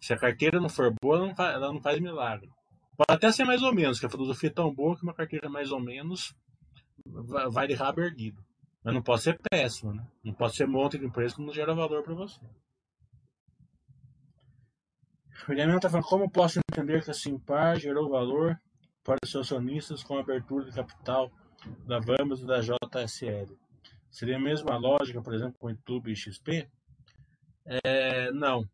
Se 0.00 0.12
a 0.12 0.18
carteira 0.18 0.58
não 0.58 0.68
for 0.68 0.92
boa, 1.00 1.18
ela 1.18 1.26
não 1.26 1.34
faz, 1.34 1.54
ela 1.54 1.72
não 1.72 1.80
faz 1.80 2.00
milagre. 2.00 2.50
Pode 2.96 3.16
até 3.16 3.30
ser 3.30 3.44
mais 3.44 3.62
ou 3.62 3.74
menos, 3.74 4.00
que 4.00 4.06
a 4.06 4.10
filosofia 4.10 4.48
é 4.48 4.52
tão 4.52 4.74
boa 4.74 4.96
que 4.96 5.02
uma 5.02 5.14
carteira 5.14 5.48
mais 5.48 5.70
ou 5.70 5.80
menos 5.80 6.34
vai 7.50 7.66
de 7.66 7.74
rabo 7.74 8.00
erguido. 8.00 8.42
Mas 8.82 8.94
não 8.94 9.02
pode 9.02 9.22
ser 9.22 9.38
péssimo, 9.50 9.92
né? 9.92 10.06
Não 10.24 10.32
pode 10.32 10.56
ser 10.56 10.66
um 10.66 10.72
monte 10.72 10.98
de 10.98 11.04
empresa 11.04 11.34
que 11.34 11.42
não 11.42 11.52
gera 11.52 11.74
valor 11.74 12.02
para 12.02 12.14
você. 12.14 12.40
O 15.48 15.54
Daniel 15.54 15.76
está 15.76 15.88
falando 15.88 16.06
como 16.06 16.30
posso 16.30 16.60
entender 16.70 17.02
que 17.02 17.10
a 17.10 17.14
Simpar 17.14 17.78
gerou 17.78 18.08
valor 18.08 18.58
para 19.02 19.18
os 19.22 19.30
seus 19.30 19.46
acionistas 19.46 20.02
com 20.02 20.16
a 20.16 20.20
abertura 20.20 20.64
de 20.64 20.72
capital 20.72 21.30
da 21.86 21.98
Vamos 21.98 22.42
e 22.42 22.46
da 22.46 22.60
JSL. 22.60 23.58
Seria 24.10 24.36
a 24.36 24.40
mesma 24.40 24.76
lógica, 24.76 25.22
por 25.22 25.34
exemplo, 25.34 25.58
com 25.58 25.66
o 25.66 25.70
YouTube 25.70 26.10
e 26.10 26.16
XP? 26.16 26.68
É, 27.84 28.30
não. 28.32 28.68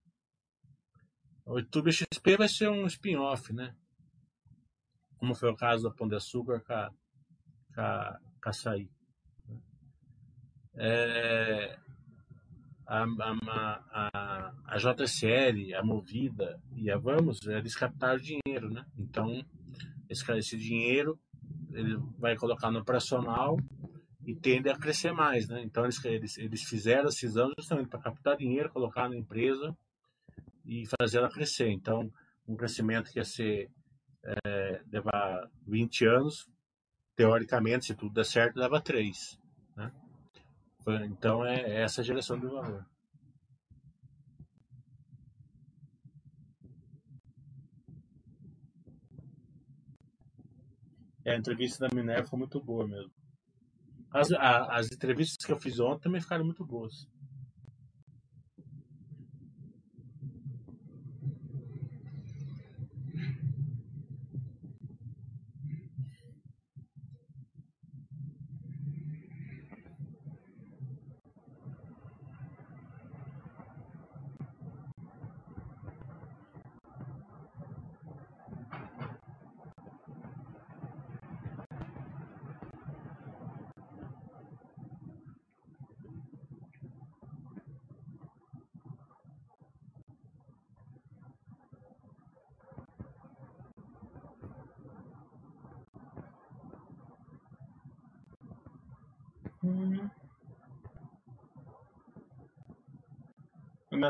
O 1.47 1.61
YouTube 1.61 1.93
XP 1.93 2.37
vai 2.37 2.49
ser 2.49 2.69
um 2.69 2.89
spin-off, 2.89 3.53
né? 3.53 3.73
Como 5.17 5.33
foi 5.33 5.49
o 5.49 5.57
caso 5.57 5.85
da 5.85 5.95
Pão 5.95 6.09
de 6.09 6.17
Açúcar 6.17 6.61
com 6.61 6.73
a, 6.73 6.91
com 7.73 7.81
a, 7.81 8.19
a 8.45 8.51
Açaí. 8.51 8.91
É, 10.75 11.79
a, 12.85 13.05
a, 13.05 13.85
a, 13.93 14.55
a 14.65 14.77
JCL, 14.77 15.73
a 15.77 15.85
Movida 15.85 16.61
e 16.75 16.91
a 16.91 16.99
Vamos, 16.99 17.41
eles 17.47 17.77
captaram 17.77 18.19
dinheiro, 18.19 18.69
né? 18.69 18.85
Então, 18.99 19.41
esse, 20.11 20.31
esse 20.33 20.59
dinheiro 20.59 21.17
ele 21.73 21.97
vai 22.19 22.37
colocar 22.37 22.73
no 22.73 22.81
operacional 22.81 23.57
e 24.27 24.35
tende 24.35 24.69
a 24.69 24.77
crescer 24.77 25.13
mais, 25.13 25.49
né? 25.49 25.63
Então, 25.63 25.85
eles, 25.85 26.05
eles, 26.05 26.39
eles 26.39 26.65
fizeram 26.65 27.07
a 27.07 27.13
cisão 27.13 27.53
justamente 27.57 27.89
para 27.89 28.01
captar 28.01 28.37
dinheiro, 28.37 28.73
colocar 28.73 29.09
na 29.09 29.17
empresa 29.17 29.77
e 30.67 30.85
fazer 31.01 31.19
ela 31.19 31.31
crescer. 31.31 31.71
Então, 31.71 32.13
um 32.47 32.57
crescimento 32.57 33.11
que 33.11 33.19
ia 33.19 33.25
ser 33.25 33.71
é, 34.25 34.83
levar 34.91 35.49
20 35.67 36.05
anos, 36.07 36.49
teoricamente, 37.15 37.87
se 37.87 37.95
tudo 37.95 38.13
der 38.13 38.25
certo, 38.25 38.59
leva 38.59 38.81
3. 38.81 39.39
Né? 39.77 39.93
Então 41.07 41.45
é 41.45 41.83
essa 41.83 42.01
a 42.01 42.05
geração 42.05 42.39
do 42.39 42.51
valor. 42.51 42.85
É, 51.25 51.33
a 51.33 51.37
entrevista 51.37 51.89
da 51.89 51.95
Minerva 51.95 52.29
foi 52.29 52.39
muito 52.39 52.61
boa 52.63 52.87
mesmo. 52.87 53.11
As, 54.13 54.31
a, 54.33 54.77
as 54.77 54.93
entrevistas 54.93 55.45
que 55.45 55.51
eu 55.51 55.59
fiz 55.59 55.81
ontem 55.81 56.05
também 56.05 56.21
ficaram 56.21 56.45
muito 56.45 56.65
boas. 56.65 57.09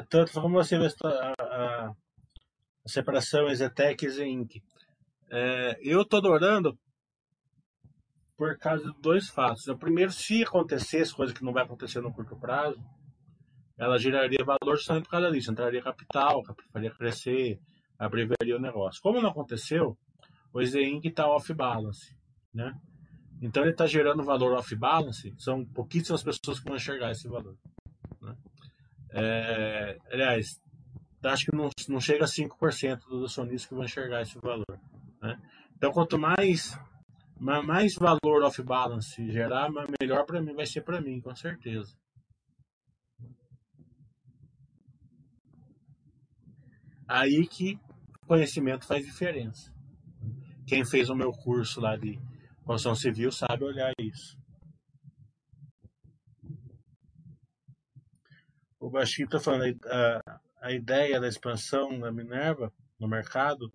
Tanto 0.03 0.33
como 0.33 0.55
você 0.55 0.77
a, 0.77 1.35
a, 1.43 1.89
a 1.89 2.89
separação 2.89 3.49
Exetec 3.49 4.05
e 4.05 4.11
Zinc. 4.11 4.63
É, 5.31 5.79
eu 5.83 6.03
estou 6.03 6.19
adorando 6.19 6.79
por 8.37 8.57
causa 8.59 8.85
de 8.85 9.01
dois 9.01 9.29
fatos. 9.29 9.67
O 9.67 9.77
primeiro, 9.77 10.13
se 10.13 10.43
acontecesse, 10.43 11.15
coisa 11.15 11.33
que 11.33 11.45
não 11.45 11.53
vai 11.53 11.65
acontecer 11.65 12.01
no 12.01 12.13
curto 12.13 12.37
prazo, 12.37 12.79
ela 13.79 13.99
geraria 13.99 14.45
valor 14.45 14.77
justamente 14.77 15.05
por 15.05 15.11
causa 15.11 15.31
disso. 15.31 15.51
Entraria 15.51 15.83
capital, 15.83 16.43
faria 16.73 16.91
crescer, 16.91 17.59
abreviaria 17.99 18.57
o 18.57 18.61
negócio. 18.61 19.01
Como 19.03 19.21
não 19.21 19.31
aconteceu, 19.31 19.97
o 20.53 20.65
Zinc 20.65 21.07
está 21.09 21.27
off-balance. 21.27 22.15
Né? 22.53 22.73
Então 23.41 23.63
ele 23.63 23.73
está 23.73 23.87
gerando 23.87 24.23
valor 24.23 24.53
off-balance, 24.55 25.35
são 25.39 25.65
pouquíssimas 25.65 26.23
pessoas 26.23 26.59
que 26.59 26.67
vão 26.67 26.77
enxergar 26.77 27.11
esse 27.11 27.29
valor. 27.29 27.57
É, 29.19 29.99
aliás, 30.13 30.61
acho 31.25 31.47
que 31.47 31.57
não, 31.57 31.71
não 31.89 32.01
chega 32.01 32.25
a 32.25 32.29
5% 32.29 32.99
dos 33.09 33.33
acionistas 33.33 33.67
que 33.67 33.75
vão 33.75 33.85
enxergar 33.85 34.21
esse 34.21 34.39
valor. 34.39 34.79
Né? 35.23 35.41
Então, 35.75 35.91
quanto 35.91 36.19
mais, 36.19 36.79
mais 37.41 37.95
valor 37.95 38.43
off-balance 38.45 39.31
gerar, 39.31 39.71
melhor 40.01 40.27
para 40.27 40.43
mim 40.43 40.55
vai 40.55 40.67
ser 40.67 40.83
para 40.83 41.01
mim, 41.01 41.19
com 41.23 41.35
certeza. 41.35 41.97
Aí 47.09 47.47
que 47.47 47.79
conhecimento 48.27 48.87
faz 48.87 49.07
diferença. 49.07 49.73
Quem 50.67 50.85
fez 50.85 51.09
o 51.09 51.15
meu 51.15 51.31
curso 51.33 51.81
lá 51.81 51.97
de 51.97 52.19
construção 52.65 52.95
civil 52.95 53.33
sabe 53.33 53.65
olhar 53.65 53.93
isso. 53.99 54.37
O 58.87 58.91
Baixinho 58.91 59.27
está 59.27 59.41
falando, 59.41 59.77
a, 59.87 60.41
a 60.63 60.71
ideia 60.71 61.21
da 61.21 61.27
expansão 61.27 61.99
da 61.99 62.13
Minerva 62.13 62.73
no 63.01 63.09
mercado 63.09 63.73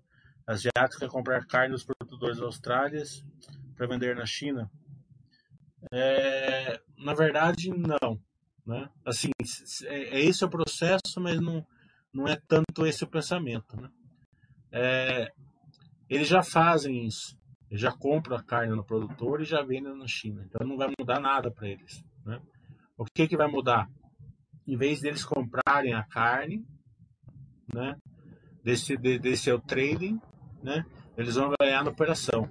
asiático 0.47 1.03
é 1.03 1.09
comprar 1.09 1.45
carne 1.45 1.74
dos 1.74 1.84
produtores 1.84 2.39
austrálias 2.39 3.22
para 3.76 3.88
vender 3.88 4.16
na 4.16 4.26
China. 4.26 4.72
É, 5.91 6.80
na 6.97 7.14
verdade, 7.14 7.70
não. 7.72 8.18
Né? 8.66 8.89
Assim, 9.05 9.32
é, 9.84 10.18
é 10.18 10.20
esse 10.22 10.45
o 10.45 10.49
processo, 10.49 11.20
mas 11.20 11.41
não, 11.41 11.66
não 12.14 12.26
é 12.26 12.39
tanto 12.47 12.86
esse 12.86 13.03
o 13.03 13.07
pensamento. 13.07 13.76
Né? 13.76 13.89
É, 14.72 15.32
eles 16.09 16.30
já 16.30 16.41
fazem 16.41 17.05
isso. 17.05 17.38
Já 17.70 17.91
compram 17.91 18.38
a 18.38 18.43
carne 18.43 18.74
no 18.74 18.84
produtor 18.84 19.41
e 19.41 19.45
já 19.45 19.62
vendem 19.62 19.93
na 19.93 20.07
China. 20.07 20.41
Então 20.45 20.66
não 20.66 20.78
vai 20.78 20.89
mudar 20.97 21.20
nada 21.20 21.51
para 21.51 21.68
eles. 21.68 22.01
Né? 22.26 22.41
O 22.97 23.03
que, 23.03 23.28
que 23.28 23.36
vai 23.36 23.47
mudar? 23.47 23.89
Em 24.68 24.78
vez 24.78 25.01
deles 25.01 25.26
comprarem 25.26 25.93
a 25.93 26.03
carne, 26.03 26.66
né, 27.74 27.95
desse, 28.64 28.97
de, 28.97 29.18
desse 29.20 29.43
seu 29.43 29.59
trading, 29.59 30.20
né, 30.62 30.86
eles 31.18 31.36
vão 31.36 31.53
ganhar 31.59 31.84
na 31.84 31.91
operação, 31.91 32.49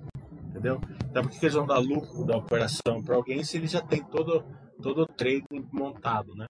entendeu? 0.49 0.81
Então, 1.11 1.23
por 1.23 1.31
que 1.31 1.45
eles 1.45 1.55
vão 1.55 1.67
dar 1.67 1.79
lucro 1.79 2.25
da 2.25 2.37
operação 2.37 3.03
para 3.03 3.17
alguém 3.17 3.43
se 3.43 3.57
eles 3.57 3.71
já 3.71 3.83
tem 3.83 4.03
todo, 4.05 4.45
todo 4.83 5.03
o 5.03 5.07
trading 5.07 5.69
montado, 5.73 6.35
né? 6.35 6.47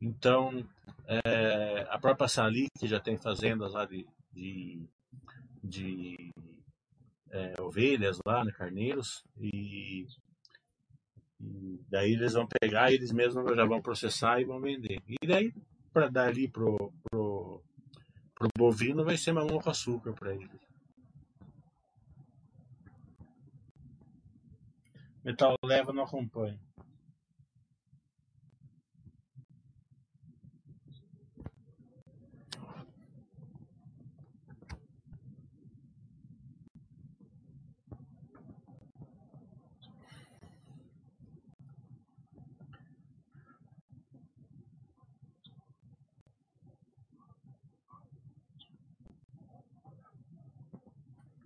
Então, 0.00 0.64
é, 1.06 1.86
a 1.90 1.98
própria 1.98 2.28
Sali, 2.28 2.66
que 2.78 2.86
já 2.86 3.00
tem 3.00 3.18
fazendas 3.18 3.72
lá 3.72 3.84
de, 3.84 4.06
de, 4.32 4.88
de 5.62 6.30
é, 7.30 7.54
ovelhas 7.60 8.18
lá, 8.24 8.44
né, 8.44 8.52
carneiros, 8.52 9.22
e 9.38 10.06
e 11.44 11.80
daí 11.88 12.12
eles 12.12 12.32
vão 12.32 12.46
pegar, 12.60 12.92
eles 12.92 13.12
mesmos 13.12 13.44
já 13.54 13.64
vão 13.64 13.80
processar 13.82 14.40
e 14.40 14.44
vão 14.44 14.60
vender. 14.60 15.00
E 15.08 15.26
daí, 15.26 15.52
para 15.92 16.08
dar 16.08 16.28
ali 16.28 16.48
pro, 16.48 16.92
pro, 17.02 17.62
pro 18.34 18.48
bovino, 18.56 19.04
vai 19.04 19.16
ser 19.16 19.32
mamão 19.32 19.60
com 19.60 19.70
açúcar 19.70 20.12
para 20.12 20.34
eles. 20.34 20.50
Metal 25.24 25.56
leva 25.64 25.92
não 25.92 26.02
acompanha. 26.02 26.58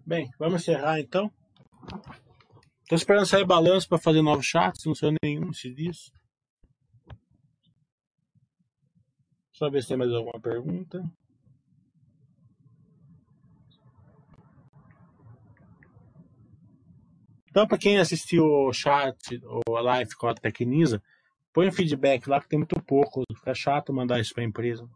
Bem, 0.08 0.30
vamos 0.38 0.62
encerrar 0.62 0.98
então. 1.00 1.30
Estou 2.80 2.96
esperando 2.96 3.26
sair 3.26 3.44
balanço 3.44 3.86
para 3.86 3.98
fazer 3.98 4.22
novos 4.22 4.46
chats, 4.46 4.86
não 4.86 4.94
sei 4.94 5.14
nenhum 5.22 5.52
se 5.52 5.70
diz. 5.70 6.10
Só 9.52 9.68
ver 9.68 9.82
se 9.82 9.88
tem 9.88 9.98
mais 9.98 10.10
alguma 10.10 10.40
pergunta. 10.40 11.04
Então, 17.50 17.68
para 17.68 17.76
quem 17.76 17.98
assistiu 17.98 18.46
o 18.46 18.72
chat 18.72 19.38
ou 19.44 19.76
a 19.76 19.82
live 19.82 20.14
com 20.14 20.26
a 20.26 20.34
Tecnisa, 20.34 21.02
põe 21.52 21.68
um 21.68 21.72
feedback 21.72 22.26
lá 22.26 22.40
que 22.40 22.48
tem 22.48 22.58
muito 22.58 22.82
pouco. 22.82 23.24
Fica 23.36 23.54
chato 23.54 23.92
mandar 23.92 24.18
isso 24.18 24.32
para 24.32 24.42
a 24.42 24.46
empresa. 24.46 24.88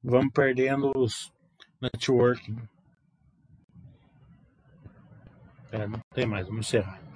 Vamos 0.00 0.32
perdendo 0.32 0.92
os 0.94 1.32
networking. 1.82 2.56
É, 5.74 5.88
não 5.88 5.98
tem 6.14 6.24
mais, 6.24 6.46
vamos 6.46 6.68
encerrar. 6.68 7.13